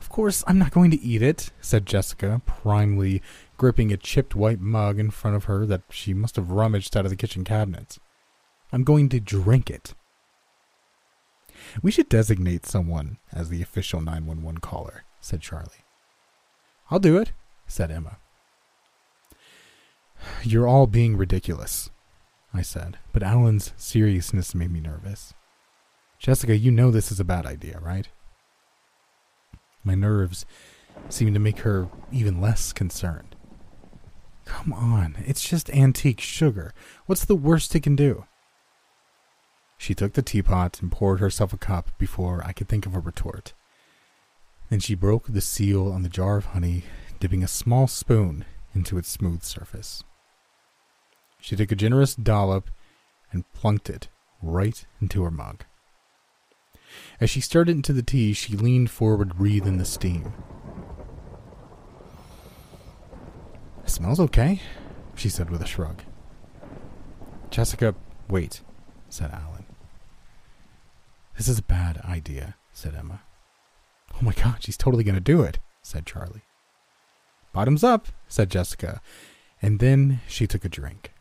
Of 0.00 0.10
course, 0.10 0.44
I'm 0.46 0.58
not 0.58 0.70
going 0.70 0.90
to 0.90 1.00
eat 1.02 1.22
it, 1.22 1.50
said 1.60 1.86
Jessica, 1.86 2.42
primely 2.46 3.22
gripping 3.56 3.90
a 3.90 3.96
chipped 3.96 4.36
white 4.36 4.60
mug 4.60 4.98
in 4.98 5.10
front 5.10 5.36
of 5.36 5.44
her 5.44 5.64
that 5.66 5.82
she 5.90 6.12
must 6.12 6.36
have 6.36 6.50
rummaged 6.50 6.94
out 6.94 7.06
of 7.06 7.10
the 7.10 7.16
kitchen 7.16 7.42
cabinets. 7.42 7.98
I'm 8.70 8.84
going 8.84 9.08
to 9.10 9.20
drink 9.20 9.70
it. 9.70 9.94
We 11.82 11.90
should 11.90 12.10
designate 12.10 12.66
someone 12.66 13.16
as 13.32 13.48
the 13.48 13.62
official 13.62 14.02
911 14.02 14.60
caller, 14.60 15.04
said 15.20 15.40
Charlie. 15.40 15.84
I'll 16.90 16.98
do 16.98 17.16
it, 17.16 17.32
said 17.66 17.90
Emma. 17.90 18.18
You're 20.42 20.66
all 20.66 20.86
being 20.86 21.16
ridiculous, 21.16 21.90
I 22.52 22.62
said, 22.62 22.98
but 23.12 23.22
Alan's 23.22 23.72
seriousness 23.76 24.54
made 24.54 24.70
me 24.70 24.80
nervous. 24.80 25.34
Jessica, 26.18 26.56
you 26.56 26.70
know 26.70 26.90
this 26.90 27.12
is 27.12 27.20
a 27.20 27.24
bad 27.24 27.46
idea, 27.46 27.78
right? 27.80 28.08
My 29.84 29.94
nerves 29.94 30.46
seemed 31.08 31.34
to 31.34 31.40
make 31.40 31.60
her 31.60 31.88
even 32.10 32.40
less 32.40 32.72
concerned. 32.72 33.36
Come 34.44 34.72
on, 34.72 35.16
it's 35.26 35.46
just 35.46 35.70
antique 35.70 36.20
sugar. 36.20 36.72
What's 37.06 37.24
the 37.24 37.34
worst 37.34 37.74
it 37.74 37.82
can 37.82 37.96
do? 37.96 38.24
She 39.78 39.94
took 39.94 40.14
the 40.14 40.22
teapot 40.22 40.80
and 40.80 40.90
poured 40.90 41.20
herself 41.20 41.52
a 41.52 41.58
cup 41.58 41.90
before 41.98 42.42
I 42.44 42.52
could 42.52 42.68
think 42.68 42.86
of 42.86 42.94
a 42.94 43.00
retort. 43.00 43.52
Then 44.70 44.80
she 44.80 44.94
broke 44.94 45.26
the 45.28 45.40
seal 45.40 45.92
on 45.92 46.02
the 46.02 46.08
jar 46.08 46.38
of 46.38 46.46
honey, 46.46 46.84
dipping 47.20 47.42
a 47.42 47.48
small 47.48 47.86
spoon 47.86 48.44
into 48.76 48.98
its 48.98 49.08
smooth 49.08 49.42
surface. 49.42 50.04
She 51.40 51.56
took 51.56 51.72
a 51.72 51.76
generous 51.76 52.14
dollop 52.14 52.70
and 53.32 53.50
plunked 53.52 53.90
it 53.90 54.08
right 54.42 54.84
into 55.00 55.22
her 55.22 55.30
mug. 55.30 55.64
As 57.20 57.30
she 57.30 57.40
stirred 57.40 57.68
it 57.68 57.72
into 57.72 57.92
the 57.92 58.02
tea, 58.02 58.32
she 58.32 58.56
leaned 58.56 58.90
forward, 58.90 59.36
breathing 59.36 59.78
the 59.78 59.84
steam. 59.84 60.32
It 63.84 63.90
smells 63.90 64.20
okay, 64.20 64.60
she 65.14 65.28
said 65.28 65.50
with 65.50 65.62
a 65.62 65.66
shrug. 65.66 66.02
Jessica, 67.50 67.94
wait, 68.28 68.60
said 69.08 69.30
Alan. 69.30 69.66
This 71.36 71.48
is 71.48 71.58
a 71.58 71.62
bad 71.62 71.98
idea, 71.98 72.56
said 72.72 72.94
Emma. 72.94 73.22
Oh 74.14 74.22
my 74.24 74.32
god, 74.32 74.56
she's 74.60 74.76
totally 74.76 75.04
going 75.04 75.14
to 75.14 75.20
do 75.20 75.42
it, 75.42 75.58
said 75.82 76.06
Charlie. 76.06 76.42
Bottoms 77.56 77.82
up, 77.82 78.08
said 78.28 78.50
Jessica, 78.50 79.00
and 79.62 79.78
then 79.78 80.20
she 80.28 80.46
took 80.46 80.66
a 80.66 80.68
drink. 80.68 81.14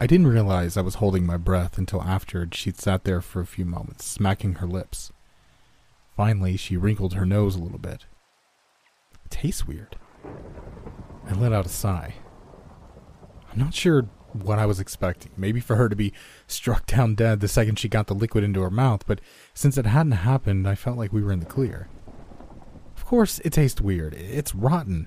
I 0.00 0.08
didn't 0.08 0.26
realize 0.26 0.76
I 0.76 0.80
was 0.80 0.96
holding 0.96 1.24
my 1.24 1.36
breath 1.36 1.78
until 1.78 2.02
after 2.02 2.48
she'd 2.50 2.80
sat 2.80 3.04
there 3.04 3.20
for 3.20 3.40
a 3.40 3.46
few 3.46 3.64
moments, 3.64 4.04
smacking 4.04 4.54
her 4.54 4.66
lips. 4.66 5.12
Finally, 6.16 6.56
she 6.56 6.76
wrinkled 6.76 7.14
her 7.14 7.24
nose 7.24 7.54
a 7.54 7.60
little 7.60 7.78
bit. 7.78 8.06
It 9.24 9.30
tastes 9.30 9.64
weird. 9.64 9.94
I 11.28 11.34
let 11.34 11.52
out 11.52 11.66
a 11.66 11.68
sigh. 11.68 12.14
I'm 13.52 13.60
not 13.60 13.74
sure 13.74 14.08
what 14.32 14.58
I 14.58 14.66
was 14.66 14.80
expecting. 14.80 15.30
Maybe 15.36 15.60
for 15.60 15.76
her 15.76 15.88
to 15.88 15.94
be 15.94 16.12
struck 16.48 16.84
down 16.86 17.14
dead 17.14 17.38
the 17.38 17.46
second 17.46 17.78
she 17.78 17.88
got 17.88 18.08
the 18.08 18.14
liquid 18.14 18.42
into 18.42 18.62
her 18.62 18.70
mouth, 18.72 19.06
but 19.06 19.20
since 19.54 19.78
it 19.78 19.86
hadn't 19.86 20.12
happened, 20.26 20.66
I 20.66 20.74
felt 20.74 20.98
like 20.98 21.12
we 21.12 21.22
were 21.22 21.30
in 21.30 21.38
the 21.38 21.46
clear. 21.46 21.88
Of 23.06 23.10
course, 23.10 23.38
it 23.44 23.52
tastes 23.52 23.80
weird. 23.80 24.14
It's 24.14 24.52
rotten. 24.52 25.06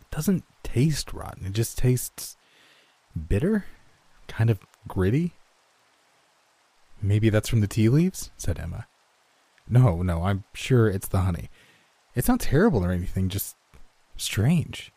It 0.00 0.10
doesn't 0.10 0.44
taste 0.62 1.12
rotten. 1.12 1.44
It 1.44 1.52
just 1.52 1.76
tastes 1.76 2.38
bitter, 3.28 3.66
kind 4.28 4.48
of 4.48 4.60
gritty. 4.88 5.34
Maybe 7.02 7.28
that's 7.28 7.50
from 7.50 7.60
the 7.60 7.66
tea 7.66 7.90
leaves, 7.90 8.30
said 8.38 8.58
Emma. 8.58 8.86
No, 9.68 10.00
no, 10.00 10.24
I'm 10.24 10.44
sure 10.54 10.88
it's 10.88 11.08
the 11.08 11.20
honey. 11.20 11.50
It's 12.14 12.28
not 12.28 12.40
terrible 12.40 12.82
or 12.82 12.90
anything, 12.90 13.28
just 13.28 13.56
strange. 14.16 14.90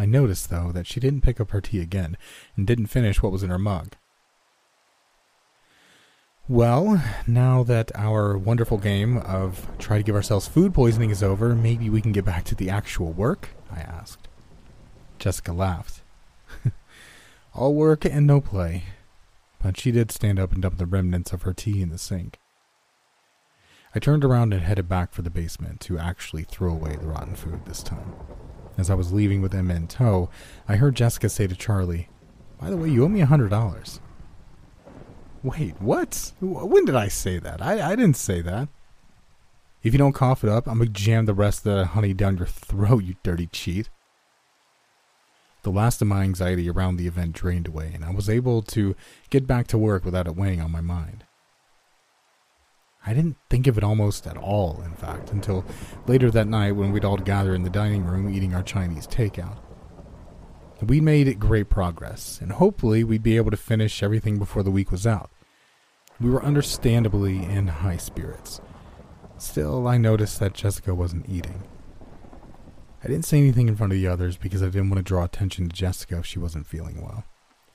I 0.00 0.04
noticed, 0.04 0.50
though, 0.50 0.72
that 0.72 0.88
she 0.88 0.98
didn't 0.98 1.22
pick 1.22 1.40
up 1.40 1.52
her 1.52 1.60
tea 1.60 1.78
again 1.78 2.16
and 2.56 2.66
didn't 2.66 2.86
finish 2.88 3.22
what 3.22 3.30
was 3.30 3.44
in 3.44 3.50
her 3.50 3.56
mug. 3.56 3.94
Well, 6.46 7.02
now 7.26 7.62
that 7.62 7.90
our 7.94 8.36
wonderful 8.36 8.76
game 8.76 9.16
of 9.16 9.66
try 9.78 9.96
to 9.96 10.02
give 10.02 10.14
ourselves 10.14 10.46
food 10.46 10.74
poisoning 10.74 11.08
is 11.08 11.22
over, 11.22 11.54
maybe 11.54 11.88
we 11.88 12.02
can 12.02 12.12
get 12.12 12.26
back 12.26 12.44
to 12.44 12.54
the 12.54 12.68
actual 12.68 13.12
work? 13.12 13.48
I 13.72 13.80
asked. 13.80 14.28
Jessica 15.18 15.54
laughed. 15.54 16.02
All 17.54 17.74
work 17.74 18.04
and 18.04 18.26
no 18.26 18.42
play. 18.42 18.84
But 19.62 19.78
she 19.78 19.90
did 19.90 20.12
stand 20.12 20.38
up 20.38 20.52
and 20.52 20.60
dump 20.60 20.76
the 20.76 20.84
remnants 20.84 21.32
of 21.32 21.42
her 21.42 21.54
tea 21.54 21.80
in 21.80 21.88
the 21.88 21.96
sink. 21.96 22.38
I 23.94 23.98
turned 23.98 24.22
around 24.22 24.52
and 24.52 24.60
headed 24.60 24.86
back 24.86 25.14
for 25.14 25.22
the 25.22 25.30
basement 25.30 25.80
to 25.82 25.98
actually 25.98 26.42
throw 26.42 26.72
away 26.72 26.96
the 26.96 27.06
rotten 27.06 27.36
food 27.36 27.64
this 27.64 27.82
time. 27.82 28.12
As 28.76 28.90
I 28.90 28.94
was 28.94 29.14
leaving 29.14 29.40
with 29.40 29.54
Emma 29.54 29.72
in 29.72 29.86
tow, 29.86 30.28
I 30.68 30.76
heard 30.76 30.94
Jessica 30.94 31.30
say 31.30 31.46
to 31.46 31.56
Charlie, 31.56 32.10
By 32.60 32.68
the 32.68 32.76
way, 32.76 32.90
you 32.90 33.02
owe 33.02 33.08
me 33.08 33.22
a 33.22 33.26
hundred 33.26 33.48
dollars. 33.48 34.00
Wait, 35.44 35.78
what? 35.78 36.32
When 36.40 36.86
did 36.86 36.96
I 36.96 37.08
say 37.08 37.38
that? 37.38 37.60
I, 37.60 37.90
I 37.92 37.96
didn't 37.96 38.16
say 38.16 38.40
that. 38.40 38.68
If 39.82 39.92
you 39.92 39.98
don't 39.98 40.14
cough 40.14 40.42
it 40.42 40.48
up, 40.48 40.66
I'm 40.66 40.78
gonna 40.78 40.88
jam 40.88 41.26
the 41.26 41.34
rest 41.34 41.66
of 41.66 41.76
the 41.76 41.84
honey 41.84 42.14
down 42.14 42.38
your 42.38 42.46
throat, 42.46 43.04
you 43.04 43.16
dirty 43.22 43.48
cheat. 43.48 43.90
The 45.62 45.70
last 45.70 46.00
of 46.00 46.08
my 46.08 46.22
anxiety 46.22 46.70
around 46.70 46.96
the 46.96 47.06
event 47.06 47.34
drained 47.34 47.68
away, 47.68 47.92
and 47.94 48.06
I 48.06 48.10
was 48.10 48.30
able 48.30 48.62
to 48.62 48.96
get 49.28 49.46
back 49.46 49.66
to 49.68 49.78
work 49.78 50.06
without 50.06 50.26
it 50.26 50.34
weighing 50.34 50.62
on 50.62 50.70
my 50.70 50.80
mind. 50.80 51.24
I 53.06 53.12
didn't 53.12 53.36
think 53.50 53.66
of 53.66 53.76
it 53.76 53.84
almost 53.84 54.26
at 54.26 54.38
all, 54.38 54.80
in 54.82 54.94
fact, 54.94 55.30
until 55.30 55.66
later 56.06 56.30
that 56.30 56.48
night 56.48 56.72
when 56.72 56.90
we'd 56.90 57.04
all 57.04 57.18
gather 57.18 57.54
in 57.54 57.64
the 57.64 57.70
dining 57.70 58.06
room 58.06 58.34
eating 58.34 58.54
our 58.54 58.62
Chinese 58.62 59.06
takeout. 59.06 59.58
We 60.80 61.02
made 61.02 61.38
great 61.38 61.68
progress, 61.68 62.38
and 62.40 62.52
hopefully 62.52 63.04
we'd 63.04 63.22
be 63.22 63.36
able 63.36 63.50
to 63.50 63.58
finish 63.58 64.02
everything 64.02 64.38
before 64.38 64.62
the 64.62 64.70
week 64.70 64.90
was 64.90 65.06
out. 65.06 65.30
We 66.20 66.30
were 66.30 66.44
understandably 66.44 67.44
in 67.44 67.66
high 67.66 67.96
spirits. 67.96 68.60
Still, 69.36 69.88
I 69.88 69.98
noticed 69.98 70.40
that 70.40 70.54
Jessica 70.54 70.94
wasn't 70.94 71.28
eating. 71.28 71.64
I 73.02 73.08
didn't 73.08 73.24
say 73.24 73.38
anything 73.38 73.68
in 73.68 73.76
front 73.76 73.92
of 73.92 73.98
the 73.98 74.06
others 74.06 74.36
because 74.36 74.62
I 74.62 74.66
didn't 74.66 74.90
want 74.90 74.98
to 74.98 75.02
draw 75.02 75.24
attention 75.24 75.68
to 75.68 75.74
Jessica 75.74 76.18
if 76.18 76.26
she 76.26 76.38
wasn't 76.38 76.66
feeling 76.66 77.02
well. 77.02 77.24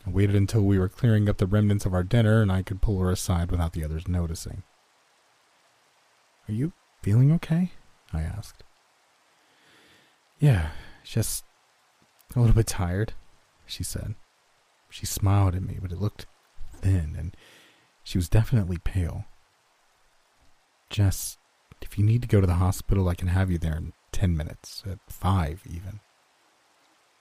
I 0.08 0.10
waited 0.10 0.36
until 0.36 0.62
we 0.62 0.80
were 0.80 0.90
clearing 0.90 1.30
up 1.30 1.38
the 1.38 1.46
remnants 1.46 1.86
of 1.86 1.94
our 1.94 2.04
dinner 2.04 2.42
and 2.42 2.52
I 2.52 2.64
could 2.64 2.82
pull 2.82 3.00
her 3.00 3.12
aside 3.12 3.52
without 3.52 3.74
the 3.74 3.84
others 3.84 4.08
noticing. 4.08 4.64
Are 6.48 6.54
you 6.54 6.74
feeling 7.04 7.32
okay? 7.34 7.74
I 8.12 8.22
asked. 8.22 8.64
Yeah, 10.40 10.70
just 11.04 11.44
a 12.36 12.40
little 12.40 12.56
bit 12.56 12.68
tired, 12.68 13.14
she 13.68 13.84
said. 13.84 14.16
She 14.90 15.06
smiled 15.06 15.54
at 15.54 15.62
me, 15.62 15.78
but 15.80 15.92
it 15.92 16.02
looked 16.02 16.26
thin, 16.74 17.16
and 17.18 17.36
she 18.04 18.18
was 18.18 18.30
definitely 18.30 18.78
pale. 18.78 19.26
Jess, 20.90 21.38
if 21.82 21.98
you 21.98 22.04
need 22.04 22.22
to 22.22 22.28
go 22.28 22.42
to 22.42 22.48
the 22.48 22.56
hospital, 22.56 23.08
I 23.08 23.16
can 23.16 23.28
have 23.28 23.52
you 23.52 23.58
there 23.58 23.78
in 23.78 23.94
ten 24.12 24.36
minutes, 24.36 24.84
at 24.90 25.00
five 25.08 25.62
even. 25.70 26.00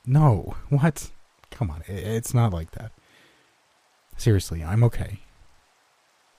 No, 0.07 0.57
what? 0.69 1.11
Come 1.51 1.71
on, 1.71 1.83
it's 1.87 2.33
not 2.33 2.53
like 2.53 2.73
that. 2.73 2.93
Seriously, 4.17 4.65
I'm 4.65 4.83
okay. 4.85 5.21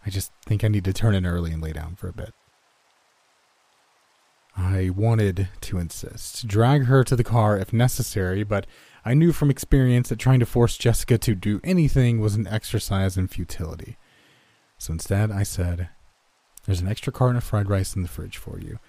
I 0.06 0.10
just 0.10 0.32
think 0.46 0.64
I 0.64 0.68
need 0.68 0.86
to 0.86 0.94
turn 0.94 1.14
in 1.14 1.26
early 1.26 1.52
and 1.52 1.62
lay 1.62 1.74
down 1.74 1.96
for 1.96 2.08
a 2.08 2.14
bit. 2.14 2.34
I 4.58 4.90
wanted 4.90 5.50
to 5.62 5.78
insist, 5.78 6.48
drag 6.48 6.86
her 6.86 7.04
to 7.06 7.16
the 7.16 7.24
car 7.24 7.58
if 7.58 7.72
necessary, 7.72 8.44
but 8.44 8.68
I 9.06 9.14
knew 9.14 9.32
from 9.32 9.50
experience 9.50 10.10
that 10.10 10.20
trying 10.20 10.40
to 10.42 10.46
force 10.46 10.78
Jessica 10.78 11.18
to 11.20 11.36
do 11.36 11.62
anything 11.64 12.20
was 12.20 12.36
an 12.36 12.48
exercise 12.48 13.18
in 13.18 13.28
futility. 13.28 13.98
So 14.80 14.94
instead, 14.94 15.30
I 15.30 15.44
said, 15.44 15.90
There's 16.66 16.82
an 16.82 16.88
extra 16.88 17.14
carton 17.14 17.36
of 17.36 17.44
fried 17.44 17.70
rice 17.70 17.96
in 17.96 18.02
the 18.02 18.08
fridge 18.08 18.38
for 18.38 18.60
you. 18.60 18.80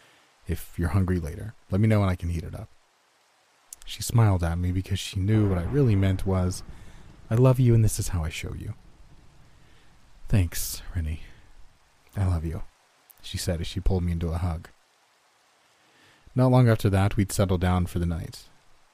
If 0.46 0.72
you're 0.78 0.88
hungry 0.88 1.20
later, 1.20 1.54
let 1.70 1.80
me 1.80 1.88
know 1.88 2.00
and 2.00 2.10
I 2.10 2.16
can 2.16 2.30
heat 2.30 2.44
it 2.44 2.54
up. 2.54 2.68
She 3.84 4.02
smiled 4.02 4.44
at 4.44 4.58
me 4.58 4.70
because 4.70 5.00
she 5.00 5.18
knew 5.18 5.48
what 5.48 5.58
I 5.58 5.64
really 5.64 5.96
meant 5.96 6.24
was, 6.24 6.62
I 7.28 7.34
love 7.34 7.60
you 7.60 7.74
and 7.74 7.84
this 7.84 7.98
is 7.98 8.08
how 8.08 8.24
I 8.24 8.28
show 8.28 8.54
you. 8.54 8.74
Thanks, 10.28 10.80
Rennie. 10.94 11.22
I 12.16 12.24
love 12.26 12.44
you, 12.44 12.62
she 13.20 13.36
said 13.36 13.60
as 13.60 13.66
she 13.66 13.80
pulled 13.80 14.04
me 14.04 14.12
into 14.12 14.30
a 14.30 14.38
hug. 14.38 14.68
Not 16.36 16.52
long 16.52 16.68
after 16.68 16.88
that, 16.90 17.16
we'd 17.16 17.32
settled 17.32 17.60
down 17.60 17.86
for 17.86 17.98
the 17.98 18.06
night. 18.06 18.44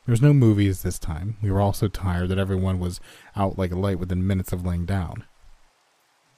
There 0.06 0.12
was 0.12 0.22
no 0.22 0.32
movies 0.32 0.82
this 0.82 0.98
time. 0.98 1.36
We 1.42 1.50
were 1.50 1.60
all 1.60 1.74
so 1.74 1.88
tired 1.88 2.30
that 2.30 2.38
everyone 2.38 2.78
was 2.78 3.00
out 3.34 3.58
like 3.58 3.72
a 3.72 3.78
light 3.78 3.98
within 3.98 4.26
minutes 4.26 4.52
of 4.52 4.64
laying 4.64 4.86
down. 4.86 5.24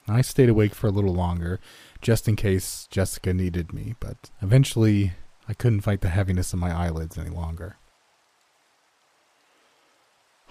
I 0.08 0.22
stayed 0.22 0.48
awake 0.48 0.74
for 0.74 0.86
a 0.86 0.92
little 0.92 1.14
longer, 1.14 1.60
just 2.00 2.28
in 2.28 2.36
case 2.36 2.86
Jessica 2.90 3.34
needed 3.34 3.72
me, 3.72 3.94
but 4.00 4.30
eventually 4.40 5.12
I 5.48 5.54
couldn't 5.54 5.82
fight 5.82 6.00
the 6.00 6.08
heaviness 6.08 6.52
in 6.52 6.58
my 6.58 6.70
eyelids 6.70 7.18
any 7.18 7.30
longer. 7.30 7.76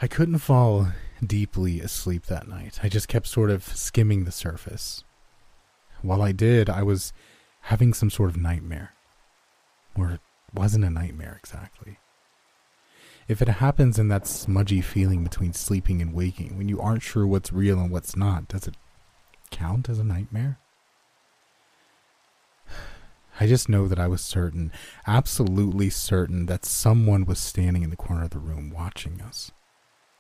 I 0.01 0.07
couldn't 0.07 0.39
fall 0.39 0.89
deeply 1.25 1.79
asleep 1.81 2.27
that 2.27 2.47
night. 2.47 2.79
I 2.83 2.89
just 2.89 3.07
kept 3.07 3.27
sort 3.27 3.49
of 3.49 3.63
skimming 3.63 4.25
the 4.25 4.31
surface. 4.31 5.03
While 6.01 6.21
I 6.21 6.31
did, 6.31 6.69
I 6.69 6.83
was 6.83 7.13
having 7.61 7.93
some 7.93 8.11
sort 8.11 8.29
of 8.29 8.37
nightmare. 8.37 8.93
Or 9.95 10.11
it 10.11 10.21
wasn't 10.53 10.85
a 10.85 10.91
nightmare 10.91 11.35
exactly. 11.39 11.97
If 13.27 13.41
it 13.41 13.47
happens 13.47 13.97
in 13.97 14.07
that 14.09 14.27
smudgy 14.27 14.81
feeling 14.81 15.23
between 15.23 15.53
sleeping 15.53 16.01
and 16.01 16.13
waking, 16.13 16.57
when 16.57 16.69
you 16.69 16.79
aren't 16.79 17.01
sure 17.01 17.25
what's 17.25 17.51
real 17.51 17.79
and 17.79 17.91
what's 17.91 18.15
not, 18.15 18.47
does 18.47 18.67
it 18.67 18.75
count 19.51 19.89
as 19.89 19.99
a 19.99 20.03
nightmare? 20.03 20.59
I 23.39 23.47
just 23.47 23.69
know 23.69 23.87
that 23.87 23.99
I 23.99 24.07
was 24.07 24.21
certain, 24.21 24.71
absolutely 25.05 25.89
certain, 25.89 26.47
that 26.47 26.65
someone 26.65 27.25
was 27.25 27.39
standing 27.39 27.83
in 27.83 27.89
the 27.89 27.95
corner 27.95 28.23
of 28.23 28.31
the 28.31 28.39
room 28.39 28.71
watching 28.71 29.21
us, 29.21 29.51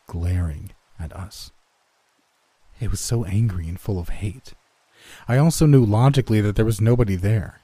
glaring 0.05 0.71
at 0.99 1.13
us. 1.13 1.51
It 2.79 2.91
was 2.91 2.99
so 2.99 3.25
angry 3.25 3.67
and 3.67 3.79
full 3.79 3.99
of 3.99 4.09
hate. 4.09 4.53
I 5.27 5.37
also 5.37 5.65
knew 5.65 5.83
logically 5.83 6.41
that 6.41 6.55
there 6.55 6.65
was 6.65 6.81
nobody 6.81 7.15
there. 7.15 7.61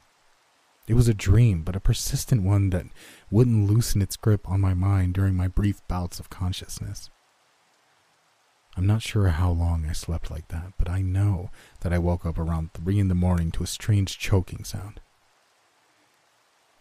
It 0.88 0.95
was 0.95 1.07
a 1.07 1.14
dream, 1.14 1.64
but 1.64 1.76
a 1.76 1.80
persistent 1.80 2.43
one 2.43 2.70
that 2.72 2.88
wouldn't 3.32 3.70
loosen 3.70 4.01
its 4.01 4.18
grip 4.18 4.49
on 4.49 4.59
my 4.59 4.74
mind 4.74 5.14
during 5.14 5.36
my 5.36 5.47
brief 5.47 5.86
bouts 5.88 6.20
of 6.20 6.30
consciousness. 6.30 7.09
I'm 8.76 8.88
not 8.88 9.03
sure 9.03 9.28
how 9.30 9.51
long 9.51 9.86
I 9.88 9.93
slept 9.93 10.32
like 10.32 10.47
that, 10.47 10.74
but 10.78 10.89
I 10.89 11.01
know 11.01 11.51
that 11.82 11.93
I 11.93 11.99
woke 11.99 12.26
up 12.26 12.39
around 12.39 12.74
three 12.74 12.99
in 12.99 13.07
the 13.07 13.15
morning 13.15 13.51
to 13.51 13.63
a 13.63 13.67
strange 13.67 14.17
choking 14.17 14.63
sound. 14.63 14.99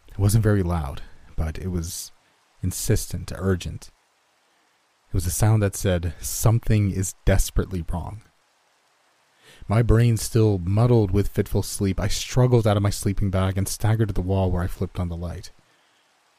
It 0.08 0.18
wasn't 0.18 0.44
very 0.44 0.62
loud, 0.62 1.02
but 1.36 1.58
it 1.58 1.68
was 1.68 2.12
insistent, 2.62 3.32
urgent. 3.34 3.90
It 5.08 5.14
was 5.14 5.26
a 5.26 5.30
sound 5.30 5.62
that 5.62 5.76
said, 5.76 6.14
Something 6.20 6.90
is 6.90 7.14
desperately 7.26 7.84
wrong. 7.92 8.22
My 9.68 9.82
brain 9.82 10.16
still 10.16 10.58
muddled 10.58 11.10
with 11.10 11.28
fitful 11.28 11.62
sleep, 11.62 12.00
I 12.00 12.08
struggled 12.08 12.66
out 12.66 12.78
of 12.78 12.82
my 12.82 12.90
sleeping 12.90 13.30
bag 13.30 13.58
and 13.58 13.68
staggered 13.68 14.08
to 14.08 14.14
the 14.14 14.22
wall 14.22 14.50
where 14.50 14.62
I 14.62 14.66
flipped 14.66 14.98
on 14.98 15.08
the 15.08 15.16
light. 15.16 15.50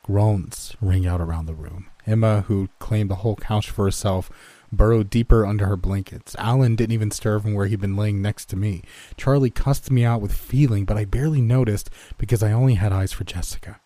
Groans 0.04 0.76
rang 0.82 1.08
out 1.08 1.22
around 1.22 1.46
the 1.46 1.54
room. 1.54 1.88
Emma, 2.06 2.42
who 2.48 2.70
claimed 2.80 3.10
the 3.10 3.16
whole 3.16 3.38
couch 3.38 3.70
for 3.70 3.86
herself, 3.86 4.30
burrowed 4.76 5.10
deeper 5.10 5.46
under 5.46 5.66
her 5.68 5.78
blankets. 5.78 6.36
Alan 6.38 6.76
didn't 6.76 6.94
even 6.94 7.12
stir 7.12 7.40
from 7.40 7.54
where 7.54 7.68
he'd 7.68 7.82
been 7.82 7.96
laying 7.96 8.22
next 8.22 8.46
to 8.46 8.56
me. 8.56 8.82
Charlie 9.18 9.50
cussed 9.50 9.92
me 9.92 10.04
out 10.04 10.22
with 10.22 10.34
feeling, 10.34 10.86
but 10.86 10.98
I 10.98 11.06
barely 11.06 11.42
noticed 11.42 11.90
because 12.18 12.44
I 12.44 12.52
only 12.52 12.76
had 12.76 12.92
eyes 12.92 13.14
for 13.14 13.24
Jessica. 13.24 13.80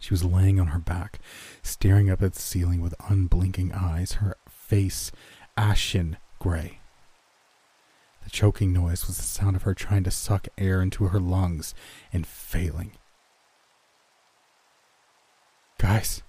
She 0.00 0.12
was 0.12 0.24
laying 0.24 0.60
on 0.60 0.68
her 0.68 0.78
back, 0.78 1.18
staring 1.62 2.10
up 2.10 2.22
at 2.22 2.34
the 2.34 2.40
ceiling 2.40 2.80
with 2.80 2.94
unblinking 3.08 3.72
eyes, 3.72 4.14
her 4.14 4.36
face 4.48 5.10
ashen 5.56 6.18
gray. 6.38 6.78
The 8.22 8.30
choking 8.30 8.72
noise 8.72 9.06
was 9.06 9.16
the 9.16 9.22
sound 9.22 9.56
of 9.56 9.62
her 9.62 9.74
trying 9.74 10.04
to 10.04 10.10
suck 10.10 10.48
air 10.56 10.82
into 10.82 11.08
her 11.08 11.18
lungs 11.18 11.74
and 12.12 12.26
failing. 12.26 12.92
Guys, 15.78 16.22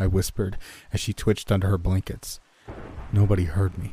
I 0.00 0.06
whispered 0.06 0.56
as 0.94 1.00
she 1.00 1.12
twitched 1.12 1.52
under 1.52 1.68
her 1.68 1.76
blankets. 1.76 2.40
Nobody 3.12 3.44
heard 3.44 3.76
me. 3.76 3.92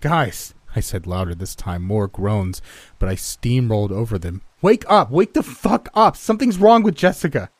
Guys, 0.00 0.54
I 0.76 0.80
said 0.80 1.04
louder 1.04 1.34
this 1.34 1.56
time, 1.56 1.82
more 1.82 2.06
groans, 2.06 2.62
but 3.00 3.08
I 3.08 3.16
steamrolled 3.16 3.90
over 3.90 4.18
them. 4.18 4.42
Wake 4.62 4.84
up! 4.88 5.10
Wake 5.10 5.34
the 5.34 5.42
fuck 5.42 5.88
up! 5.94 6.16
Something's 6.16 6.58
wrong 6.58 6.84
with 6.84 6.94
Jessica! 6.94 7.50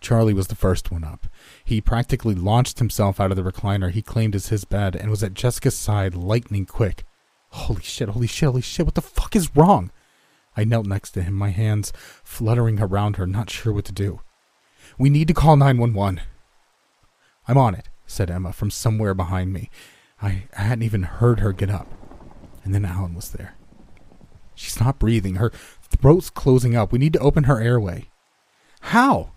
Charlie 0.00 0.32
was 0.32 0.46
the 0.46 0.54
first 0.54 0.90
one 0.90 1.04
up. 1.04 1.26
He 1.64 1.82
practically 1.82 2.34
launched 2.34 2.78
himself 2.78 3.20
out 3.20 3.30
of 3.30 3.36
the 3.36 3.42
recliner 3.42 3.90
he 3.90 4.00
claimed 4.00 4.34
as 4.34 4.48
his 4.48 4.64
bed 4.64 4.96
and 4.96 5.10
was 5.10 5.22
at 5.22 5.34
Jessica's 5.34 5.76
side 5.76 6.14
lightning 6.14 6.64
quick. 6.64 7.04
Holy 7.50 7.82
shit, 7.82 8.08
holy 8.08 8.26
shit, 8.26 8.46
holy 8.46 8.62
shit, 8.62 8.86
what 8.86 8.94
the 8.94 9.02
fuck 9.02 9.36
is 9.36 9.54
wrong? 9.54 9.90
I 10.56 10.64
knelt 10.64 10.86
next 10.86 11.10
to 11.12 11.22
him, 11.22 11.34
my 11.34 11.50
hands 11.50 11.92
fluttering 12.24 12.80
around 12.80 13.16
her, 13.16 13.26
not 13.26 13.50
sure 13.50 13.72
what 13.72 13.84
to 13.84 13.92
do. 13.92 14.20
We 14.98 15.10
need 15.10 15.28
to 15.28 15.34
call 15.34 15.56
911. 15.56 16.20
I'm 17.48 17.58
on 17.58 17.74
it, 17.74 17.88
said 18.06 18.30
Emma 18.30 18.52
from 18.52 18.70
somewhere 18.70 19.14
behind 19.14 19.52
me. 19.52 19.70
I 20.20 20.44
hadn't 20.52 20.82
even 20.82 21.02
heard 21.02 21.40
her 21.40 21.52
get 21.52 21.70
up. 21.70 21.86
And 22.64 22.74
then 22.74 22.84
Alan 22.84 23.14
was 23.14 23.30
there. 23.30 23.54
She's 24.54 24.80
not 24.80 24.98
breathing. 24.98 25.36
Her 25.36 25.50
throat's 25.82 26.30
closing 26.30 26.74
up. 26.74 26.90
We 26.90 26.98
need 26.98 27.12
to 27.12 27.18
open 27.20 27.44
her 27.44 27.60
airway. 27.60 28.08
How? 28.80 29.32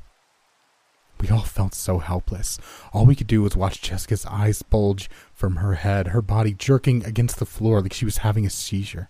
We 1.20 1.28
all 1.30 1.41
felt 1.41 1.76
so 1.76 1.99
helpless. 1.99 2.57
All 2.93 3.05
we 3.05 3.16
could 3.16 3.28
do 3.28 3.41
was 3.41 3.57
watch 3.57 3.82
Jessica's 3.82 4.26
eyes 4.26 4.62
bulge 4.62 5.10
from 5.34 5.57
her 5.57 5.76
head, 5.76 6.07
her 6.07 6.22
body 6.22 6.53
jerking 6.53 7.03
against 7.03 7.38
the 7.39 7.45
floor 7.45 7.82
like 7.82 7.93
she 7.93 8.05
was 8.05 8.20
having 8.20 8.45
a 8.45 8.49
seizure. 8.49 9.10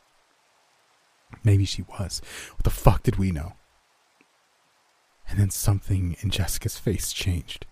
Maybe 1.44 1.66
she 1.66 1.84
was. 1.84 2.22
What 2.56 2.64
the 2.64 2.72
fuck 2.72 3.04
did 3.04 3.18
we 3.18 3.32
know? 3.32 3.54
And 5.30 5.40
then 5.40 5.50
something 5.50 6.16
in 6.22 6.30
Jessica's 6.30 6.78
face 6.78 7.14
changed. 7.14 7.66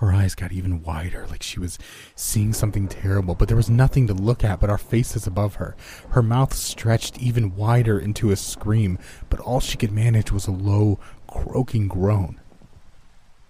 Her 0.00 0.14
eyes 0.14 0.34
got 0.34 0.50
even 0.50 0.82
wider, 0.82 1.26
like 1.28 1.42
she 1.42 1.60
was 1.60 1.78
seeing 2.14 2.54
something 2.54 2.88
terrible, 2.88 3.34
but 3.34 3.48
there 3.48 3.56
was 3.56 3.68
nothing 3.68 4.06
to 4.06 4.14
look 4.14 4.42
at 4.42 4.58
but 4.58 4.70
our 4.70 4.78
faces 4.78 5.26
above 5.26 5.56
her. 5.56 5.76
Her 6.10 6.22
mouth 6.22 6.54
stretched 6.54 7.18
even 7.18 7.54
wider 7.54 7.98
into 7.98 8.30
a 8.30 8.36
scream, 8.36 8.98
but 9.28 9.40
all 9.40 9.60
she 9.60 9.76
could 9.76 9.92
manage 9.92 10.32
was 10.32 10.46
a 10.46 10.52
low, 10.52 10.98
croaking 11.26 11.88
groan. 11.88 12.40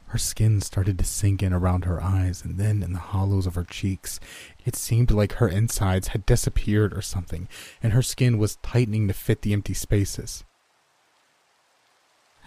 Her 0.07 0.19
skin 0.19 0.61
started 0.61 0.99
to 0.99 1.05
sink 1.05 1.41
in 1.41 1.53
around 1.53 1.85
her 1.85 2.03
eyes 2.03 2.43
and 2.45 2.59
then 2.59 2.83
in 2.83 2.95
the 2.95 2.99
hollows 2.99 3.47
of 3.47 3.55
her 3.55 3.63
cheeks. 3.63 4.19
It 4.65 4.75
seemed 4.75 5.13
like 5.13 5.35
her 5.35 5.47
insides 5.49 6.09
had 6.09 6.27
disappeared 6.27 6.93
or 6.93 7.01
something, 7.01 7.47
and 7.81 7.93
her 7.93 8.03
skin 8.03 8.39
was 8.39 8.57
tightening 8.57 9.07
to 9.07 9.15
fit 9.15 9.43
the 9.43 9.53
empty 9.53 9.75
spaces. 9.75 10.43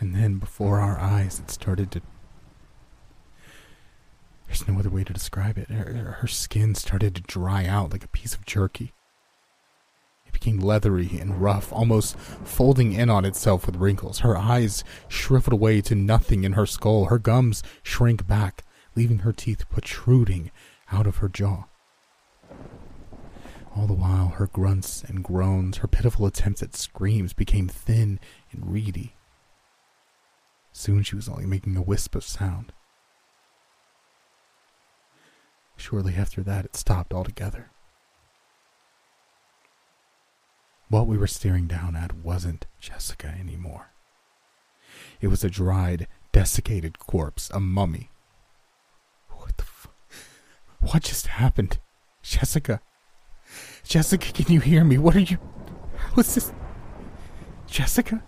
And 0.03 0.13
then 0.13 0.37
before 0.37 0.81
our 0.81 0.99
eyes, 0.99 1.39
it 1.39 1.49
started 1.49 1.89
to. 1.91 2.01
There's 4.47 4.67
no 4.67 4.77
other 4.77 4.89
way 4.89 5.05
to 5.05 5.13
describe 5.13 5.57
it. 5.57 5.69
Her, 5.69 6.17
her 6.19 6.27
skin 6.27 6.75
started 6.75 7.15
to 7.15 7.21
dry 7.21 7.65
out 7.65 7.93
like 7.93 8.03
a 8.03 8.09
piece 8.09 8.35
of 8.35 8.45
jerky. 8.45 8.91
It 10.25 10.33
became 10.33 10.59
leathery 10.59 11.17
and 11.21 11.41
rough, 11.41 11.71
almost 11.71 12.19
folding 12.19 12.91
in 12.91 13.09
on 13.09 13.23
itself 13.23 13.65
with 13.65 13.77
wrinkles. 13.77 14.19
Her 14.19 14.35
eyes 14.35 14.83
shriveled 15.07 15.53
away 15.53 15.79
to 15.79 15.95
nothing 15.95 16.43
in 16.43 16.51
her 16.51 16.65
skull. 16.65 17.05
Her 17.05 17.17
gums 17.17 17.63
shrank 17.81 18.27
back, 18.27 18.65
leaving 18.97 19.19
her 19.19 19.31
teeth 19.31 19.69
protruding 19.69 20.51
out 20.91 21.07
of 21.07 21.17
her 21.19 21.29
jaw. 21.29 21.63
All 23.73 23.87
the 23.87 23.93
while, 23.93 24.27
her 24.27 24.47
grunts 24.47 25.01
and 25.01 25.23
groans, 25.23 25.77
her 25.77 25.87
pitiful 25.87 26.25
attempts 26.25 26.61
at 26.61 26.75
screams 26.75 27.31
became 27.31 27.69
thin 27.69 28.19
and 28.51 28.69
reedy. 28.69 29.15
Soon 30.73 31.03
she 31.03 31.15
was 31.15 31.29
only 31.29 31.45
making 31.45 31.77
a 31.77 31.81
wisp 31.81 32.15
of 32.15 32.23
sound. 32.23 32.73
Shortly 35.77 36.15
after 36.15 36.41
that, 36.41 36.65
it 36.65 36.75
stopped 36.75 37.13
altogether. 37.13 37.69
What 40.89 41.07
we 41.07 41.17
were 41.17 41.27
staring 41.27 41.67
down 41.67 41.95
at 41.95 42.15
wasn't 42.15 42.65
Jessica 42.79 43.27
anymore. 43.27 43.91
It 45.21 45.27
was 45.27 45.43
a 45.43 45.49
dried, 45.49 46.07
desiccated 46.31 46.99
corpse, 46.99 47.49
a 47.53 47.59
mummy. 47.59 48.09
What 49.29 49.57
the 49.57 49.63
fu- 49.63 49.89
What 50.79 51.03
just 51.03 51.27
happened? 51.27 51.79
Jessica? 52.21 52.81
Jessica, 53.83 54.31
can 54.31 54.51
you 54.53 54.59
hear 54.59 54.83
me? 54.83 54.97
What 54.97 55.15
are 55.15 55.19
you. 55.19 55.37
How 55.97 56.21
is 56.21 56.35
this. 56.35 56.53
Jessica? 57.67 58.23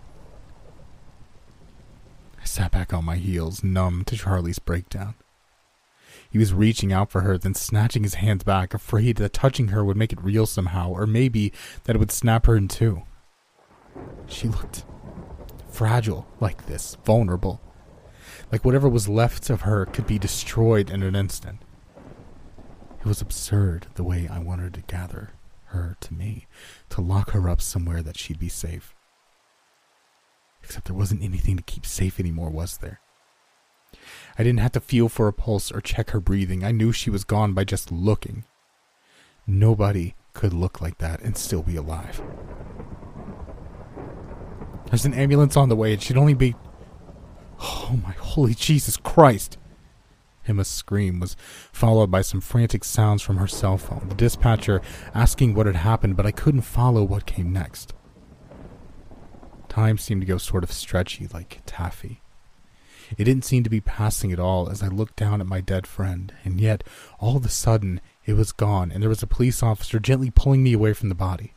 Sat 2.56 2.70
back 2.70 2.94
on 2.94 3.04
my 3.04 3.16
heels, 3.16 3.62
numb 3.62 4.02
to 4.06 4.16
Charlie's 4.16 4.58
breakdown. 4.58 5.14
He 6.30 6.38
was 6.38 6.54
reaching 6.54 6.90
out 6.90 7.10
for 7.10 7.20
her, 7.20 7.36
then 7.36 7.52
snatching 7.52 8.02
his 8.02 8.14
hands 8.14 8.44
back, 8.44 8.72
afraid 8.72 9.16
that 9.16 9.34
touching 9.34 9.68
her 9.68 9.84
would 9.84 9.98
make 9.98 10.10
it 10.10 10.24
real 10.24 10.46
somehow, 10.46 10.88
or 10.88 11.06
maybe 11.06 11.52
that 11.84 11.94
it 11.94 11.98
would 11.98 12.10
snap 12.10 12.46
her 12.46 12.56
in 12.56 12.66
two. 12.66 13.02
She 14.26 14.48
looked 14.48 14.86
fragile 15.68 16.26
like 16.40 16.64
this, 16.64 16.96
vulnerable. 17.04 17.60
Like 18.50 18.64
whatever 18.64 18.88
was 18.88 19.06
left 19.06 19.50
of 19.50 19.60
her 19.60 19.84
could 19.84 20.06
be 20.06 20.18
destroyed 20.18 20.88
in 20.88 21.02
an 21.02 21.14
instant. 21.14 21.58
It 23.00 23.04
was 23.04 23.20
absurd 23.20 23.88
the 23.96 24.02
way 24.02 24.30
I 24.32 24.38
wanted 24.38 24.72
to 24.72 24.80
gather 24.80 25.32
her 25.66 25.98
to 26.00 26.14
me, 26.14 26.46
to 26.88 27.02
lock 27.02 27.32
her 27.32 27.50
up 27.50 27.60
somewhere 27.60 28.02
that 28.02 28.16
she'd 28.16 28.38
be 28.38 28.48
safe. 28.48 28.95
Except 30.66 30.88
there 30.88 30.96
wasn't 30.96 31.22
anything 31.22 31.56
to 31.56 31.62
keep 31.62 31.86
safe 31.86 32.18
anymore, 32.18 32.50
was 32.50 32.78
there? 32.78 32.98
I 34.36 34.42
didn't 34.42 34.58
have 34.58 34.72
to 34.72 34.80
feel 34.80 35.08
for 35.08 35.28
a 35.28 35.32
pulse 35.32 35.70
or 35.70 35.80
check 35.80 36.10
her 36.10 36.18
breathing. 36.18 36.64
I 36.64 36.72
knew 36.72 36.90
she 36.90 37.08
was 37.08 37.22
gone 37.22 37.52
by 37.52 37.62
just 37.62 37.92
looking. 37.92 38.42
Nobody 39.46 40.16
could 40.34 40.52
look 40.52 40.80
like 40.80 40.98
that 40.98 41.22
and 41.22 41.36
still 41.36 41.62
be 41.62 41.76
alive. 41.76 42.20
There's 44.86 45.06
an 45.06 45.14
ambulance 45.14 45.56
on 45.56 45.68
the 45.68 45.76
way. 45.76 45.92
It 45.92 46.02
should 46.02 46.18
only 46.18 46.34
be. 46.34 46.56
Oh 47.60 48.00
my 48.04 48.12
holy 48.12 48.52
Jesus 48.52 48.96
Christ! 48.96 49.58
Emma's 50.48 50.68
scream 50.68 51.20
was 51.20 51.36
followed 51.72 52.10
by 52.10 52.22
some 52.22 52.40
frantic 52.40 52.82
sounds 52.82 53.22
from 53.22 53.36
her 53.36 53.46
cell 53.46 53.78
phone, 53.78 54.08
the 54.08 54.16
dispatcher 54.16 54.82
asking 55.14 55.54
what 55.54 55.66
had 55.66 55.76
happened, 55.76 56.16
but 56.16 56.26
I 56.26 56.32
couldn't 56.32 56.62
follow 56.62 57.04
what 57.04 57.24
came 57.24 57.52
next. 57.52 57.94
Time 59.76 59.98
seemed 59.98 60.22
to 60.22 60.26
go 60.26 60.38
sort 60.38 60.64
of 60.64 60.72
stretchy, 60.72 61.26
like 61.34 61.60
taffy. 61.66 62.22
It 63.18 63.24
didn't 63.24 63.44
seem 63.44 63.62
to 63.62 63.68
be 63.68 63.82
passing 63.82 64.32
at 64.32 64.40
all 64.40 64.70
as 64.70 64.82
I 64.82 64.88
looked 64.88 65.16
down 65.16 65.42
at 65.42 65.46
my 65.46 65.60
dead 65.60 65.86
friend, 65.86 66.32
and 66.44 66.58
yet, 66.58 66.82
all 67.20 67.36
of 67.36 67.44
a 67.44 67.50
sudden, 67.50 68.00
it 68.24 68.32
was 68.32 68.52
gone, 68.52 68.90
and 68.90 69.02
there 69.02 69.10
was 69.10 69.22
a 69.22 69.26
police 69.26 69.62
officer 69.62 69.98
gently 69.98 70.30
pulling 70.30 70.62
me 70.62 70.72
away 70.72 70.94
from 70.94 71.10
the 71.10 71.14
body. 71.14 71.52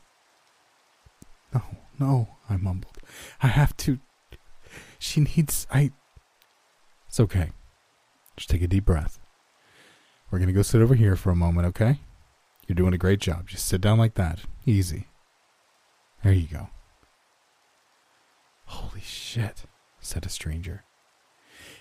No, 1.54 1.62
no, 1.98 2.28
I 2.50 2.58
mumbled. 2.58 2.98
I 3.42 3.48
have 3.48 3.78
to. 3.78 4.00
She 5.00 5.22
needs. 5.22 5.66
I. 5.72 5.92
It's 7.08 7.22
okay. 7.22 7.52
Just 8.36 8.50
take 8.50 8.62
a 8.62 8.68
deep 8.68 8.84
breath. 8.84 9.18
We're 10.30 10.40
going 10.40 10.48
to 10.48 10.54
go 10.54 10.62
sit 10.62 10.82
over 10.82 10.96
here 10.96 11.16
for 11.16 11.30
a 11.30 11.38
moment, 11.38 11.68
okay? 11.68 12.02
You're 12.68 12.76
doing 12.76 12.94
a 12.94 12.98
great 12.98 13.22
job. 13.22 13.48
Just 13.48 13.66
sit 13.66 13.80
down 13.80 13.98
like 13.98 14.16
that. 14.16 14.42
Easy. 14.66 15.08
There 16.22 16.34
you 16.34 16.48
go. 16.48 16.68
Holy 18.70 19.02
shit, 19.02 19.64
said 20.00 20.28
a 20.28 20.30
stranger. 20.30 20.84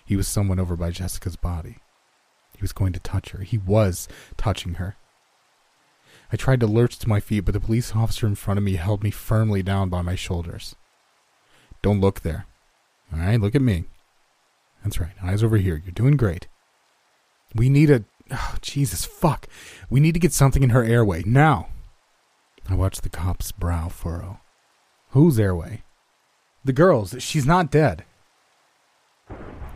He 0.05 0.17
was 0.17 0.27
someone 0.27 0.59
over 0.59 0.75
by 0.75 0.91
Jessica's 0.91 1.37
body. 1.37 1.77
He 2.57 2.63
was 2.63 2.73
going 2.73 2.95
to 2.95 3.01
touch 3.01 3.31
her. 3.31 3.43
He 3.43 3.59
was 3.59 4.09
touching 4.39 4.75
her. 4.75 4.97
I 6.33 6.37
tried 6.37 6.61
to 6.61 6.67
lurch 6.67 6.99
to 6.99 7.09
my 7.09 7.21
feet, 7.21 7.41
but 7.41 7.53
the 7.53 7.61
police 7.61 7.95
officer 7.95 8.27
in 8.27 8.37
front 8.37 8.57
of 8.57 8.65
me 8.65 8.77
held 8.77 9.03
me 9.03 9.11
firmly 9.11 9.63
down 9.63 9.91
by 9.91 10.01
my 10.01 10.15
shoulders. 10.15 10.77
Don't 11.83 12.01
look 12.01 12.21
there. 12.21 12.47
All 13.13 13.19
right, 13.19 13.39
look 13.39 13.55
at 13.55 13.61
me. 13.61 13.85
That's 14.83 14.99
right. 14.99 15.13
Eyes 15.23 15.43
over 15.43 15.59
here. 15.59 15.81
You're 15.85 15.93
doing 15.93 16.17
great. 16.17 16.49
We 17.55 17.69
need 17.69 17.91
a. 17.91 18.05
Oh, 18.31 18.55
Jesus, 18.63 19.05
fuck. 19.05 19.47
We 19.91 20.01
need 20.01 20.15
to 20.15 20.21
get 20.21 20.33
something 20.33 20.63
in 20.63 20.71
her 20.71 20.85
airway. 20.85 21.23
Now. 21.25 21.69
I 22.67 22.75
watched 22.75 23.03
the 23.03 23.11
cop's 23.11 23.53
brow 23.53 23.89
furrow. 23.89 24.41
Whose 25.11 25.39
airway? 25.39 25.83
The 26.69 26.75
girl's. 26.75 27.17
She's 27.21 27.47
not 27.47 27.71
dead. 27.71 28.05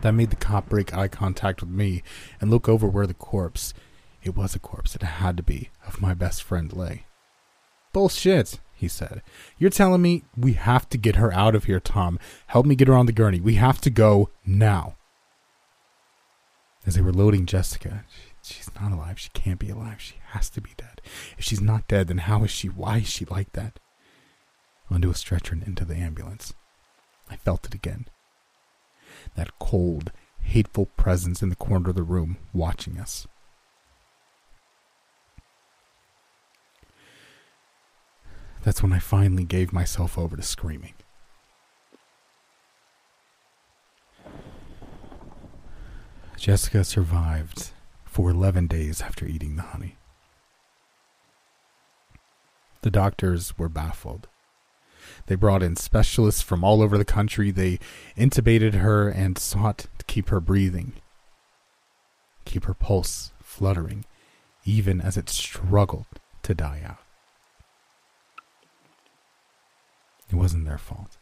That 0.01 0.11
made 0.11 0.29
the 0.29 0.35
cop 0.35 0.69
break 0.69 0.93
eye 0.93 1.07
contact 1.07 1.61
with 1.61 1.71
me 1.71 2.03
and 2.39 2.51
look 2.51 2.69
over 2.69 2.85
where 2.85 3.07
the 3.07 3.15
corpse 3.15 3.73
it 4.21 4.35
was 4.35 4.53
a 4.53 4.59
corpse, 4.59 4.95
it 4.95 5.01
had 5.01 5.35
to 5.37 5.41
be, 5.41 5.71
of 5.87 5.99
my 5.99 6.13
best 6.13 6.43
friend 6.43 6.71
lay. 6.71 7.07
Bullshit, 7.93 8.59
he 8.75 8.87
said. 8.87 9.23
You're 9.57 9.71
telling 9.71 10.03
me 10.03 10.23
we 10.37 10.53
have 10.53 10.87
to 10.89 10.99
get 10.99 11.15
her 11.15 11.33
out 11.33 11.55
of 11.55 11.63
here, 11.63 11.79
Tom. 11.79 12.19
Help 12.45 12.67
me 12.67 12.75
get 12.75 12.87
her 12.87 12.93
on 12.93 13.07
the 13.07 13.11
gurney. 13.11 13.41
We 13.41 13.55
have 13.55 13.81
to 13.81 13.89
go 13.89 14.29
now. 14.45 14.95
As 16.85 16.93
they 16.93 17.01
were 17.01 17.11
loading 17.11 17.47
Jessica, 17.47 18.05
she, 18.43 18.53
she's 18.53 18.69
not 18.79 18.91
alive. 18.91 19.19
She 19.19 19.31
can't 19.33 19.57
be 19.57 19.71
alive. 19.71 19.99
She 19.99 20.17
has 20.27 20.47
to 20.51 20.61
be 20.61 20.75
dead. 20.77 21.01
If 21.39 21.43
she's 21.43 21.59
not 21.59 21.87
dead, 21.87 22.07
then 22.07 22.19
how 22.19 22.43
is 22.43 22.51
she? 22.51 22.67
Why 22.67 22.97
is 22.99 23.09
she 23.09 23.25
like 23.25 23.53
that? 23.53 23.79
Onto 24.91 25.09
a 25.09 25.15
stretcher 25.15 25.53
and 25.53 25.63
into 25.63 25.85
the 25.85 25.95
ambulance. 25.95 26.53
I 27.33 27.35
felt 27.37 27.65
it 27.65 27.73
again 27.73 28.05
that 29.35 29.57
cold, 29.57 30.11
hateful 30.41 30.85
presence 30.85 31.41
in 31.41 31.49
the 31.49 31.55
corner 31.55 31.89
of 31.89 31.95
the 31.95 32.03
room 32.03 32.37
watching 32.53 32.99
us. 32.99 33.25
That's 38.63 38.83
when 38.83 38.93
I 38.93 38.99
finally 38.99 39.43
gave 39.43 39.73
myself 39.73 40.17
over 40.17 40.35
to 40.35 40.43
screaming. 40.43 40.93
Jessica 46.37 46.83
survived 46.83 47.71
for 48.05 48.29
11 48.29 48.67
days 48.67 49.01
after 49.01 49.25
eating 49.25 49.55
the 49.55 49.63
honey. 49.63 49.95
The 52.81 52.91
doctors 52.91 53.57
were 53.57 53.69
baffled. 53.69 54.27
They 55.27 55.35
brought 55.35 55.63
in 55.63 55.75
specialists 55.75 56.41
from 56.41 56.63
all 56.63 56.81
over 56.81 56.97
the 56.97 57.05
country. 57.05 57.51
They 57.51 57.79
intubated 58.17 58.75
her 58.75 59.09
and 59.09 59.37
sought 59.37 59.87
to 59.97 60.05
keep 60.05 60.29
her 60.29 60.39
breathing, 60.39 60.93
keep 62.45 62.65
her 62.65 62.73
pulse 62.73 63.31
fluttering, 63.41 64.05
even 64.65 64.99
as 64.99 65.17
it 65.17 65.29
struggled 65.29 66.07
to 66.43 66.53
die 66.53 66.81
out. 66.85 66.97
It 70.29 70.35
wasn't 70.35 70.65
their 70.65 70.77
fault. 70.77 71.17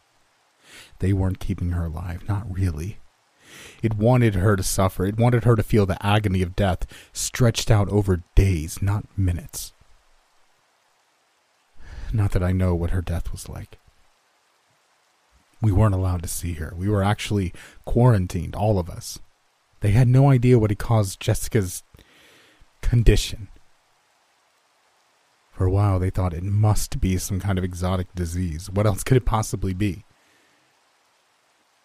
They 0.98 1.12
weren't 1.12 1.38
keeping 1.38 1.70
her 1.70 1.84
alive, 1.84 2.26
not 2.28 2.52
really. 2.52 2.98
It 3.82 3.94
wanted 3.94 4.34
her 4.34 4.56
to 4.56 4.62
suffer. 4.62 5.04
It 5.04 5.18
wanted 5.18 5.44
her 5.44 5.54
to 5.54 5.62
feel 5.62 5.84
the 5.84 6.04
agony 6.04 6.40
of 6.40 6.56
death 6.56 6.86
stretched 7.12 7.70
out 7.70 7.88
over 7.90 8.22
days, 8.34 8.80
not 8.80 9.06
minutes. 9.16 9.72
Not 12.12 12.32
that 12.32 12.42
I 12.42 12.52
know 12.52 12.74
what 12.74 12.90
her 12.90 13.02
death 13.02 13.32
was 13.32 13.48
like. 13.48 13.78
We 15.62 15.72
weren't 15.72 15.94
allowed 15.94 16.22
to 16.22 16.28
see 16.28 16.54
her. 16.54 16.74
We 16.76 16.88
were 16.88 17.04
actually 17.04 17.54
quarantined, 17.86 18.54
all 18.54 18.78
of 18.78 18.90
us. 18.90 19.20
They 19.80 19.92
had 19.92 20.08
no 20.08 20.28
idea 20.30 20.58
what 20.58 20.70
had 20.70 20.78
caused 20.78 21.20
Jessica's 21.20 21.84
condition. 22.82 23.48
For 25.52 25.64
a 25.64 25.70
while, 25.70 25.98
they 25.98 26.10
thought 26.10 26.34
it 26.34 26.42
must 26.42 27.00
be 27.00 27.16
some 27.16 27.38
kind 27.38 27.58
of 27.58 27.64
exotic 27.64 28.12
disease. 28.14 28.68
What 28.68 28.86
else 28.86 29.04
could 29.04 29.16
it 29.16 29.24
possibly 29.24 29.72
be? 29.72 30.04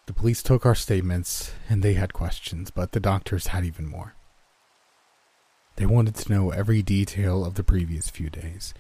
The 0.08 0.14
police 0.14 0.42
took 0.42 0.66
our 0.66 0.74
statements 0.74 1.52
and 1.70 1.84
they 1.84 1.94
had 1.94 2.14
questions, 2.14 2.72
but 2.72 2.94
the 2.94 3.00
doctors 3.00 3.48
had 3.48 3.64
even 3.64 3.86
more. 3.86 4.16
They 5.76 5.86
wanted 5.86 6.16
to 6.16 6.32
know 6.32 6.50
every 6.50 6.82
detail 6.82 7.46
of 7.46 7.54
the 7.54 7.64
previous 7.64 8.10
few 8.10 8.30
days. 8.30 8.74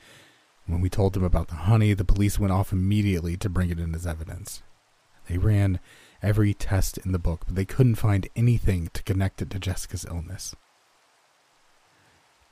When 0.65 0.81
we 0.81 0.89
told 0.89 1.13
them 1.13 1.23
about 1.23 1.49
the 1.49 1.55
honey, 1.55 1.93
the 1.93 2.05
police 2.05 2.39
went 2.39 2.53
off 2.53 2.71
immediately 2.71 3.37
to 3.37 3.49
bring 3.49 3.69
it 3.69 3.79
in 3.79 3.93
as 3.93 4.07
evidence. 4.07 4.63
They 5.27 5.37
ran 5.37 5.79
every 6.21 6.53
test 6.53 6.97
in 6.97 7.11
the 7.11 7.19
book, 7.19 7.43
but 7.45 7.55
they 7.55 7.65
couldn't 7.65 7.95
find 7.95 8.27
anything 8.35 8.89
to 8.93 9.03
connect 9.03 9.41
it 9.41 9.49
to 9.51 9.59
Jessica's 9.59 10.05
illness. 10.05 10.55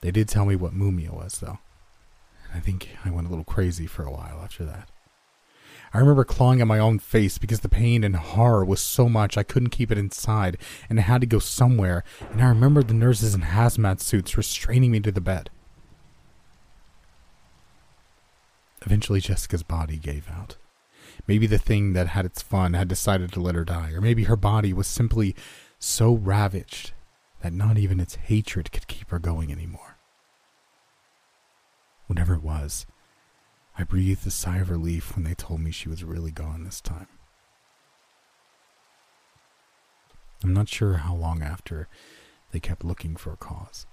They 0.02 0.12
did 0.12 0.28
tell 0.28 0.46
me 0.46 0.56
what 0.56 0.74
mumia 0.74 1.12
was, 1.12 1.40
though. 1.40 1.60
I 2.54 2.60
think 2.60 2.90
I 3.04 3.10
went 3.10 3.28
a 3.28 3.30
little 3.30 3.46
crazy 3.46 3.88
for 3.88 4.04
a 4.04 4.12
while 4.12 4.40
after 4.44 4.64
that. 4.66 4.90
I 5.94 6.00
remember 6.00 6.26
clawing 6.26 6.62
at 6.62 6.68
my 6.68 6.80
own 6.80 7.00
face 7.00 7.38
because 7.38 7.62
the 7.62 7.70
pain 7.70 8.04
and 8.04 8.16
horror 8.16 8.66
was 8.66 8.82
so 8.82 9.08
much 9.08 9.38
I 9.38 9.44
couldn't 9.44 9.70
keep 9.70 9.92
it 9.92 9.98
inside 9.98 10.58
and 10.90 11.00
I 11.00 11.04
had 11.04 11.22
to 11.22 11.28
go 11.28 11.40
somewhere, 11.40 12.04
and 12.32 12.42
I 12.42 12.50
remember 12.50 12.84
the 12.84 12.94
nurses 12.94 13.34
in 13.34 13.42
hazmat 13.42 14.02
suits 14.02 14.38
restraining 14.38 14.92
me 14.92 15.00
to 15.02 15.12
the 15.12 15.22
bed. 15.22 15.50
Eventually, 18.82 19.22
Jessica's 19.22 19.64
body 19.64 19.98
gave 19.98 20.30
out. 20.30 20.58
Maybe 21.28 21.48
the 21.48 21.58
thing 21.58 21.94
that 21.94 22.08
had 22.08 22.26
its 22.26 22.42
fun 22.42 22.74
had 22.74 22.88
decided 22.88 23.32
to 23.34 23.40
let 23.40 23.56
her 23.56 23.66
die, 23.66 23.92
or 23.92 24.02
maybe 24.02 24.26
her 24.26 24.36
body 24.36 24.74
was 24.74 24.88
simply 24.88 25.36
so 25.80 26.14
ravaged 26.14 26.92
that 27.42 27.54
not 27.54 27.78
even 27.78 28.00
its 28.00 28.16
hatred 28.16 28.72
could 28.72 28.88
keep 28.88 29.10
her 29.10 29.20
going 29.20 29.52
anymore. 29.52 29.98
Whatever 32.08 32.36
it 32.36 32.44
was, 32.44 32.86
I 33.78 33.84
breathed 33.84 34.26
a 34.26 34.32
sigh 34.32 34.58
of 34.58 34.70
relief 34.70 35.16
when 35.16 35.26
they 35.26 35.34
told 35.34 35.60
me 35.60 35.72
she 35.72 35.90
was 35.90 36.04
really 36.04 36.32
gone 36.32 36.64
this 36.64 36.80
time. 36.80 37.08
I'm 40.44 40.54
not 40.54 40.70
sure 40.70 40.98
how 40.98 41.16
long 41.16 41.42
after 41.42 41.88
they 42.52 42.60
kept 42.60 42.86
looking 42.86 43.16
for 43.16 43.34
a 43.34 43.38
cause. 43.38 43.86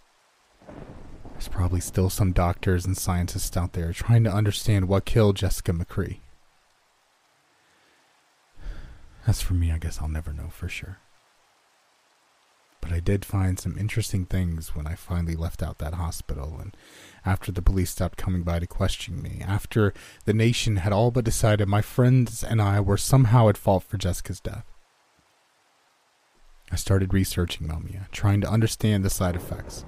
There's 1.32 1.48
probably 1.48 1.80
still 1.80 2.10
some 2.10 2.32
doctors 2.32 2.84
and 2.84 2.96
scientists 2.96 3.56
out 3.56 3.72
there 3.72 3.92
trying 3.92 4.22
to 4.24 4.32
understand 4.32 4.86
what 4.86 5.06
killed 5.06 5.36
Jessica 5.36 5.72
McCree. 5.72 6.18
As 9.26 9.40
for 9.40 9.54
me, 9.54 9.70
I 9.70 9.78
guess 9.78 10.00
I'll 10.00 10.08
never 10.08 10.32
know 10.32 10.48
for 10.48 10.68
sure. 10.68 10.98
But 12.80 12.92
I 12.92 12.98
did 12.98 13.24
find 13.24 13.60
some 13.60 13.78
interesting 13.78 14.26
things 14.26 14.74
when 14.74 14.88
I 14.88 14.96
finally 14.96 15.36
left 15.36 15.62
out 15.62 15.78
that 15.78 15.94
hospital 15.94 16.58
and 16.60 16.76
after 17.24 17.52
the 17.52 17.62
police 17.62 17.90
stopped 17.90 18.18
coming 18.18 18.42
by 18.42 18.58
to 18.58 18.66
question 18.66 19.22
me, 19.22 19.40
after 19.46 19.94
the 20.24 20.34
nation 20.34 20.76
had 20.76 20.92
all 20.92 21.12
but 21.12 21.24
decided 21.24 21.68
my 21.68 21.80
friends 21.80 22.42
and 22.42 22.60
I 22.60 22.80
were 22.80 22.96
somehow 22.96 23.48
at 23.48 23.56
fault 23.56 23.84
for 23.84 23.98
Jessica's 23.98 24.40
death. 24.40 24.64
I 26.72 26.76
started 26.76 27.14
researching 27.14 27.68
mumia, 27.68 28.10
trying 28.10 28.40
to 28.40 28.50
understand 28.50 29.04
the 29.04 29.10
side 29.10 29.36
effects. 29.36 29.84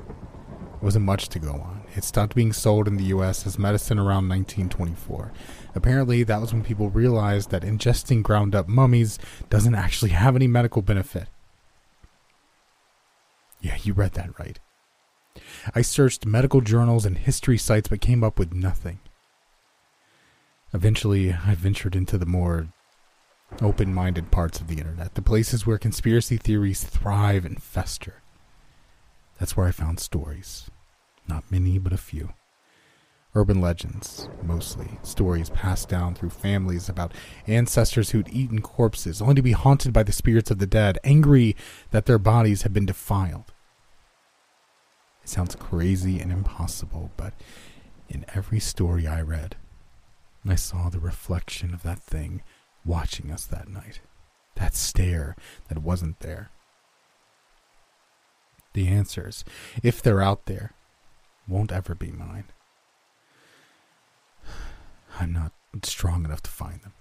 Wasn't 0.84 1.06
much 1.06 1.30
to 1.30 1.38
go 1.38 1.52
on. 1.52 1.80
It 1.96 2.04
stopped 2.04 2.34
being 2.34 2.52
sold 2.52 2.86
in 2.86 2.98
the 2.98 3.04
US 3.04 3.46
as 3.46 3.58
medicine 3.58 3.98
around 3.98 4.28
1924. 4.28 5.32
Apparently, 5.74 6.22
that 6.24 6.42
was 6.42 6.52
when 6.52 6.62
people 6.62 6.90
realized 6.90 7.48
that 7.50 7.62
ingesting 7.62 8.22
ground 8.22 8.54
up 8.54 8.68
mummies 8.68 9.18
doesn't 9.48 9.74
actually 9.74 10.10
have 10.10 10.36
any 10.36 10.46
medical 10.46 10.82
benefit. 10.82 11.28
Yeah, 13.62 13.78
you 13.82 13.94
read 13.94 14.12
that 14.12 14.38
right. 14.38 14.60
I 15.74 15.80
searched 15.80 16.26
medical 16.26 16.60
journals 16.60 17.06
and 17.06 17.16
history 17.16 17.56
sites 17.56 17.88
but 17.88 18.02
came 18.02 18.22
up 18.22 18.38
with 18.38 18.52
nothing. 18.52 18.98
Eventually, 20.74 21.32
I 21.32 21.54
ventured 21.54 21.96
into 21.96 22.18
the 22.18 22.26
more 22.26 22.68
open 23.62 23.94
minded 23.94 24.30
parts 24.30 24.60
of 24.60 24.68
the 24.68 24.76
internet, 24.76 25.14
the 25.14 25.22
places 25.22 25.66
where 25.66 25.78
conspiracy 25.78 26.36
theories 26.36 26.84
thrive 26.84 27.46
and 27.46 27.62
fester. 27.62 28.20
That's 29.38 29.56
where 29.56 29.66
I 29.66 29.70
found 29.70 29.98
stories. 29.98 30.70
Not 31.26 31.50
many, 31.50 31.78
but 31.78 31.92
a 31.92 31.98
few. 31.98 32.34
Urban 33.34 33.60
legends, 33.60 34.28
mostly. 34.44 34.98
Stories 35.02 35.50
passed 35.50 35.88
down 35.88 36.14
through 36.14 36.30
families 36.30 36.88
about 36.88 37.12
ancestors 37.48 38.10
who'd 38.10 38.28
eaten 38.28 38.60
corpses, 38.60 39.20
only 39.20 39.34
to 39.34 39.42
be 39.42 39.52
haunted 39.52 39.92
by 39.92 40.04
the 40.04 40.12
spirits 40.12 40.52
of 40.52 40.58
the 40.58 40.66
dead, 40.66 40.98
angry 41.02 41.56
that 41.90 42.06
their 42.06 42.18
bodies 42.18 42.62
had 42.62 42.72
been 42.72 42.86
defiled. 42.86 43.52
It 45.22 45.28
sounds 45.28 45.56
crazy 45.56 46.20
and 46.20 46.30
impossible, 46.30 47.10
but 47.16 47.34
in 48.08 48.24
every 48.34 48.60
story 48.60 49.06
I 49.06 49.20
read, 49.22 49.56
I 50.46 50.54
saw 50.54 50.88
the 50.88 51.00
reflection 51.00 51.74
of 51.74 51.82
that 51.82 52.02
thing 52.02 52.42
watching 52.84 53.32
us 53.32 53.46
that 53.46 53.68
night. 53.68 54.00
That 54.56 54.76
stare 54.76 55.34
that 55.68 55.78
wasn't 55.78 56.20
there. 56.20 56.50
The 58.74 58.86
answers, 58.86 59.44
if 59.82 60.02
they're 60.02 60.22
out 60.22 60.46
there, 60.46 60.72
won't 61.46 61.72
ever 61.72 61.94
be 61.94 62.10
mine. 62.10 62.44
I'm 65.20 65.32
not 65.32 65.52
strong 65.82 66.24
enough 66.24 66.42
to 66.42 66.50
find 66.50 66.80
them. 66.82 66.92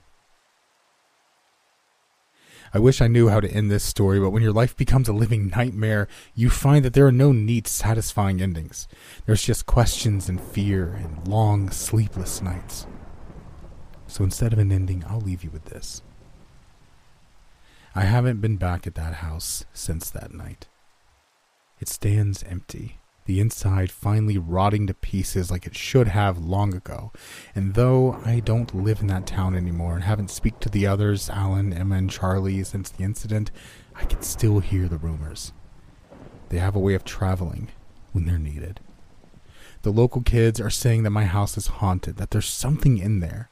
I 2.75 2.79
wish 2.79 3.01
I 3.01 3.07
knew 3.07 3.29
how 3.29 3.39
to 3.39 3.51
end 3.51 3.69
this 3.69 3.83
story, 3.83 4.19
but 4.19 4.31
when 4.31 4.41
your 4.41 4.51
life 4.51 4.75
becomes 4.75 5.07
a 5.07 5.13
living 5.13 5.49
nightmare, 5.55 6.07
you 6.33 6.49
find 6.49 6.83
that 6.83 6.93
there 6.93 7.05
are 7.05 7.11
no 7.11 7.31
neat, 7.31 7.67
satisfying 7.67 8.41
endings. 8.41 8.87
There's 9.25 9.43
just 9.43 9.67
questions 9.67 10.27
and 10.27 10.41
fear 10.41 10.93
and 10.93 11.27
long, 11.27 11.69
sleepless 11.69 12.41
nights. 12.41 12.87
So 14.07 14.23
instead 14.23 14.53
of 14.53 14.59
an 14.59 14.71
ending, 14.71 15.03
I'll 15.07 15.21
leave 15.21 15.43
you 15.43 15.51
with 15.51 15.65
this. 15.65 16.01
I 17.95 18.05
haven't 18.05 18.41
been 18.41 18.57
back 18.57 18.87
at 18.87 18.95
that 18.95 19.15
house 19.15 19.65
since 19.73 20.09
that 20.09 20.33
night. 20.33 20.67
It 21.79 21.87
stands 21.87 22.41
empty 22.43 22.97
the 23.25 23.39
inside 23.39 23.91
finally 23.91 24.37
rotting 24.37 24.87
to 24.87 24.93
pieces 24.93 25.49
like 25.49 25.65
it 25.65 25.75
should 25.75 26.07
have 26.09 26.37
long 26.37 26.73
ago. 26.73 27.11
And 27.55 27.73
though 27.73 28.19
I 28.25 28.39
don't 28.39 28.83
live 28.83 29.01
in 29.01 29.07
that 29.07 29.27
town 29.27 29.55
anymore 29.55 29.95
and 29.95 30.03
haven't 30.03 30.31
speak 30.31 30.59
to 30.59 30.69
the 30.69 30.85
others, 30.85 31.29
Alan, 31.29 31.73
Emma, 31.73 31.95
and 31.95 32.09
Charlie, 32.09 32.63
since 32.63 32.89
the 32.89 33.03
incident, 33.03 33.51
I 33.95 34.05
can 34.05 34.21
still 34.21 34.59
hear 34.59 34.87
the 34.87 34.97
rumors. 34.97 35.53
They 36.49 36.59
have 36.59 36.75
a 36.75 36.79
way 36.79 36.93
of 36.93 37.03
traveling 37.03 37.69
when 38.11 38.25
they're 38.25 38.37
needed. 38.37 38.79
The 39.81 39.91
local 39.91 40.21
kids 40.21 40.61
are 40.61 40.69
saying 40.69 41.03
that 41.03 41.09
my 41.09 41.25
house 41.25 41.57
is 41.57 41.67
haunted, 41.67 42.17
that 42.17 42.31
there's 42.31 42.47
something 42.47 42.97
in 42.97 43.19
there. 43.19 43.49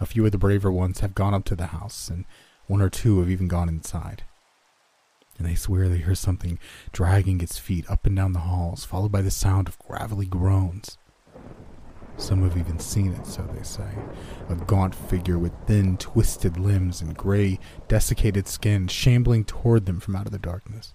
A 0.00 0.06
few 0.06 0.24
of 0.24 0.32
the 0.32 0.38
braver 0.38 0.70
ones 0.70 1.00
have 1.00 1.14
gone 1.14 1.34
up 1.34 1.44
to 1.46 1.56
the 1.56 1.66
house, 1.66 2.08
and 2.08 2.24
one 2.66 2.80
or 2.80 2.88
two 2.88 3.18
have 3.18 3.30
even 3.30 3.48
gone 3.48 3.68
inside 3.68 4.22
and 5.38 5.46
they 5.46 5.54
swear 5.54 5.88
they 5.88 5.98
hear 5.98 6.14
something 6.14 6.58
dragging 6.92 7.40
its 7.40 7.58
feet 7.58 7.88
up 7.88 8.04
and 8.06 8.16
down 8.16 8.32
the 8.32 8.40
halls, 8.40 8.84
followed 8.84 9.12
by 9.12 9.22
the 9.22 9.30
sound 9.30 9.68
of 9.68 9.78
gravelly 9.78 10.26
groans. 10.26 10.98
Some 12.16 12.42
have 12.42 12.58
even 12.58 12.80
seen 12.80 13.12
it, 13.12 13.26
so 13.26 13.42
they 13.42 13.62
say. 13.62 13.88
A 14.48 14.56
gaunt 14.56 14.92
figure 14.92 15.38
with 15.38 15.52
thin, 15.66 15.96
twisted 15.96 16.58
limbs 16.58 17.00
and 17.00 17.16
gray, 17.16 17.60
desiccated 17.86 18.48
skin 18.48 18.88
shambling 18.88 19.44
toward 19.44 19.86
them 19.86 20.00
from 20.00 20.16
out 20.16 20.26
of 20.26 20.32
the 20.32 20.38
darkness. 20.38 20.94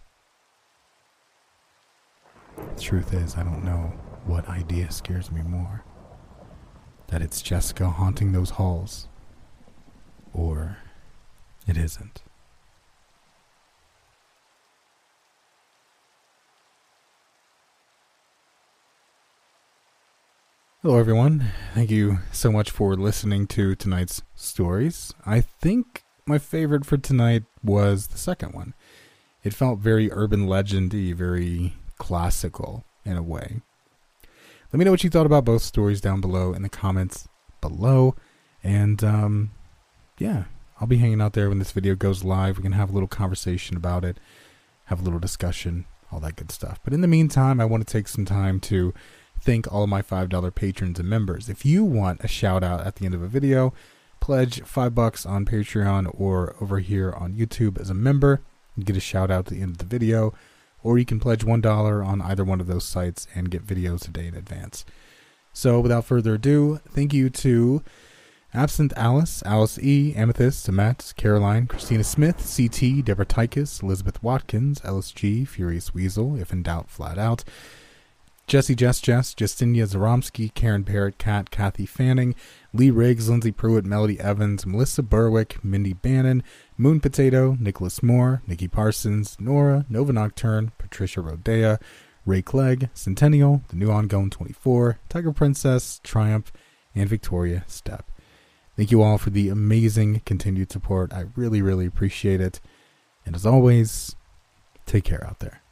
The 2.57 2.81
truth 2.81 3.13
is, 3.13 3.37
I 3.37 3.43
don't 3.43 3.63
know 3.63 3.93
what 4.25 4.49
idea 4.49 4.91
scares 4.91 5.31
me 5.31 5.41
more. 5.41 5.85
That 7.07 7.21
it's 7.21 7.41
Jessica 7.41 7.89
haunting 7.89 8.33
those 8.33 8.51
halls, 8.51 9.07
or 10.33 10.77
it 11.65 11.77
isn't. 11.77 12.21
Hello, 20.83 20.97
everyone. 20.97 21.45
Thank 21.73 21.91
you 21.91 22.19
so 22.33 22.51
much 22.51 22.69
for 22.69 22.97
listening 22.97 23.47
to 23.47 23.73
tonight's 23.73 24.21
stories. 24.35 25.13
I 25.25 25.39
think 25.39 26.03
my 26.25 26.37
favorite 26.37 26.85
for 26.85 26.97
tonight 26.97 27.43
was 27.63 28.07
the 28.07 28.17
second 28.17 28.53
one. 28.53 28.73
It 29.45 29.53
felt 29.53 29.79
very 29.79 30.11
urban 30.11 30.45
legendy, 30.45 31.13
very 31.15 31.75
classical 31.97 32.83
in 33.05 33.15
a 33.15 33.23
way. 33.23 33.61
Let 34.73 34.77
me 34.77 34.83
know 34.83 34.91
what 34.91 35.05
you 35.05 35.09
thought 35.09 35.25
about 35.25 35.45
both 35.45 35.61
stories 35.61 36.01
down 36.01 36.19
below 36.19 36.51
in 36.51 36.63
the 36.63 36.67
comments 36.69 37.29
below. 37.61 38.15
And 38.61 39.01
um, 39.05 39.51
yeah, 40.17 40.43
I'll 40.81 40.87
be 40.87 40.97
hanging 40.97 41.21
out 41.21 41.31
there 41.31 41.47
when 41.47 41.59
this 41.59 41.71
video 41.71 41.95
goes 41.95 42.25
live. 42.25 42.57
We 42.57 42.63
can 42.63 42.73
have 42.73 42.89
a 42.89 42.93
little 42.93 43.07
conversation 43.07 43.77
about 43.77 44.03
it, 44.03 44.17
have 44.87 44.99
a 44.99 45.03
little 45.05 45.19
discussion, 45.19 45.85
all 46.11 46.19
that 46.19 46.35
good 46.35 46.51
stuff. 46.51 46.81
But 46.83 46.91
in 46.91 46.99
the 46.99 47.07
meantime, 47.07 47.61
I 47.61 47.65
want 47.65 47.87
to 47.87 47.89
take 47.89 48.09
some 48.09 48.25
time 48.25 48.59
to 48.61 48.93
thank 49.43 49.71
all 49.71 49.83
of 49.83 49.89
my 49.89 50.01
$5 50.01 50.55
patrons 50.55 50.99
and 50.99 51.09
members. 51.09 51.49
If 51.49 51.65
you 51.65 51.83
want 51.83 52.23
a 52.23 52.27
shout 52.27 52.63
out 52.63 52.85
at 52.85 52.95
the 52.95 53.05
end 53.05 53.13
of 53.13 53.21
a 53.21 53.27
video, 53.27 53.73
pledge 54.19 54.61
5 54.61 54.95
bucks 54.95 55.25
on 55.25 55.45
Patreon 55.45 56.09
or 56.17 56.55
over 56.61 56.79
here 56.79 57.11
on 57.11 57.33
YouTube 57.33 57.79
as 57.79 57.89
a 57.89 57.93
member. 57.93 58.41
You 58.75 58.83
get 58.83 58.97
a 58.97 59.01
shout 59.01 59.29
out 59.29 59.47
at 59.47 59.53
the 59.53 59.61
end 59.61 59.71
of 59.71 59.77
the 59.79 59.85
video, 59.85 60.33
or 60.81 60.97
you 60.97 61.05
can 61.05 61.19
pledge 61.19 61.45
$1 61.45 62.05
on 62.05 62.21
either 62.21 62.43
one 62.43 62.61
of 62.61 62.67
those 62.67 62.85
sites 62.85 63.27
and 63.35 63.51
get 63.51 63.67
videos 63.67 64.07
a 64.07 64.11
day 64.11 64.27
in 64.27 64.35
advance. 64.35 64.85
So 65.51 65.79
without 65.79 66.05
further 66.05 66.35
ado, 66.35 66.79
thank 66.89 67.13
you 67.13 67.29
to 67.29 67.83
Absinthe 68.53 68.93
Alice, 68.95 69.43
Alice 69.45 69.77
E, 69.79 70.13
Amethyst, 70.15 70.69
Amet, 70.69 71.13
Caroline, 71.17 71.67
Christina 71.67 72.03
Smith, 72.03 72.37
CT, 72.37 73.03
Deborah 73.03 73.25
Tykus, 73.25 73.83
Elizabeth 73.83 74.21
Watkins, 74.23 74.79
LSG, 74.81 75.47
Furious 75.47 75.93
Weasel, 75.93 76.35
If 76.35 76.53
in 76.53 76.63
Doubt, 76.63 76.89
Flat 76.89 77.17
Out, 77.17 77.43
Jesse 78.45 78.75
Jess 78.75 78.99
Jess, 78.99 79.33
Justinia 79.33 79.87
Zaromsky, 79.87 80.53
Karen 80.53 80.83
Parrott, 80.83 81.17
Cat, 81.17 81.49
Kathy 81.49 81.85
Fanning, 81.85 82.35
Lee 82.73 82.91
Riggs, 82.91 83.29
Lindsay 83.29 83.51
Pruitt, 83.51 83.85
Melody 83.85 84.19
Evans, 84.19 84.65
Melissa 84.65 85.01
Berwick, 85.01 85.63
Mindy 85.63 85.93
Bannon, 85.93 86.43
Moon 86.77 86.99
Potato, 86.99 87.57
Nicholas 87.59 88.03
Moore, 88.03 88.41
Nikki 88.45 88.67
Parsons, 88.67 89.37
Nora, 89.39 89.85
Nova 89.89 90.13
Nocturne, 90.13 90.71
Patricia 90.77 91.21
Rodea, 91.21 91.79
Ray 92.25 92.41
Clegg, 92.41 92.89
Centennial, 92.93 93.63
The 93.69 93.75
New 93.75 93.89
Ongoing 93.89 94.29
24, 94.29 94.99
Tiger 95.09 95.33
Princess, 95.33 95.99
Triumph, 96.03 96.51
and 96.93 97.09
Victoria 97.09 97.63
Step. 97.67 98.09
Thank 98.75 98.91
you 98.91 99.01
all 99.01 99.17
for 99.17 99.29
the 99.29 99.49
amazing 99.49 100.21
continued 100.25 100.71
support. 100.71 101.13
I 101.13 101.25
really, 101.35 101.61
really 101.61 101.85
appreciate 101.85 102.41
it. 102.41 102.59
And 103.25 103.35
as 103.35 103.45
always, 103.45 104.15
take 104.85 105.05
care 105.05 105.25
out 105.25 105.39
there. 105.39 105.62